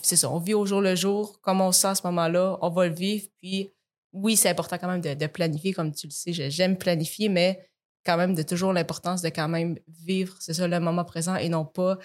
C'est 0.02 0.16
ça, 0.16 0.28
on 0.30 0.38
vit 0.38 0.54
au 0.54 0.66
jour 0.66 0.80
le 0.80 0.96
jour, 0.96 1.40
comme 1.40 1.60
on 1.60 1.70
se 1.70 1.82
sent 1.82 1.88
à 1.88 1.94
ce 1.94 2.04
moment-là, 2.06 2.58
on 2.62 2.70
va 2.70 2.88
le 2.88 2.94
vivre. 2.94 3.28
Puis 3.36 3.70
oui, 4.12 4.36
c'est 4.36 4.48
important 4.48 4.76
quand 4.78 4.88
même 4.88 5.00
de, 5.00 5.14
de 5.14 5.26
planifier, 5.26 5.72
comme 5.72 5.94
tu 5.94 6.08
le 6.08 6.12
sais. 6.12 6.32
J'aime 6.32 6.76
planifier, 6.76 7.28
mais 7.28 7.68
quand 8.04 8.16
même 8.16 8.34
de 8.34 8.42
toujours 8.42 8.72
l'importance 8.72 9.22
de 9.22 9.28
quand 9.28 9.48
même 9.48 9.78
vivre, 9.86 10.34
c'est 10.40 10.54
ça, 10.54 10.66
le 10.66 10.80
moment 10.80 11.04
présent 11.04 11.36
et 11.36 11.48
non 11.48 11.64
pas 11.64 11.98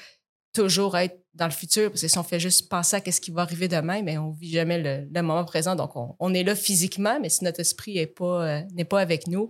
toujours 0.54 0.96
être 0.98 1.20
dans 1.34 1.46
le 1.46 1.52
futur. 1.52 1.90
Parce 1.90 2.02
que 2.02 2.08
si 2.08 2.18
on 2.18 2.24
fait 2.24 2.40
juste 2.40 2.70
penser 2.70 2.96
à 2.96 3.12
ce 3.12 3.20
qui 3.20 3.32
va 3.32 3.42
arriver 3.42 3.68
demain, 3.68 4.02
mais 4.02 4.18
on 4.18 4.32
vit 4.32 4.52
jamais 4.52 5.06
le, 5.12 5.22
moment 5.22 5.44
présent. 5.44 5.76
Donc, 5.76 5.92
on, 5.96 6.34
est 6.34 6.44
là 6.44 6.56
physiquement, 6.56 7.20
mais 7.20 7.30
si 7.30 7.44
notre 7.44 7.60
esprit 7.60 7.96
n'est 7.96 8.08
pas, 8.08 8.48
euh, 8.48 8.62
n'est 8.74 8.86
pas 8.86 9.02
avec 9.02 9.28
nous, 9.28 9.50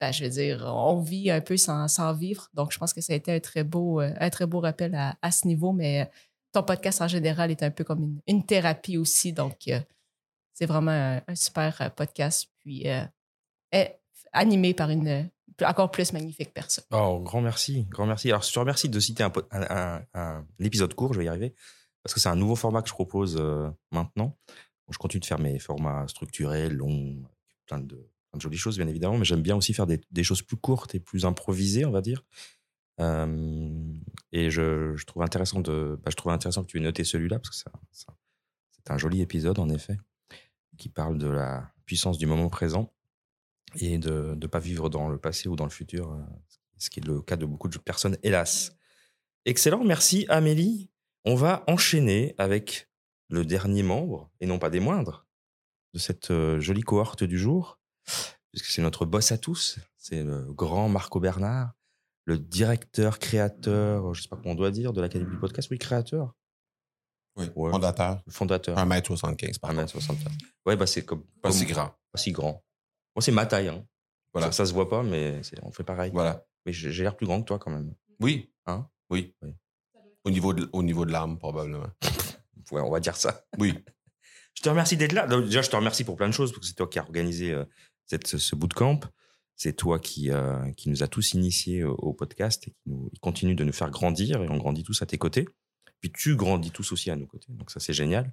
ben, 0.00 0.12
je 0.12 0.24
veux 0.24 0.30
dire, 0.30 0.64
on 0.66 1.00
vit 1.00 1.30
un 1.30 1.40
peu 1.40 1.56
sans, 1.56 2.12
vivre. 2.14 2.48
Donc, 2.54 2.72
je 2.72 2.78
pense 2.78 2.92
que 2.92 3.00
ça 3.00 3.12
a 3.12 3.16
été 3.16 3.32
un 3.32 3.40
très 3.40 3.64
beau, 3.64 4.00
euh, 4.00 4.12
un 4.18 4.30
très 4.30 4.46
beau 4.46 4.60
rappel 4.60 4.94
à, 4.94 5.30
ce 5.30 5.46
niveau. 5.46 5.72
Mais 5.72 6.02
euh, 6.02 6.04
ton 6.52 6.62
podcast 6.62 7.00
en 7.02 7.08
général 7.08 7.50
est 7.50 7.62
un 7.62 7.70
peu 7.70 7.84
comme 7.84 8.20
une, 8.26 8.44
thérapie 8.44 8.96
aussi. 8.96 9.32
Donc, 9.32 9.70
c'est 10.54 10.66
vraiment 10.66 11.20
un, 11.26 11.34
super 11.34 11.92
podcast. 11.94 12.50
Puis, 12.58 12.86
animé 14.32 14.74
par 14.74 14.90
une 14.90 15.28
encore 15.62 15.90
plus 15.90 16.12
magnifique 16.12 16.52
personne. 16.52 16.84
Oh, 16.90 17.20
grand 17.20 17.40
merci, 17.40 17.84
grand 17.90 18.06
merci. 18.06 18.28
Alors, 18.28 18.42
je 18.42 18.52
te 18.52 18.58
remercie 18.58 18.88
de 18.88 19.00
citer 19.00 19.24
un, 19.24 20.46
épisode 20.58 20.94
court, 20.94 21.12
je 21.12 21.18
vais 21.18 21.26
y 21.26 21.28
arriver, 21.28 21.54
parce 22.02 22.14
que 22.14 22.20
c'est 22.20 22.28
un 22.28 22.36
nouveau 22.36 22.56
format 22.56 22.82
que 22.82 22.88
je 22.88 22.94
propose 22.94 23.36
euh, 23.38 23.70
maintenant. 23.92 24.36
Je 24.90 24.98
continue 24.98 25.20
de 25.20 25.26
faire 25.26 25.38
mes 25.38 25.58
formats 25.58 26.08
structurés, 26.08 26.68
longs, 26.68 27.22
plein 27.66 27.78
de, 27.78 28.10
jolies 28.38 28.58
choses, 28.58 28.76
bien 28.76 28.88
évidemment, 28.88 29.18
mais 29.18 29.24
j'aime 29.24 29.42
bien 29.42 29.56
aussi 29.56 29.72
faire 29.72 29.86
des, 29.86 30.24
choses 30.24 30.42
plus 30.42 30.56
courtes 30.56 30.94
et 30.94 31.00
plus 31.00 31.24
improvisées, 31.24 31.84
on 31.84 31.90
va 31.90 32.00
dire. 32.00 32.24
Euh, 33.00 33.92
et 34.32 34.50
je, 34.50 35.02
trouve 35.04 35.22
intéressant 35.22 35.60
de, 35.60 35.98
bah, 36.02 36.10
je 36.10 36.16
trouve 36.16 36.32
intéressant 36.32 36.62
que 36.62 36.68
tu 36.68 36.78
aies 36.78 36.82
noté 36.82 37.04
celui-là, 37.04 37.38
parce 37.38 37.50
que 37.62 37.70
c'est 38.72 38.90
un 38.90 38.98
joli 38.98 39.20
épisode, 39.20 39.58
en 39.58 39.68
effet, 39.68 39.96
qui 40.76 40.88
parle 40.88 41.18
de 41.18 41.28
la 41.28 41.70
puissance 41.84 42.18
du 42.18 42.26
moment 42.26 42.48
présent 42.48 42.92
et 43.76 43.98
de 43.98 44.36
ne 44.40 44.46
pas 44.46 44.58
vivre 44.58 44.88
dans 44.90 45.08
le 45.08 45.18
passé 45.18 45.48
ou 45.48 45.56
dans 45.56 45.64
le 45.64 45.70
futur, 45.70 46.12
euh, 46.12 46.20
ce 46.78 46.90
qui 46.90 47.00
est 47.00 47.04
le 47.06 47.20
cas 47.22 47.36
de 47.36 47.46
beaucoup 47.46 47.68
de 47.68 47.78
personnes, 47.78 48.16
hélas. 48.22 48.72
Excellent, 49.44 49.84
merci 49.84 50.26
Amélie. 50.28 50.90
On 51.24 51.34
va 51.34 51.64
enchaîner 51.66 52.34
avec 52.38 52.88
le 53.28 53.44
dernier 53.44 53.82
membre, 53.82 54.30
et 54.40 54.46
non 54.46 54.58
pas 54.58 54.70
des 54.70 54.80
moindres, 54.80 55.26
de 55.94 55.98
cette 55.98 56.30
euh, 56.30 56.58
jolie 56.60 56.82
cohorte 56.82 57.22
du 57.24 57.38
jour, 57.38 57.78
puisque 58.50 58.66
c'est 58.66 58.82
notre 58.82 59.04
boss 59.06 59.30
à 59.32 59.38
tous, 59.38 59.78
c'est 59.96 60.22
le 60.24 60.52
grand 60.52 60.88
Marco 60.88 61.20
Bernard, 61.20 61.72
le 62.24 62.38
directeur, 62.38 63.18
créateur, 63.18 64.12
je 64.14 64.22
sais 64.22 64.28
pas 64.28 64.36
comment 64.36 64.50
on 64.52 64.54
doit 64.56 64.70
dire, 64.70 64.92
de 64.92 65.00
l'Académie 65.00 65.30
du 65.30 65.38
podcast, 65.38 65.68
oui, 65.70 65.78
créateur, 65.78 66.34
Oui, 67.36 67.48
Ouais. 67.54 67.70
fondateur. 67.70 68.22
fondateur. 68.28 68.76
1m75 68.76 69.58
par 69.60 69.70
contre. 69.70 69.82
1m75. 69.96 70.26
Ouais, 70.66 70.76
bah 70.76 70.86
c'est 70.86 71.04
comme. 71.04 71.22
Pas 71.40 71.48
comme- 71.50 71.52
si 71.58 71.64
grand. 71.66 71.94
Pas 72.12 72.18
si 72.18 72.32
grand. 72.32 72.64
Moi, 73.14 73.22
c'est 73.22 73.32
ma 73.32 73.46
taille. 73.46 73.68
Hein. 73.68 73.84
Voilà. 74.32 74.48
Ça, 74.48 74.52
ça 74.52 74.66
se 74.66 74.72
voit 74.72 74.88
pas, 74.88 75.02
mais 75.02 75.40
on 75.62 75.72
fait 75.72 75.84
pareil. 75.84 76.10
Voilà. 76.12 76.44
Mais 76.66 76.72
j'ai 76.72 77.02
l'air 77.02 77.16
plus 77.16 77.26
grand 77.26 77.40
que 77.40 77.46
toi 77.46 77.58
quand 77.58 77.70
même. 77.70 77.94
Oui. 78.20 78.52
Hein? 78.66 78.88
Oui. 79.08 79.34
Oui. 79.42 79.54
Au 80.24 80.30
niveau 80.30 80.52
de, 80.52 80.68
au 80.72 80.82
niveau 80.82 81.04
de 81.04 81.12
l'âme, 81.12 81.38
probablement. 81.38 81.86
Ouais, 82.70 82.80
on 82.82 82.90
va 82.90 83.00
dire 83.00 83.16
ça. 83.16 83.42
Oui. 83.58 83.74
Je 84.54 84.62
te 84.62 84.68
remercie 84.68 84.96
d'être 84.96 85.12
là. 85.12 85.26
Déjà, 85.26 85.62
je 85.62 85.70
te 85.70 85.74
remercie 85.76 86.04
pour 86.04 86.16
plein 86.16 86.28
de 86.28 86.32
choses, 86.34 86.52
parce 86.52 86.60
que 86.60 86.66
c'est 86.66 86.74
toi 86.74 86.86
qui 86.86 86.98
as 86.98 87.02
organisé 87.02 87.50
euh, 87.50 87.64
cette, 88.06 88.26
ce, 88.26 88.38
ce 88.38 88.54
bootcamp. 88.54 89.00
C'est 89.56 89.72
toi 89.72 89.98
qui, 89.98 90.30
euh, 90.30 90.70
qui 90.72 90.88
nous 90.88 91.02
a 91.02 91.08
tous 91.08 91.34
initiés 91.34 91.82
au, 91.82 91.94
au 91.94 92.12
podcast 92.12 92.68
et 92.68 92.70
qui 92.70 92.80
nous, 92.86 93.10
continue 93.20 93.54
de 93.54 93.64
nous 93.64 93.72
faire 93.72 93.90
grandir 93.90 94.42
et 94.42 94.48
on 94.48 94.56
grandit 94.56 94.82
tous 94.84 95.02
à 95.02 95.06
tes 95.06 95.18
côtés. 95.18 95.48
Puis 96.00 96.12
tu 96.12 96.36
grandis 96.36 96.70
tous 96.70 96.92
aussi 96.92 97.10
à 97.10 97.16
nos 97.16 97.26
côtés. 97.26 97.52
Donc 97.52 97.70
ça, 97.70 97.80
c'est 97.80 97.92
génial. 97.92 98.32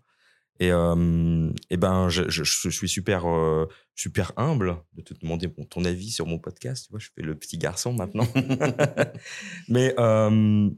Et, 0.60 0.72
euh, 0.72 1.52
et 1.70 1.78
ben, 1.78 2.10
je, 2.10 2.30
je, 2.30 2.44
je 2.44 2.70
suis 2.70 2.90
super, 2.90 3.28
euh, 3.30 3.68
super 3.96 4.32
humble 4.38 4.78
de 4.94 5.02
te 5.02 5.14
demander 5.14 5.48
bon, 5.48 5.66
ton 5.66 5.86
avis 5.86 6.10
sur 6.12 6.26
mon 6.26 6.40
podcast. 6.40 6.86
Tu 6.86 6.92
vois, 6.92 7.00
je 7.00 7.10
fais 7.16 7.22
le 7.22 7.36
petit 7.36 7.58
garçon 7.58 7.94
maintenant. 7.94 8.28
Mais 9.70 9.94
euh, 10.00 10.70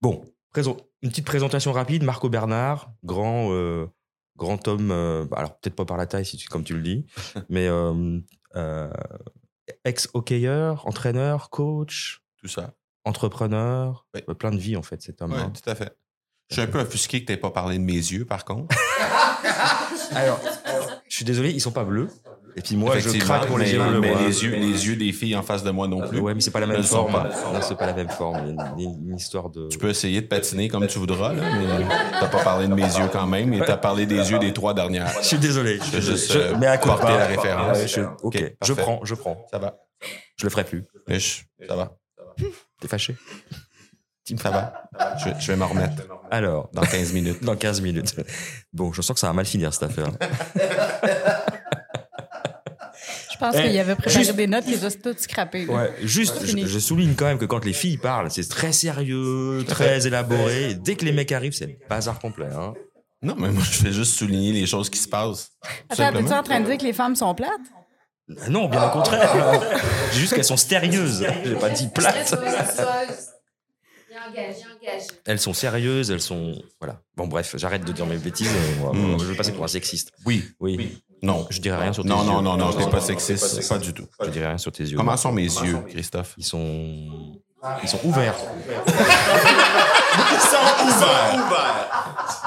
bon, 0.00 0.24
présent- 0.50 0.76
une 1.02 1.10
petite 1.10 1.26
présentation 1.26 1.72
rapide. 1.72 2.02
Marco 2.04 2.28
Bernard, 2.28 2.92
grand, 3.04 3.48
grand 4.36 4.68
homme. 4.68 4.88
bah, 5.30 5.36
alors 5.38 5.58
peut-être 5.58 5.74
pas 5.76 5.84
par 5.84 5.96
la 5.96 6.06
taille, 6.06 6.24
si 6.26 6.36
tu, 6.36 6.48
comme 6.48 6.64
tu 6.64 6.74
le 6.74 6.82
dis, 6.82 7.06
mais 7.48 7.68
ex-hockeyeur, 9.84 10.86
entraîneur, 10.86 11.50
coach, 11.50 12.22
Tout 12.38 12.48
ça. 12.48 12.74
entrepreneur, 13.04 14.06
Oui. 14.14 14.20
plein 14.34 14.50
de 14.50 14.58
vie 14.58 14.76
en 14.76 14.82
fait 14.82 15.00
cet 15.02 15.22
homme. 15.22 15.32
Oui, 15.32 15.52
tout 15.60 15.68
à 15.70 15.74
fait. 15.74 15.96
Je 16.52 16.60
suis 16.60 16.68
un 16.68 16.70
peu 16.70 16.80
offusqué 16.80 17.22
que 17.22 17.26
tu 17.26 17.32
n'aies 17.32 17.38
pas 17.38 17.50
parlé 17.50 17.78
de 17.78 17.82
mes 17.82 17.94
yeux, 17.94 18.26
par 18.26 18.44
contre. 18.44 18.76
Alors, 20.14 20.38
je 21.08 21.16
suis 21.16 21.24
désolé, 21.24 21.50
ils 21.50 21.62
sont 21.62 21.70
pas 21.70 21.84
bleus. 21.84 22.10
Et 22.54 22.60
puis 22.60 22.76
moi, 22.76 22.98
je 22.98 23.08
craque 23.20 23.46
pour 23.46 23.56
les 23.56 23.72
yeux 23.72 23.82
bleus. 23.82 24.00
mais 24.00 24.14
les, 24.26 24.44
yeux, 24.44 24.50
les 24.50 24.86
yeux 24.86 24.96
des 24.96 25.12
filles 25.12 25.34
en 25.34 25.42
face 25.42 25.62
de 25.62 25.70
moi 25.70 25.88
non 25.88 26.06
plus. 26.06 26.20
Ouais, 26.20 26.34
mais 26.34 26.42
c'est 26.42 26.50
pas 26.50 26.60
la 26.60 26.66
même 26.66 26.82
forme. 26.82 27.10
Non, 27.14 27.60
c'est 27.62 27.78
pas 27.78 27.86
la 27.86 27.94
même 27.94 28.10
forme. 28.10 28.54
Il 28.76 28.84
y 28.84 28.86
a 28.86 28.90
une, 28.90 29.16
histoire 29.16 29.48
de. 29.48 29.68
Tu 29.68 29.78
peux 29.78 29.88
essayer 29.88 30.20
de 30.20 30.26
patiner 30.26 30.68
comme 30.68 30.86
tu 30.86 30.98
voudras, 30.98 31.32
là, 31.32 31.42
mais 31.42 31.86
t'as 32.20 32.28
pas 32.28 32.44
parlé 32.44 32.68
de 32.68 32.74
mes 32.74 32.82
yeux 32.82 33.08
quand 33.10 33.26
même, 33.26 33.48
mais 33.48 33.60
t'as 33.64 33.78
parlé 33.78 34.04
des 34.04 34.30
yeux 34.30 34.38
des 34.38 34.52
trois 34.52 34.74
dernières. 34.74 35.10
Je 35.22 35.28
suis 35.28 35.38
désolé. 35.38 35.78
Je 35.90 36.00
juste 36.00 36.36
euh, 36.36 36.54
mais 36.60 36.66
à 36.66 36.76
porter 36.76 37.16
la 37.16 37.28
référence. 37.28 37.78
Ouais, 37.78 37.88
je- 37.88 38.02
ok, 38.22 38.76
prends, 38.76 39.00
je 39.04 39.14
prends. 39.14 39.46
Ça 39.50 39.58
va. 39.58 39.78
Je 40.36 40.44
le 40.44 40.50
ferai 40.50 40.64
plus. 40.64 40.84
Ça 41.66 41.76
va. 41.76 41.96
T'es 42.78 42.88
fâché 42.88 43.16
Ça 44.40 44.50
va? 44.50 44.88
Je, 45.18 45.30
je 45.40 45.46
vais 45.52 45.56
m'en 45.56 45.66
remettre 45.66 46.02
Alors, 46.30 46.70
dans 46.72 46.82
15 46.82 47.12
minutes. 47.12 47.42
dans 47.44 47.56
15 47.56 47.80
minutes. 47.80 48.14
Bon, 48.72 48.92
je 48.92 49.02
sens 49.02 49.14
que 49.14 49.20
ça 49.20 49.26
va 49.26 49.32
mal 49.32 49.46
finir 49.46 49.72
cette 49.74 49.82
affaire. 49.84 50.08
Je 53.32 53.38
pense 53.38 53.56
Eh, 53.58 53.62
qu'il 53.68 53.78
avait 53.80 53.96
préparé 53.96 54.24
juste- 54.24 54.36
des 54.36 54.46
notes, 54.46 54.64
il 54.68 54.74
les 54.74 54.84
a 54.84 54.90
toutes 54.92 55.18
scrappées. 55.18 55.66
Ouais, 55.66 55.92
juste, 56.02 56.46
je, 56.46 56.78
souligne 56.78 57.14
quand 57.14 57.24
même 57.24 57.38
que 57.38 57.44
quand 57.44 57.64
les 57.64 57.72
filles 57.72 57.98
parlent, 57.98 58.30
c'est 58.30 58.48
très 58.48 58.72
sérieux, 58.72 59.64
très 59.66 60.06
élaboré. 60.06 60.74
Dès 60.74 60.94
que 60.94 61.04
les 61.04 61.12
mecs 61.12 61.32
arrivent, 61.32 61.54
c'est 61.54 61.66
le 61.66 61.76
bazar 61.88 62.20
complet. 62.20 62.46
Hein. 62.54 62.74
Non, 63.22 63.34
mais 63.36 63.50
moi, 63.50 63.62
je 63.64 63.70
fais 63.78 63.92
juste 63.92 64.14
souligner 64.14 64.52
les 64.52 64.66
choses 64.66 64.88
qui 64.90 64.98
se 64.98 65.08
passent. 65.08 65.50
Attends, 65.90 66.12
t'es-tu 66.12 66.32
en 66.32 66.42
train 66.42 66.60
de 66.60 66.66
dire 66.66 66.78
que 66.78 66.84
les 66.84 66.92
femmes 66.92 67.16
sont 67.16 67.34
plates? 67.34 67.50
Non, 68.48 68.68
bien 68.68 68.84
au 68.86 68.90
contraire. 68.90 69.30
J'ai 70.12 70.20
juste 70.20 70.34
qu'elles 70.34 70.44
sont 70.44 70.56
stérieuses. 70.56 71.26
J'ai 71.44 71.54
pas 71.56 71.70
dit 71.70 71.88
plates. 71.88 72.34
Elles 75.26 75.38
sont 75.38 75.52
sérieuses, 75.54 76.10
elles 76.10 76.20
sont. 76.20 76.54
Voilà. 76.80 77.00
Bon, 77.16 77.26
bref, 77.26 77.54
j'arrête 77.56 77.84
de 77.84 77.92
dire 77.92 78.06
mes 78.06 78.16
bêtises. 78.16 78.48
euh, 78.54 78.82
on 78.82 78.86
va- 78.86 78.92
Mm. 78.98 79.18
Je 79.20 79.24
vais 79.26 79.34
passer 79.36 79.52
pour 79.52 79.64
un 79.64 79.68
sexiste. 79.68 80.12
Oui. 80.26 80.44
Oui. 80.60 81.02
Non. 81.22 81.46
Je 81.50 81.60
dirais 81.60 81.76
rien 81.80 81.92
sur 81.92 82.02
tes 82.02 82.08
Non, 82.08 82.22
yeux. 82.24 82.30
non, 82.30 82.42
non, 82.42 82.56
non, 82.56 82.72
t'es 82.72 82.88
pas 82.90 83.00
sexiste. 83.00 83.68
Pas 83.68 83.78
du 83.78 83.92
tout. 83.92 84.06
Je 84.22 84.30
dirais 84.30 84.48
rien 84.48 84.58
sur 84.58 84.72
tes 84.72 84.84
yeux. 84.84 84.96
Comment 84.96 85.16
sont 85.16 85.32
mes 85.32 85.42
yeux, 85.44 85.78
Christophe? 85.88 86.34
Ils 86.36 86.44
sont. 86.44 87.38
Ils 87.82 87.88
sont 87.88 88.00
ouverts. 88.02 88.34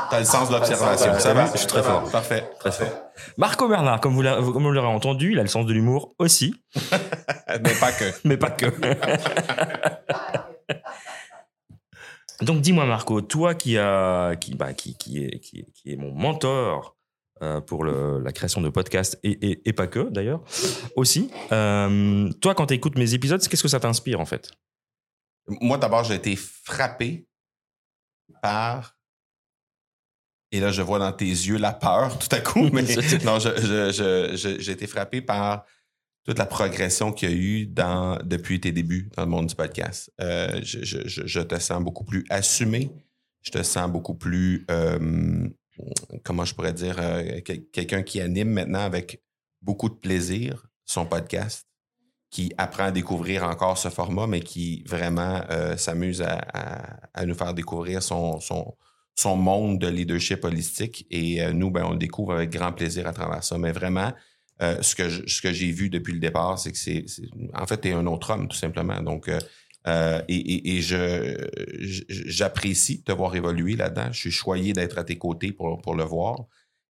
T'as 0.10 0.20
le 0.20 0.26
sens 0.26 0.50
de 0.50 0.54
l'observation. 0.56 1.18
Ça 1.20 1.34
va? 1.34 1.50
Je 1.54 1.58
suis 1.60 1.68
très 1.68 1.82
fort. 1.84 2.04
Parfait. 2.12 2.44
Très 2.60 2.72
fort. 2.72 2.88
Marco 3.38 3.68
Bernard, 3.70 4.02
comme 4.02 4.14
vous 4.14 4.22
l'a- 4.22 4.36
comme 4.36 4.64
vous 4.64 4.72
l'aurez 4.72 4.88
entendu, 4.88 5.32
il 5.32 5.40
a 5.40 5.42
le 5.42 5.48
sens 5.48 5.66
de 5.66 5.72
l'humour 5.74 6.14
aussi, 6.20 6.54
Mais 7.64 7.74
pas 7.80 7.94
que. 7.94 8.12
mais 8.26 8.36
pas 8.38 8.50
que. 8.52 8.66
Donc 12.42 12.62
dis-moi 12.62 12.86
Marco, 12.86 13.22
toi 13.22 13.56
qui, 13.56 13.78
a, 13.78 14.36
qui, 14.36 14.56
bah, 14.56 14.74
qui, 14.74 14.96
qui, 14.98 15.24
est, 15.24 15.40
qui, 15.40 15.60
est- 15.60 15.72
qui 15.74 15.92
est 15.94 15.96
mon 15.96 16.14
mentor 16.14 16.98
euh, 17.42 17.62
pour 17.62 17.84
le- 17.84 18.20
la 18.20 18.32
création 18.32 18.62
de 18.62 18.70
podcasts 18.70 19.20
et, 19.24 19.32
et, 19.52 19.70
et 19.70 19.74
pas 19.74 19.88
que 19.88 20.10
d'ailleurs 20.10 20.42
aussi, 20.96 21.30
euh, 21.52 22.30
toi 22.42 22.54
quand 22.56 22.68
tu 22.68 22.74
écoutes 22.74 22.98
mes 22.98 23.14
épisodes, 23.14 23.46
qu'est-ce 23.48 23.64
que 23.64 23.68
ça 23.70 23.80
t'inspire 23.80 24.20
en 24.20 24.26
fait? 24.26 24.52
Moi, 25.48 25.78
d'abord, 25.78 26.04
j'ai 26.04 26.16
été 26.16 26.36
frappé 26.36 27.28
par. 28.42 28.98
Et 30.52 30.60
là, 30.60 30.72
je 30.72 30.82
vois 30.82 31.00
dans 31.00 31.12
tes 31.12 31.26
yeux 31.26 31.58
la 31.58 31.74
peur 31.74 32.18
tout 32.18 32.28
à 32.32 32.40
coup, 32.40 32.70
mais 32.74 32.82
non, 33.24 33.40
je- 33.40 33.50
je- 33.58 33.92
je- 33.92 34.36
je- 34.36 34.60
j'ai 34.60 34.72
été 34.72 34.88
frappé 34.88 35.22
par 35.22 35.66
toute 36.26 36.40
la 36.40 36.48
progression 36.48 37.12
qu'il 37.12 37.30
y 37.30 37.34
a 37.34 37.36
eu 37.36 37.66
dans, 37.68 38.18
depuis 38.24 38.60
tes 38.60 38.72
débuts 38.72 39.10
dans 39.16 39.24
le 39.24 39.30
monde 39.30 39.46
du 39.46 39.56
podcast. 39.56 40.12
Euh, 40.20 40.60
je, 40.64 41.40
te 41.42 41.60
sens 41.60 41.84
beaucoup 41.84 42.04
plus 42.04 42.26
assumé. 42.30 42.92
Je 43.44 43.52
te 43.52 43.62
sens 43.62 43.90
beaucoup 43.92 44.16
plus, 44.16 44.66
euh, 44.72 45.48
comment 46.24 46.44
je 46.44 46.56
pourrais 46.56 46.74
dire, 46.74 46.96
euh, 47.00 47.42
quel- 47.46 47.66
quelqu'un 47.68 48.02
qui 48.02 48.22
anime 48.22 48.50
maintenant 48.50 48.80
avec 48.80 49.22
beaucoup 49.62 49.88
de 49.88 49.94
plaisir 49.94 50.66
son 50.84 51.06
podcast, 51.06 51.68
qui 52.32 52.52
apprend 52.58 52.86
à 52.86 52.92
découvrir 52.92 53.44
encore 53.44 53.78
ce 53.78 53.90
format, 53.90 54.26
mais 54.26 54.42
qui 54.42 54.84
vraiment 54.88 55.42
s'amuse 55.78 56.22
à, 56.22 57.26
nous 57.26 57.34
faire 57.34 57.54
découvrir 57.54 58.04
son, 58.04 58.40
son, 58.40 59.36
monde 59.36 59.80
de 59.80 59.88
leadership 59.88 60.44
holistique. 60.44 61.08
Et 61.10 61.42
nous, 61.54 61.72
ben, 61.72 61.86
on 61.86 61.92
le 61.92 61.98
découvre 61.98 62.34
avec 62.34 62.50
grand 62.52 62.74
plaisir 62.74 63.08
à 63.08 63.14
travers 63.14 63.44
ça. 63.44 63.58
Mais 63.58 63.72
vraiment, 63.72 64.12
euh, 64.62 64.82
ce 64.82 64.96
que 65.42 65.52
j'ai 65.54 65.72
vu 65.72 65.90
depuis 65.90 66.14
le 66.14 66.20
départ, 66.20 66.58
c'est 66.60 66.72
que 66.72 66.78
c'est, 66.78 67.06
en 67.54 67.66
fait, 67.68 67.82
tu 67.82 67.90
es 67.90 67.94
un 67.94 68.06
autre 68.08 68.32
homme, 68.32 68.48
tout 68.48 68.56
simplement. 68.58 69.02
Donc, 69.02 69.28
euh, 69.28 69.40
euh, 69.88 70.22
et, 70.28 70.36
et- 70.36 70.78
et 70.78 70.82
je, 70.82 71.48
j'apprécie 72.10 73.04
te 73.04 73.12
voir 73.12 73.36
évoluer 73.36 73.76
là-dedans. 73.76 74.08
Je 74.12 74.20
suis 74.20 74.32
choyé 74.32 74.74
d'être 74.74 74.98
à 74.98 75.04
tes 75.04 75.18
côtés 75.18 75.52
pour, 75.52 75.82
pour 75.82 75.96
le 75.96 76.04
voir 76.04 76.38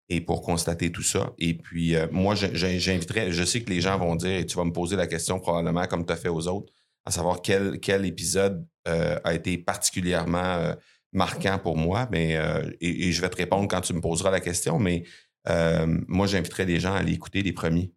et 0.09 0.21
pour 0.21 0.43
constater 0.43 0.91
tout 0.91 1.01
ça. 1.03 1.33
Et 1.39 1.55
puis, 1.55 1.95
euh, 1.95 2.07
moi, 2.11 2.35
j'inviterais, 2.35 3.31
je 3.31 3.43
sais 3.43 3.61
que 3.63 3.69
les 3.71 3.81
gens 3.81 3.97
vont 3.97 4.15
dire, 4.15 4.37
et 4.39 4.45
tu 4.45 4.55
vas 4.55 4.63
me 4.63 4.71
poser 4.71 4.95
la 4.95 5.07
question 5.07 5.39
probablement 5.39 5.87
comme 5.87 6.05
tu 6.05 6.13
as 6.13 6.15
fait 6.15 6.29
aux 6.29 6.47
autres, 6.47 6.71
à 7.05 7.11
savoir 7.11 7.41
quel, 7.41 7.79
quel 7.79 8.05
épisode 8.05 8.65
euh, 8.87 9.17
a 9.23 9.33
été 9.33 9.57
particulièrement 9.57 10.37
euh, 10.37 10.73
marquant 11.11 11.57
pour 11.59 11.75
moi. 11.75 12.07
Mais, 12.11 12.35
euh, 12.37 12.69
et, 12.79 13.07
et 13.07 13.11
je 13.11 13.19
vais 13.21 13.29
te 13.29 13.37
répondre 13.37 13.67
quand 13.67 13.81
tu 13.81 13.93
me 13.93 14.01
poseras 14.01 14.31
la 14.31 14.39
question, 14.39 14.77
mais 14.79 15.03
euh, 15.49 15.85
moi, 16.07 16.27
j'inviterais 16.27 16.65
les 16.65 16.79
gens 16.79 16.93
à 16.93 16.97
aller 16.99 17.13
écouter 17.13 17.41
les 17.43 17.53
premiers. 17.53 17.91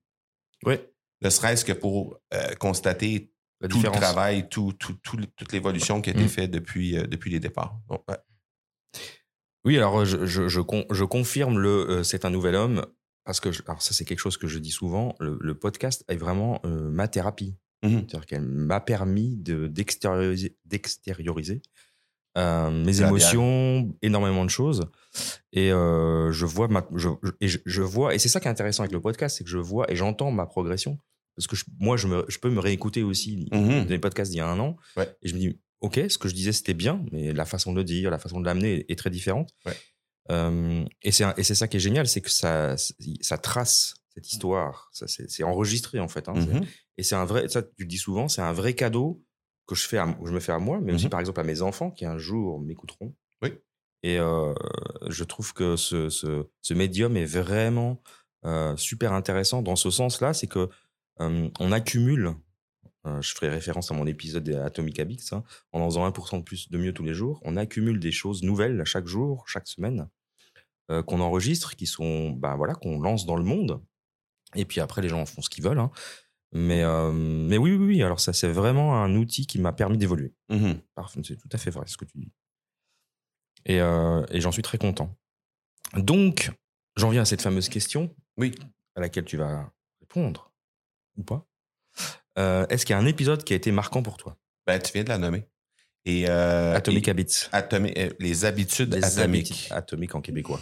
Oui. 0.65 0.75
Ne 1.23 1.31
serait-ce 1.31 1.65
que 1.65 1.73
pour 1.73 2.19
euh, 2.35 2.55
constater 2.57 3.33
La 3.61 3.69
tout 3.69 3.77
différence. 3.77 3.97
le 3.97 4.03
travail, 4.03 4.49
tout, 4.49 4.73
tout, 4.79 4.95
tout- 5.03 5.19
toute 5.37 5.53
l'évolution 5.53 6.01
qui 6.01 6.11
a 6.11 6.13
été 6.13 6.25
Mm. 6.25 6.29
faite 6.29 6.51
depuis, 6.51 6.97
euh, 6.97 7.07
depuis 7.07 7.31
les 7.31 7.41
départs. 7.41 7.79
Donc, 7.89 8.03
ouais. 8.09 8.17
Oui, 9.65 9.77
alors 9.77 10.05
je, 10.05 10.25
je, 10.27 10.49
je, 10.49 10.61
con- 10.61 10.87
je 10.91 11.05
confirme 11.05 11.59
le 11.59 12.03
c'est 12.05 12.25
un 12.25 12.31
nouvel 12.31 12.55
homme 12.55 12.87
parce 13.25 13.41
que 13.41 13.51
alors 13.67 13.83
ça 13.83 13.93
c'est 13.93 14.05
quelque 14.05 14.21
chose 14.21 14.37
que 14.39 14.47
je 14.47 14.59
dis 14.59 14.71
souvent. 14.71 15.15
Le, 15.21 15.37
le 15.41 15.55
podcast 15.59 16.05
est 16.09 16.17
vraiment 16.17 16.61
ma 16.65 17.09
thérapie, 17.09 17.57
Mhm. 17.85 17.91
c'est-à-dire 18.09 18.27
qu'elle 18.27 18.43
m'a 18.47 18.81
permis 18.81 19.37
de 19.37 19.67
d'extérioriser, 19.67 20.57
d'extérioriser 20.65 21.61
euh, 22.37 22.71
mes 22.71 23.01
émotions, 23.01 23.95
énormément 24.03 24.45
de 24.45 24.51
choses, 24.51 24.87
et 25.53 25.73
euh, 25.73 26.31
je 26.33 26.47
vois 26.47 26.69
ma, 26.69 26.87
je, 26.95 27.09
et 27.41 27.49
je, 27.49 27.59
je 27.65 27.83
vois 27.83 28.15
et 28.15 28.19
c'est 28.19 28.29
ça 28.29 28.39
qui 28.41 28.47
est 28.47 28.51
intéressant 28.51 28.83
avec 28.83 28.93
le 28.93 29.01
podcast, 29.01 29.37
c'est 29.39 29.45
que 29.45 29.51
je 29.51 29.59
vois 29.59 29.91
et 29.91 29.97
j'entends 29.97 30.31
ma 30.31 30.47
progression 30.47 30.99
parce 31.35 31.47
que 31.47 31.57
je- 31.57 31.65
moi 31.79 31.97
je 31.97 32.07
me, 32.07 32.25
je 32.29 32.39
peux 32.39 32.51
me 32.51 32.61
réécouter 32.61 33.03
aussi 33.03 33.49
Mhm. 33.53 33.87
des 33.87 33.99
podcasts 33.99 34.31
d'il 34.31 34.39
y 34.39 34.41
a 34.41 34.49
un 34.49 34.59
an 34.61 34.77
Ouais. 34.97 35.09
et 35.23 35.29
je 35.29 35.35
me 35.35 35.39
dis 35.41 35.59
ok 35.81 36.01
ce 36.09 36.19
que 36.19 36.29
je 36.29 36.35
disais 36.35 36.53
c'était 36.53 36.75
bien 36.75 37.05
mais 37.13 37.33
la 37.33 37.45
façon 37.45 37.73
de 37.73 37.79
le 37.79 37.85
dire 37.85 38.11
la 38.11 38.19
façon 38.19 38.41
de 38.41 38.45
l'amener 38.47 38.81
est, 38.81 38.91
est 38.93 38.97
très 38.97 39.11
différente 39.11 39.51
Ouais. 39.67 39.77
Euh, 40.31 40.85
et 41.03 41.11
c'est 41.13 41.55
ça 41.55 41.67
qui 41.69 41.79
est 41.79 41.81
génial 41.81 42.07
c'est 42.07 42.21
que 42.21 42.31
ça 42.31 42.77
ça 43.23 43.39
trace 43.39 43.95
cette 44.15 44.31
histoire 44.31 44.91
c'est 44.93 45.43
enregistré 45.45 45.99
en 46.01 46.09
fait 46.09 46.29
hein. 46.29 46.35
Mhm. 46.35 46.67
et 46.99 47.03
c'est 47.03 47.15
un 47.15 47.25
vrai 47.25 47.49
ça 47.49 47.63
tu 47.63 47.71
le 47.85 47.87
dis 47.87 47.97
souvent 47.99 48.29
c'est 48.29 48.43
un 48.43 48.53
vrai 48.53 48.75
cadeau 48.75 49.23
que 49.69 49.75
je 49.77 49.87
fais 49.87 49.99
à, 49.99 50.07
je 50.25 50.33
me 50.33 50.41
fais 50.41 50.53
à 50.53 50.59
moi 50.59 50.81
mais 50.83 50.93
aussi 50.95 51.05
Mhm. 51.05 51.11
par 51.11 51.21
exemple 51.21 51.41
à 51.41 51.45
mes 51.45 51.63
enfants 51.63 51.91
qui 51.93 52.05
un 52.07 52.19
jour 52.19 52.61
m'écouteront 52.61 53.15
Oui. 53.43 53.51
et 54.03 54.19
euh, 54.19 54.53
je 55.09 55.23
trouve 55.25 55.53
que 55.55 55.77
ce, 55.77 56.09
ce, 56.09 56.47
ce 56.63 56.75
médium 56.75 57.17
est 57.17 57.25
vraiment 57.27 58.03
euh, 58.45 58.77
super 58.77 59.13
intéressant 59.13 59.63
dans 59.63 59.77
ce 59.77 59.91
sens-là, 59.91 60.33
c'est 60.33 60.47
que 60.47 60.69
euh, 61.21 61.49
on 61.61 61.73
accumule. 61.73 62.35
euh, 63.07 63.21
je 63.21 63.35
ferai 63.35 63.49
référence 63.49 63.91
à 63.91 63.95
mon 63.95 64.07
épisode 64.07 64.49
Atomic 64.49 64.99
Habits. 65.01 65.29
hein, 65.33 65.43
en 65.73 65.81
en 65.81 65.87
faisant 65.91 66.07
1% 66.09 66.39
de 66.39 66.43
plus 66.45 66.71
de 66.71 66.79
mieux 66.79 66.93
tous 66.93 67.05
les 67.05 67.15
jours, 67.15 67.41
on 67.45 67.57
accumule 67.57 67.99
des 68.01 68.13
choses 68.13 68.43
nouvelles 68.45 68.85
chaque 68.85 69.07
jour, 69.07 69.45
chaque 69.49 69.67
semaine, 69.69 70.09
qu'on 70.89 71.21
enregistre, 71.21 71.77
qui 71.77 71.87
sont, 71.87 72.31
bah 72.31 72.55
voilà, 72.57 72.75
qu'on 72.75 72.99
lance 73.01 73.27
dans 73.27 73.37
le 73.37 73.45
monde. 73.45 73.83
Et 74.55 74.65
puis 74.65 74.81
après, 74.81 75.03
les 75.03 75.09
gens 75.11 75.21
en 75.21 75.27
font 75.27 75.43
ce 75.43 75.51
qu'ils 75.51 75.63
veulent. 75.65 75.79
hein. 75.81 75.91
Mais, 76.53 76.83
euh, 76.83 77.13
mais 77.13 77.59
oui, 77.59 77.73
oui, 77.75 77.87
oui. 77.87 78.03
Alors 78.03 78.21
ça, 78.21 78.33
c'est 78.33 78.49
vraiment 78.49 79.03
un 79.03 79.15
outil 79.17 79.47
qui 79.47 79.59
m'a 79.59 79.73
permis 79.73 79.99
d'évoluer. 79.99 80.33
Parfait, 80.95 81.21
c'est 81.25 81.37
tout 81.37 81.49
à 81.53 81.59
fait 81.59 81.71
vrai 81.71 81.87
ce 81.87 81.97
que 81.97 82.05
tu 82.07 82.19
dis. 82.19 82.33
Et, 83.67 83.81
euh, 83.81 84.25
et 84.31 84.41
j'en 84.41 84.53
suis 84.53 84.63
très 84.63 84.79
content. 84.79 85.15
Donc, 85.95 86.51
j'en 86.97 87.11
viens 87.11 87.23
à 87.23 87.25
cette 87.27 87.43
fameuse 87.43 87.69
question. 87.69 88.15
Oui. 88.37 88.55
À 88.95 89.01
laquelle 89.01 89.25
tu 89.25 89.37
vas 89.37 89.71
répondre. 90.01 90.53
Ou 91.17 91.23
pas. 91.23 91.47
Euh, 92.39 92.67
Est-ce 92.69 92.87
qu'il 92.87 92.95
y 92.95 92.97
a 92.97 92.99
un 92.99 93.07
épisode 93.07 93.45
qui 93.45 93.53
a 93.53 93.57
été 93.57 93.73
marquant 93.73 94.03
pour 94.03 94.17
toi? 94.17 94.37
Ben, 94.67 94.81
tu 94.81 94.93
viens 94.93 95.05
de 95.05 95.09
la 95.09 95.19
nommer. 95.19 95.45
Et, 96.05 96.27
Atomic 96.29 97.09
et- 97.09 97.11
Habits. 97.11 97.49
Atomi- 97.53 98.15
les 98.19 98.45
habitudes 98.47 98.95
Les 98.95 99.05
atomiques. 99.05 99.51
habitudes 99.51 99.73
atomiques 99.73 100.15
en 100.15 100.21
québécois. 100.23 100.61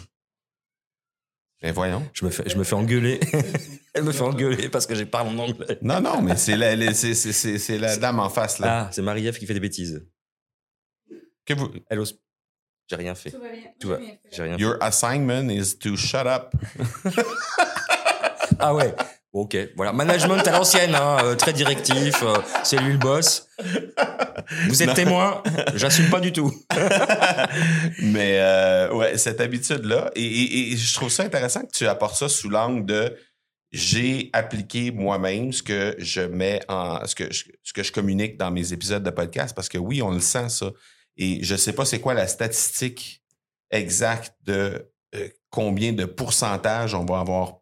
Mais 1.63 1.71
voyons. 1.71 2.07
Je 2.13 2.23
me 2.25 2.29
fais, 2.29 2.47
je 2.47 2.55
me 2.55 2.63
fais 2.63 2.75
engueuler. 2.75 3.19
Elle 3.93 4.03
me 4.03 4.11
fait 4.11 4.21
engueuler 4.21 4.69
parce 4.69 4.85
que 4.85 4.93
j'ai 4.93 5.05
parlé 5.07 5.31
en 5.31 5.37
anglais. 5.39 5.79
Non, 5.81 5.99
non, 6.01 6.21
mais 6.21 6.35
c'est 6.37 6.55
la, 6.55 6.75
la- 6.75 6.93
c'est- 6.93 7.15
c'est- 7.15 7.31
c'est- 7.33 7.57
c'est 7.57 7.79
la 7.79 7.97
dame 7.97 8.19
en 8.19 8.29
face, 8.29 8.59
là. 8.59 8.85
Ah, 8.85 8.89
c'est 8.91 9.01
Marie-Ève 9.01 9.37
qui 9.39 9.45
fait 9.47 9.55
des 9.55 9.59
bêtises. 9.59 10.05
Que 11.45 11.53
vous, 11.55 11.69
Elle 11.89 11.99
ose. 11.99 12.19
J'ai 12.89 12.95
rien 12.95 13.15
fait. 13.15 13.31
Tout 13.79 13.87
va. 13.89 13.97
J'ai 14.31 14.43
rien 14.43 14.55
fait. 14.55 14.61
your 14.61 14.77
assignment 14.81 15.49
is 15.49 15.77
to 15.79 15.95
shut 15.97 16.25
up. 16.27 16.53
Ah 18.59 18.73
ouais. 18.73 18.93
Ok, 19.33 19.55
voilà. 19.75 19.93
Management 19.93 20.47
à 20.47 20.51
l'ancienne, 20.51 20.95
hein, 20.95 21.17
euh, 21.23 21.35
très 21.35 21.53
directif. 21.53 22.23
euh, 22.23 22.37
c'est 22.63 22.77
lui 22.77 22.93
le 22.93 22.97
boss. 22.97 23.47
Vous 24.67 24.81
êtes 24.81 24.89
Non. 24.89 24.93
témoin 24.95 25.43
J'assume 25.75 26.09
pas 26.09 26.19
du 26.19 26.31
tout. 26.31 26.51
Mais 28.01 28.39
euh, 28.39 28.91
ouais, 28.93 29.17
cette 29.17 29.41
habitude-là. 29.41 30.11
Et, 30.15 30.23
et- 30.25 30.71
et 30.73 30.77
je 30.77 30.93
trouve 30.95 31.09
ça 31.09 31.23
intéressant 31.23 31.61
que 31.61 31.71
tu 31.71 31.87
apportes 31.87 32.15
ça 32.15 32.29
sous 32.29 32.49
l'angle 32.49 32.85
de 32.85 33.15
j'ai 33.73 34.29
appliqué 34.31 34.91
moi-même 34.91 35.51
ce 35.51 35.61
que 35.61 35.93
je 35.99 36.21
mets 36.21 36.61
en 36.69 37.05
ce 37.05 37.13
que 37.15 37.31
je, 37.31 37.43
ce 37.63 37.73
que 37.73 37.83
je 37.83 37.91
communique 37.91 38.37
dans 38.37 38.49
mes 38.49 38.71
épisodes 38.71 39.03
de 39.03 39.09
podcast 39.09 39.53
parce 39.53 39.67
que 39.67 39.77
oui, 39.77 40.01
on 40.01 40.11
le 40.11 40.21
sent 40.21 40.49
ça. 40.49 40.71
Et 41.17 41.43
je 41.43 41.55
sais 41.55 41.73
pas 41.73 41.83
c'est 41.83 41.99
quoi 41.99 42.13
la 42.13 42.27
statistique 42.27 43.21
exacte 43.71 44.33
de 44.45 44.89
combien 45.49 45.91
de 45.91 46.05
pourcentage 46.05 46.93
on 46.93 47.05
va 47.05 47.19
avoir 47.19 47.57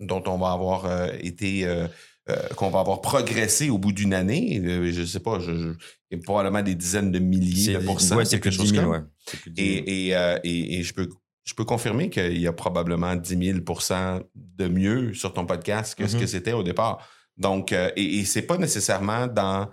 dont 0.00 0.22
on 0.26 0.38
va 0.38 0.52
avoir 0.52 0.86
euh, 0.86 1.08
été 1.20 1.66
euh, 1.66 1.86
euh, 2.28 2.36
qu'on 2.56 2.70
va 2.70 2.80
avoir 2.80 3.00
progressé 3.00 3.70
au 3.70 3.78
bout 3.78 3.92
d'une 3.92 4.14
année. 4.14 4.60
Euh, 4.64 4.90
Je 4.92 5.04
sais 5.04 5.20
pas, 5.20 5.38
je, 5.38 5.74
je- 6.10 6.16
probablement 6.24 6.62
des 6.62 6.74
dizaines 6.74 7.10
de 7.12 7.18
milliers 7.18 7.74
de 7.74 7.78
pourcents, 7.84 8.16
ouais, 8.16 8.24
c'est 8.24 8.40
quelque 8.40 8.52
chose 8.54 8.72
10 8.72 8.78
000, 8.78 8.82
comme. 8.84 8.92
ouais. 8.94 9.02
C'est 9.26 9.40
plus 9.40 9.50
de 9.50 9.54
10 9.56 9.62
000. 9.62 9.84
Et, 9.84 10.06
et, 10.08 10.16
euh, 10.16 10.38
et, 10.44 10.78
et 10.78 10.82
je 10.82 10.92
peux 10.94 11.08
je 11.44 11.54
peux 11.54 11.64
confirmer 11.64 12.10
qu'il 12.10 12.38
y 12.40 12.48
a 12.48 12.52
probablement 12.52 13.14
10 13.14 13.52
000 13.52 13.58
de 14.34 14.66
mieux 14.68 15.14
sur 15.14 15.32
ton 15.32 15.46
podcast 15.46 15.94
que 15.96 16.06
ce 16.08 16.16
Mhm. 16.16 16.20
que 16.22 16.26
c'était 16.26 16.52
au 16.52 16.64
départ. 16.64 17.06
Donc, 17.36 17.72
euh, 17.72 17.90
et, 17.96 18.18
et 18.18 18.24
c'est 18.24 18.42
pas 18.42 18.56
nécessairement 18.58 19.28
dans 19.28 19.68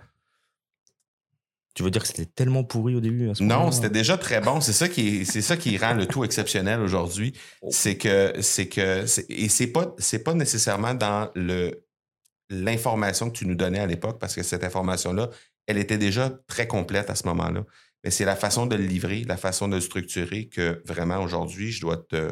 Tu 1.74 1.82
veux 1.82 1.90
dire 1.90 2.02
que 2.02 2.08
c'était 2.08 2.24
tellement 2.24 2.62
pourri 2.62 2.94
au 2.94 3.00
début 3.00 3.30
à 3.30 3.34
ce 3.34 3.42
non, 3.42 3.72
c'était 3.72 3.90
déjà 3.90 4.16
très 4.16 4.40
bon. 4.40 4.60
C'est 4.60 4.72
ça 4.72 4.88
qui 4.88 5.20
est, 5.20 5.24
c'est 5.24 5.42
ça 5.42 5.56
qui 5.56 5.76
rend 5.76 5.94
le 5.94 6.06
tout 6.06 6.22
exceptionnel 6.24 6.80
aujourd'hui. 6.80 7.34
Oh. 7.62 7.68
C'est 7.72 7.98
que, 7.98 8.40
c'est 8.42 8.68
que, 8.68 9.04
et 9.28 9.48
c'est 9.48 9.66
pas, 9.66 9.92
c'est 9.98 10.22
pas 10.22 10.34
nécessairement 10.34 10.94
dans 10.94 11.30
le, 11.34 11.84
l'information 12.48 13.28
que 13.28 13.36
tu 13.36 13.46
nous 13.46 13.56
donnais 13.56 13.80
à 13.80 13.86
l'époque, 13.86 14.20
parce 14.20 14.36
que 14.36 14.44
cette 14.44 14.62
information-là, 14.62 15.30
elle 15.66 15.78
était 15.78 15.98
déjà 15.98 16.30
très 16.46 16.68
complète 16.68 17.10
à 17.10 17.16
ce 17.16 17.26
moment-là. 17.26 17.64
Mais 18.04 18.10
c'est 18.10 18.24
la 18.24 18.36
façon 18.36 18.66
de 18.66 18.76
le 18.76 18.84
livrer, 18.84 19.24
la 19.24 19.36
façon 19.36 19.66
de 19.66 19.74
le 19.74 19.80
structurer 19.80 20.48
que 20.48 20.80
vraiment 20.84 21.22
aujourd'hui, 21.22 21.72
je 21.72 21.80
dois 21.80 21.96
te 21.96 22.30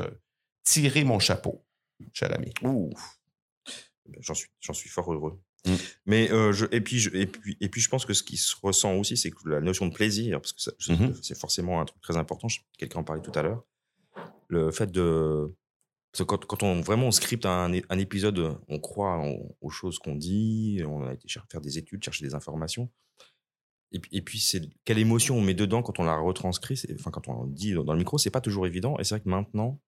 tirer 0.63 1.03
mon 1.03 1.19
chapeau, 1.19 1.65
cher 2.13 2.33
ami. 2.33 2.53
Ouh. 2.63 2.91
J'en 4.21 4.35
suis, 4.35 4.49
j'en 4.61 4.75
suis 4.75 4.91
fort 4.91 5.13
heureux. 5.13 5.41
Mm. 5.67 5.75
Mais 6.07 6.31
euh, 6.33 6.53
je, 6.53 6.67
et 6.73 6.81
puis, 6.81 6.99
je, 6.99 7.11
et 7.15 7.27
puis, 7.27 7.57
et 7.61 7.69
puis, 7.69 7.81
je 7.81 7.89
pense 7.89 8.05
que 8.05 8.15
ce 8.15 8.23
qui 8.23 8.37
se 8.37 8.55
ressent 8.63 8.95
aussi, 8.97 9.17
c'est 9.17 9.31
que 9.31 9.49
la 9.49 9.61
notion 9.61 9.87
de 9.87 9.95
plaisir, 9.95 10.41
parce 10.41 10.53
que 10.53 10.93
Mhm. 10.93 11.15
c'est 11.23 11.39
forcément 11.39 11.81
un 11.81 11.85
truc 11.85 12.01
très 12.03 12.17
important. 12.17 12.49
Quelqu'un 12.79 13.01
en 13.01 13.05
parlait 13.05 13.23
tout 13.23 13.33
à 13.37 13.43
l'heure. 13.43 13.65
Le 14.49 14.71
fait 14.73 14.91
de, 14.91 15.55
parce 16.13 16.19
que 16.19 16.25
quand, 16.25 16.45
quand 16.47 16.63
on 16.65 16.81
vraiment 16.81 17.07
on 17.07 17.11
scripte 17.13 17.47
un, 17.47 17.73
épisode, 17.73 18.59
on 18.69 18.79
croit 18.81 19.17
en- 19.19 19.39
aux 19.61 19.71
choses 19.71 19.99
qu'on 19.99 20.15
dit, 20.17 20.83
on 20.87 21.07
a 21.07 21.13
été 21.15 21.27
faire 21.29 21.61
des 21.61 21.79
études, 21.79 22.03
chercher 22.05 22.25
des 22.27 22.35
informations. 22.35 22.91
Et 23.93 24.23
puis, 24.23 24.39
c'est 24.41 24.63
quelle 24.85 24.99
émotion 24.99 25.37
on 25.37 25.43
met 25.43 25.53
dedans 25.55 25.83
quand 25.83 26.01
on 26.01 26.05
la 26.05 26.17
retranscrit, 26.17 26.81
enfin 26.99 27.11
quand 27.11 27.29
on 27.29 27.45
le 27.45 27.53
dit 27.53 27.73
dans 27.75 27.93
le 27.93 27.99
micro, 27.99 28.17
c'est 28.19 28.31
pas 28.31 28.41
toujours 28.41 28.67
évident. 28.67 28.99
Et 28.99 29.05
c'est 29.05 29.15
vrai 29.17 29.23
que 29.23 29.29
maintenant, 29.29 29.81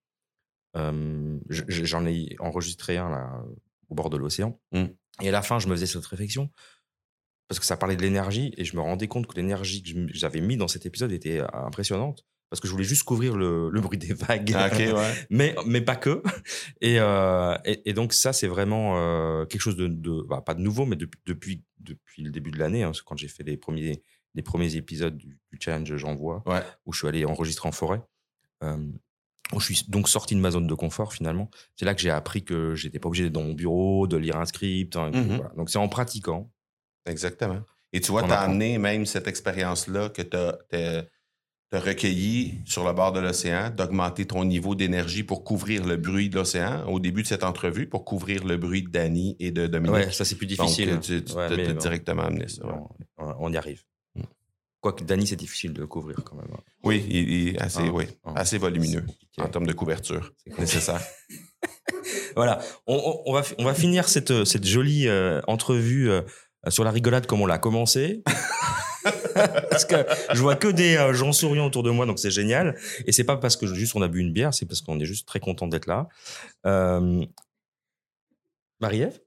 euh, 0.77 1.39
je- 1.49 1.63
je- 1.67 1.85
j'en 1.85 2.05
ai 2.05 2.35
enregistré 2.39 2.97
un 2.97 3.09
là 3.09 3.43
au 3.89 3.95
bord 3.95 4.09
de 4.09 4.17
l'océan. 4.17 4.59
Mm. 4.71 4.85
Et 5.21 5.29
à 5.29 5.31
la 5.31 5.41
fin, 5.41 5.59
je 5.59 5.67
me 5.67 5.73
faisais 5.75 5.85
cette 5.87 6.05
réflexion 6.05 6.49
parce 7.47 7.59
que 7.59 7.65
ça 7.65 7.77
parlait 7.77 7.95
de 7.95 8.01
l'énergie 8.01 8.53
et 8.57 8.65
je 8.65 8.75
me 8.75 8.81
rendais 8.81 9.07
compte 9.07 9.27
que 9.27 9.35
l'énergie 9.35 9.83
que 9.83 9.89
j'avais 10.13 10.41
mis 10.41 10.57
dans 10.57 10.67
cet 10.67 10.85
épisode 10.85 11.11
était 11.11 11.41
impressionnante 11.53 12.25
parce 12.49 12.59
que 12.59 12.67
je 12.67 12.71
voulais 12.73 12.83
juste 12.85 13.03
couvrir 13.03 13.35
le, 13.37 13.69
le 13.69 13.81
bruit 13.81 13.97
des 13.97 14.13
vagues. 14.13 14.51
Ah, 14.55 14.69
ouais. 14.75 14.93
mais 15.29 15.55
mais 15.65 15.81
pas 15.81 15.95
que 15.95 16.21
et, 16.81 16.99
euh, 16.99 17.55
et, 17.65 17.89
et 17.89 17.93
donc 17.93 18.13
ça 18.13 18.33
c'est 18.33 18.47
vraiment 18.47 18.97
euh, 18.97 19.45
quelque 19.45 19.61
chose 19.61 19.75
de, 19.77 19.87
de 19.87 20.21
bah, 20.27 20.41
pas 20.41 20.53
de 20.55 20.61
nouveau 20.61 20.85
mais 20.85 20.95
depuis 20.95 21.19
depuis 21.25 21.63
depuis 21.79 22.23
le 22.23 22.31
début 22.31 22.51
de 22.51 22.57
l'année 22.59 22.83
hein, 22.83 22.91
quand 23.05 23.15
j'ai 23.17 23.27
fait 23.27 23.43
les 23.43 23.57
premiers 23.57 24.01
les 24.33 24.41
premiers 24.41 24.75
épisodes 24.75 25.15
du, 25.15 25.37
du 25.51 25.59
challenge 25.59 25.95
j'envoie 25.97 26.43
Ouais. 26.45 26.61
où 26.85 26.93
je 26.93 26.99
suis 26.99 27.07
allé 27.07 27.25
enregistrer 27.25 27.69
en 27.69 27.71
forêt 27.71 28.01
euh, 28.63 28.77
où 29.53 29.59
je 29.59 29.73
suis 29.73 29.85
donc 29.89 30.09
sorti 30.09 30.33
de 30.35 30.39
ma 30.39 30.49
zone 30.51 30.65
de 30.67 30.73
confort 30.73 31.13
finalement 31.13 31.49
c'est 31.75 31.85
là 31.85 31.93
que 31.93 32.01
j'ai 32.01 32.09
appris 32.09 32.43
que 32.43 32.73
j'étais 32.75 32.97
pas 32.99 33.07
obligé 33.07 33.23
d'être 33.25 33.33
dans 33.33 33.43
mon 33.43 33.53
bureau 33.53 34.07
de 34.07 34.17
lire 34.17 34.37
un 34.37 34.45
script 34.45 34.95
hein, 34.95 35.11
Mhm. 35.13 35.35
voilà. 35.37 35.51
donc 35.55 35.69
c'est 35.69 35.77
en 35.77 35.87
pratiquant 35.87 36.49
Exactement. 37.07 37.59
Et 37.93 38.01
tu 38.01 38.11
vois, 38.11 38.23
On 38.23 38.27
tu 38.27 38.33
as 38.33 38.39
amené 38.41 38.77
même 38.79 39.05
cette 39.05 39.27
expérience-là 39.27 40.09
que 40.09 40.23
tu 40.23 40.35
as, 40.35 41.05
recueillie 41.71 42.61
sur 42.65 42.85
le 42.85 42.93
bord 42.93 43.11
de 43.11 43.19
l'océan, 43.19 43.69
d'augmenter 43.69 44.25
ton 44.25 44.45
niveau 44.45 44.75
d'énergie 44.75 45.23
pour 45.23 45.43
couvrir 45.43 45.85
le 45.85 45.97
bruit 45.97 46.29
de 46.29 46.35
l'océan 46.35 46.85
au 46.87 46.99
début 46.99 47.21
de 47.23 47.27
cette 47.27 47.43
entrevue, 47.43 47.87
pour 47.87 48.05
couvrir 48.05 48.45
le 48.45 48.57
bruit 48.57 48.83
de 48.83 48.89
Danny 48.89 49.35
et 49.39 49.51
de 49.51 49.67
Dominique. 49.67 49.93
ouais 49.95 50.11
ça 50.11 50.23
c'est 50.25 50.35
plus 50.35 50.47
difficile 50.47 50.91
Donc, 50.91 51.01
tu, 51.01 51.23
tu 51.23 51.33
Ouais, 51.33 51.49
mais 51.55 51.73
bon. 51.73 51.79
directement 51.79 52.23
amené 52.23 52.47
ça. 52.47 52.65
ouais. 52.65 52.73
on, 53.17 53.33
on 53.39 53.51
y 53.53 53.57
arrive. 53.57 53.83
Quoique 54.85 55.03
Dany 55.03 55.25
c'est 55.25 55.35
difficile 55.35 55.73
de 55.73 55.83
couvrir 55.83 56.17
quand 56.23 56.35
même 56.35 56.47
hein. 56.53 56.59
Oui, 56.83 57.03
il, 57.09 57.29
il 57.31 57.55
est 57.55 57.59
assez, 57.61 57.79
Ah, 57.87 57.91
oui, 57.91 58.05
ah. 58.23 58.33
assez 58.35 58.59
volumineux 58.59 59.01
compliqué. 59.01 59.41
en 59.41 59.47
termes 59.47 59.65
de 59.65 59.73
couverture 59.73 60.31
nécessaire. 60.59 61.01
Voilà, 62.35 62.59
on, 62.85 62.95
on- 62.95 63.21
on 63.31 63.33
va, 63.33 63.41
on 63.57 63.63
va 63.63 63.73
finir 63.73 64.07
cette, 64.09 64.43
cette 64.45 64.65
jolie 64.67 65.07
euh, 65.07 65.41
entrevue 65.47 66.09
euh, 66.11 66.21
sur 66.67 66.83
la 66.83 66.91
rigolade 66.91 67.25
comme 67.25 67.41
on 67.41 67.45
l'a 67.47 67.57
commencé. 67.57 68.21
parce 69.71 69.85
que 69.85 69.95
je 70.33 70.39
vois 70.41 70.55
que 70.55 70.67
des 70.67 70.97
euh, 70.97 71.13
gens 71.13 71.31
souriants 71.31 71.65
autour 71.65 71.81
de 71.83 71.89
moi, 71.91 72.05
donc 72.05 72.19
c'est 72.19 72.29
génial. 72.31 72.77
Et 73.07 73.11
c'est 73.13 73.23
pas 73.23 73.37
parce 73.37 73.55
que 73.57 73.65
juste 73.65 73.95
on 73.95 74.01
a 74.03 74.07
bu 74.07 74.19
une 74.19 74.33
bière, 74.33 74.53
c'est 74.53 74.65
parce 74.67 74.81
qu'on 74.81 74.99
est 74.99 75.05
juste 75.05 75.27
très 75.27 75.39
content 75.39 75.65
d'être 75.67 75.87
là. 75.87 76.07
Euh... 76.67 77.25
Marie-Ève? 78.81 79.19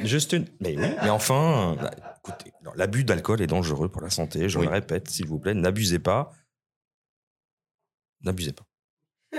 Juste 0.00 0.32
une. 0.32 0.46
Mais 0.60 0.76
oui, 0.76 0.88
mais 1.02 1.10
enfin, 1.10 1.76
euh, 1.78 1.82
bah, 1.82 2.13
écoutez, 2.26 2.52
l'abus 2.74 3.04
d'alcool 3.04 3.40
est 3.42 3.46
dangereux 3.46 3.88
pour 3.88 4.02
la 4.02 4.10
santé. 4.10 4.48
Je 4.48 4.58
Oui. 4.58 4.66
le 4.66 4.72
répète, 4.72 5.08
s'il 5.10 5.26
vous 5.26 5.38
plaît, 5.38 5.54
n'abusez 5.54 5.98
pas. 5.98 6.32
N'abusez 8.22 8.52
pas. 8.52 8.64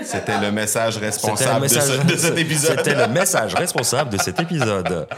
C'était 0.04 0.38
le 0.40 0.52
message 0.52 0.96
le 1.00 1.06
responsable 1.06 1.62
message- 1.62 2.04
de, 2.04 2.08
ce- 2.08 2.12
de 2.12 2.16
cet 2.16 2.38
épisode. 2.38 2.78
C'était 2.78 2.94
le 2.94 3.12
message 3.12 3.54
responsable 3.54 4.10
de 4.10 4.18
cet 4.18 4.38
épisode. 4.40 5.08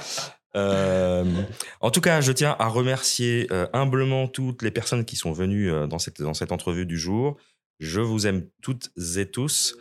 Euh, 0.56 1.42
en 1.80 1.90
tout 1.90 2.00
cas, 2.00 2.20
je 2.20 2.32
tiens 2.32 2.56
à 2.58 2.68
remercier 2.68 3.48
euh, 3.50 3.66
humblement 3.72 4.28
toutes 4.28 4.62
les 4.62 4.70
personnes 4.70 5.04
qui 5.04 5.16
sont 5.16 5.32
venues 5.32 5.70
euh, 5.70 5.86
dans 5.86 5.98
cette 5.98 6.22
dans 6.22 6.32
cette 6.32 6.52
entrevue 6.52 6.86
du 6.86 6.96
jour. 6.96 7.36
Je 7.80 8.00
vous 8.00 8.26
aime 8.26 8.46
toutes 8.62 8.90
et 9.16 9.26
tous. 9.30 9.76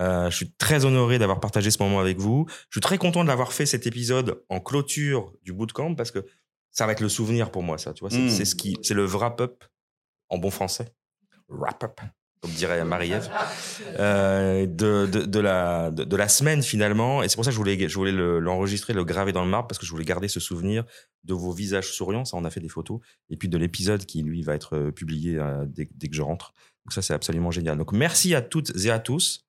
Je 0.00 0.30
suis 0.34 0.50
très 0.58 0.84
honoré 0.84 1.20
d'avoir 1.20 1.38
partagé 1.38 1.70
ce 1.70 1.80
moment 1.80 2.00
avec 2.00 2.18
vous. 2.18 2.46
Je 2.70 2.74
suis 2.74 2.80
très 2.80 2.98
content 2.98 3.22
d'avoir 3.24 3.52
fait 3.52 3.66
cet 3.66 3.86
épisode 3.86 4.42
en 4.48 4.58
clôture 4.58 5.32
du 5.44 5.52
bootcamp 5.52 5.94
parce 5.94 6.10
que 6.10 6.26
ça 6.72 6.86
va 6.86 6.92
être 6.92 7.00
le 7.00 7.08
souvenir 7.08 7.50
pour 7.50 7.62
moi, 7.62 7.78
ça. 7.78 7.92
Tu 7.92 8.00
vois, 8.00 8.10
c'est 8.10 8.18
Mm. 8.18 8.30
c'est 8.30 8.44
ce 8.44 8.54
qui, 8.54 8.76
c'est 8.82 8.94
le 8.94 9.04
wrap-up 9.06 9.62
en 10.28 10.38
bon 10.38 10.50
français. 10.50 10.92
Wrap-up, 11.48 12.00
comme 12.40 12.50
dirait 12.52 12.82
Marie-Ève, 12.84 13.30
euh, 14.00 14.66
de, 14.66 15.06
de, 15.06 15.20
de 15.26 15.38
la, 15.40 15.90
de, 15.90 16.04
de 16.04 16.16
la 16.16 16.28
semaine 16.28 16.62
finalement. 16.62 17.22
Et 17.22 17.28
c'est 17.28 17.36
pour 17.36 17.44
ça 17.44 17.50
que 17.50 17.54
je 17.54 17.58
voulais, 17.58 17.88
je 17.88 17.94
voulais 17.94 18.10
le- 18.12 18.38
l'enregistrer, 18.40 18.94
le, 18.94 19.04
graver 19.04 19.32
dans 19.32 19.44
le 19.44 19.50
marbre 19.50 19.68
parce 19.68 19.78
que 19.78 19.84
je 19.86 19.90
voulais 19.90 20.04
garder 20.06 20.28
ce 20.28 20.40
souvenir 20.40 20.84
de 21.24 21.34
vos 21.34 21.52
visages 21.52 21.92
souriants. 21.92 22.24
Ça, 22.24 22.36
on 22.38 22.44
a 22.44 22.50
fait 22.50 22.60
des 22.60 22.70
photos. 22.70 23.00
Et 23.28 23.36
puis 23.36 23.48
de 23.48 23.58
l'épisode 23.58 24.06
qui, 24.06 24.22
lui, 24.22 24.42
va 24.42 24.54
être 24.54 24.76
euh, 24.76 24.90
publié 24.90 25.38
euh, 25.38 25.66
dès, 25.66 25.88
dès 25.94 26.08
que 26.08 26.16
je 26.16 26.22
rentre. 26.22 26.52
Donc 26.86 26.92
ça, 26.94 27.02
c'est 27.02 27.14
absolument 27.14 27.50
génial. 27.50 27.76
Donc 27.76 27.92
merci 27.92 28.34
à 28.34 28.40
toutes 28.42 28.72
et 28.84 28.90
à 28.90 28.98
tous. 28.98 29.44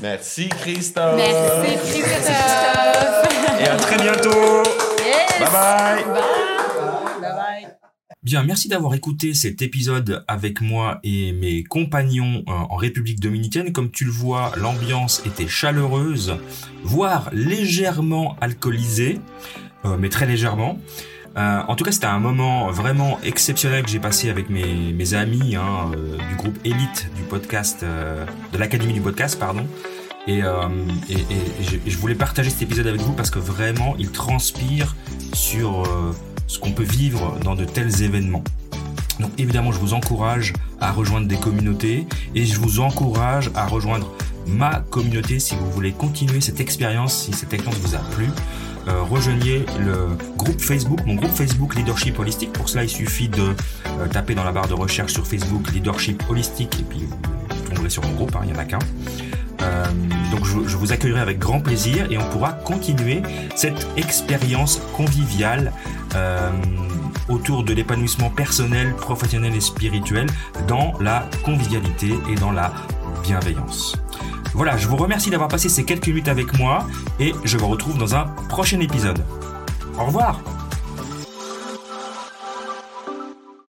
Merci, 0.00 0.48
Christophe. 0.48 1.16
Merci, 1.16 2.00
Christophe. 2.00 3.60
Et 3.60 3.64
à 3.64 3.76
très 3.76 3.96
bientôt. 3.98 4.87
Bye 5.38 5.50
bye. 5.52 6.04
Bye 6.04 7.20
bye. 7.20 7.68
Bien, 8.24 8.42
merci 8.42 8.68
d'avoir 8.68 8.94
écouté 8.94 9.32
cet 9.34 9.62
épisode 9.62 10.24
avec 10.26 10.60
moi 10.60 10.98
et 11.04 11.32
mes 11.32 11.62
compagnons 11.62 12.42
euh, 12.48 12.52
en 12.52 12.74
République 12.74 13.20
dominicaine. 13.20 13.72
Comme 13.72 13.90
tu 13.90 14.04
le 14.04 14.10
vois, 14.10 14.52
l'ambiance 14.56 15.22
était 15.24 15.46
chaleureuse, 15.46 16.36
voire 16.82 17.30
légèrement 17.32 18.36
alcoolisée, 18.40 19.20
euh, 19.84 19.96
mais 19.96 20.08
très 20.08 20.26
légèrement. 20.26 20.78
Euh, 21.36 21.60
en 21.68 21.76
tout 21.76 21.84
cas, 21.84 21.92
c'était 21.92 22.06
un 22.06 22.18
moment 22.18 22.72
vraiment 22.72 23.20
exceptionnel 23.22 23.84
que 23.84 23.90
j'ai 23.90 24.00
passé 24.00 24.30
avec 24.30 24.50
mes, 24.50 24.92
mes 24.92 25.14
amis 25.14 25.54
hein, 25.54 25.92
euh, 25.94 26.16
du 26.30 26.36
groupe 26.36 26.58
Elite 26.64 27.10
du 27.14 27.22
podcast, 27.22 27.84
de 27.84 28.58
l'Académie 28.58 28.94
du 28.94 29.00
podcast, 29.00 29.38
pardon. 29.38 29.64
Et, 30.28 30.42
euh, 30.42 30.68
et, 31.08 31.16
je, 31.86 31.96
voulais 31.96 32.14
partager 32.14 32.50
cet 32.50 32.60
épisode 32.60 32.86
avec 32.86 33.00
vous 33.00 33.14
parce 33.14 33.30
que 33.30 33.38
vraiment, 33.38 33.96
il 33.98 34.10
transpire 34.10 34.94
sur 35.32 35.84
euh, 35.84 36.14
ce 36.46 36.58
qu'on 36.58 36.72
peut 36.72 36.84
vivre 36.84 37.38
dans 37.42 37.54
de 37.54 37.64
tels 37.64 38.02
événements. 38.02 38.44
Donc 39.20 39.30
évidemment, 39.38 39.72
je 39.72 39.78
vous 39.78 39.94
encourage 39.94 40.52
à 40.82 40.92
rejoindre 40.92 41.26
des 41.26 41.38
communautés 41.38 42.06
et 42.34 42.44
je 42.44 42.60
vous 42.60 42.80
encourage 42.80 43.50
à 43.54 43.66
rejoindre 43.66 44.12
ma 44.46 44.80
communauté 44.90 45.40
si 45.40 45.54
vous 45.56 45.70
voulez 45.70 45.92
continuer 45.92 46.42
cette 46.42 46.60
expérience, 46.60 47.22
si 47.24 47.32
cette 47.32 47.54
expérience 47.54 47.80
vous 47.80 47.94
a 47.94 48.00
plu. 48.14 48.26
Euh, 48.86 49.02
rejoignez 49.04 49.64
le 49.80 50.08
groupe 50.36 50.60
Facebook, 50.60 51.00
mon 51.06 51.14
groupe 51.14 51.32
Facebook 51.32 51.74
Leadership 51.74 52.18
Holistique. 52.18 52.52
Pour 52.52 52.68
cela, 52.68 52.84
il 52.84 52.90
suffit 52.90 53.30
de 53.30 53.54
taper 54.12 54.34
dans 54.34 54.44
la 54.44 54.52
barre 54.52 54.68
de 54.68 54.74
recherche 54.74 55.14
sur 55.14 55.26
Facebook 55.26 55.72
Leadership 55.72 56.22
Holistique 56.28 56.78
et 56.80 56.82
puis 56.82 57.00
vous 57.00 57.74
tomberez 57.74 57.88
sur 57.88 58.04
mon 58.04 58.12
groupe, 58.12 58.36
hein, 58.36 58.40
il 58.44 58.52
n'y 58.52 58.56
en 58.56 58.60
a 58.60 58.66
qu'un. 58.66 58.78
Euh, 59.60 59.84
donc 60.30 60.44
je, 60.44 60.76
vous 60.76 60.92
accueillerai 60.92 61.20
avec 61.20 61.38
grand 61.38 61.60
plaisir 61.60 62.06
et 62.10 62.18
on 62.18 62.28
pourra 62.30 62.52
continuer 62.52 63.22
cette 63.56 63.88
expérience 63.96 64.80
conviviale 64.96 65.72
euh, 66.14 66.50
autour 67.28 67.64
de 67.64 67.72
l'épanouissement 67.72 68.30
personnel, 68.30 68.94
professionnel 68.94 69.54
et 69.54 69.60
spirituel 69.60 70.26
dans 70.66 70.94
la 71.00 71.28
convivialité 71.44 72.14
et 72.30 72.34
dans 72.36 72.52
la 72.52 72.72
bienveillance. 73.22 73.96
Voilà, 74.54 74.76
je 74.76 74.88
vous 74.88 74.96
remercie 74.96 75.30
d'avoir 75.30 75.48
passé 75.48 75.68
ces 75.68 75.84
quelques 75.84 76.08
minutes 76.08 76.28
avec 76.28 76.58
moi 76.58 76.86
et 77.20 77.32
je 77.44 77.58
vous 77.58 77.68
retrouve 77.68 77.98
dans 77.98 78.14
un 78.14 78.24
prochain 78.48 78.80
épisode. 78.80 79.22
Au 79.98 80.06
revoir 80.06 80.40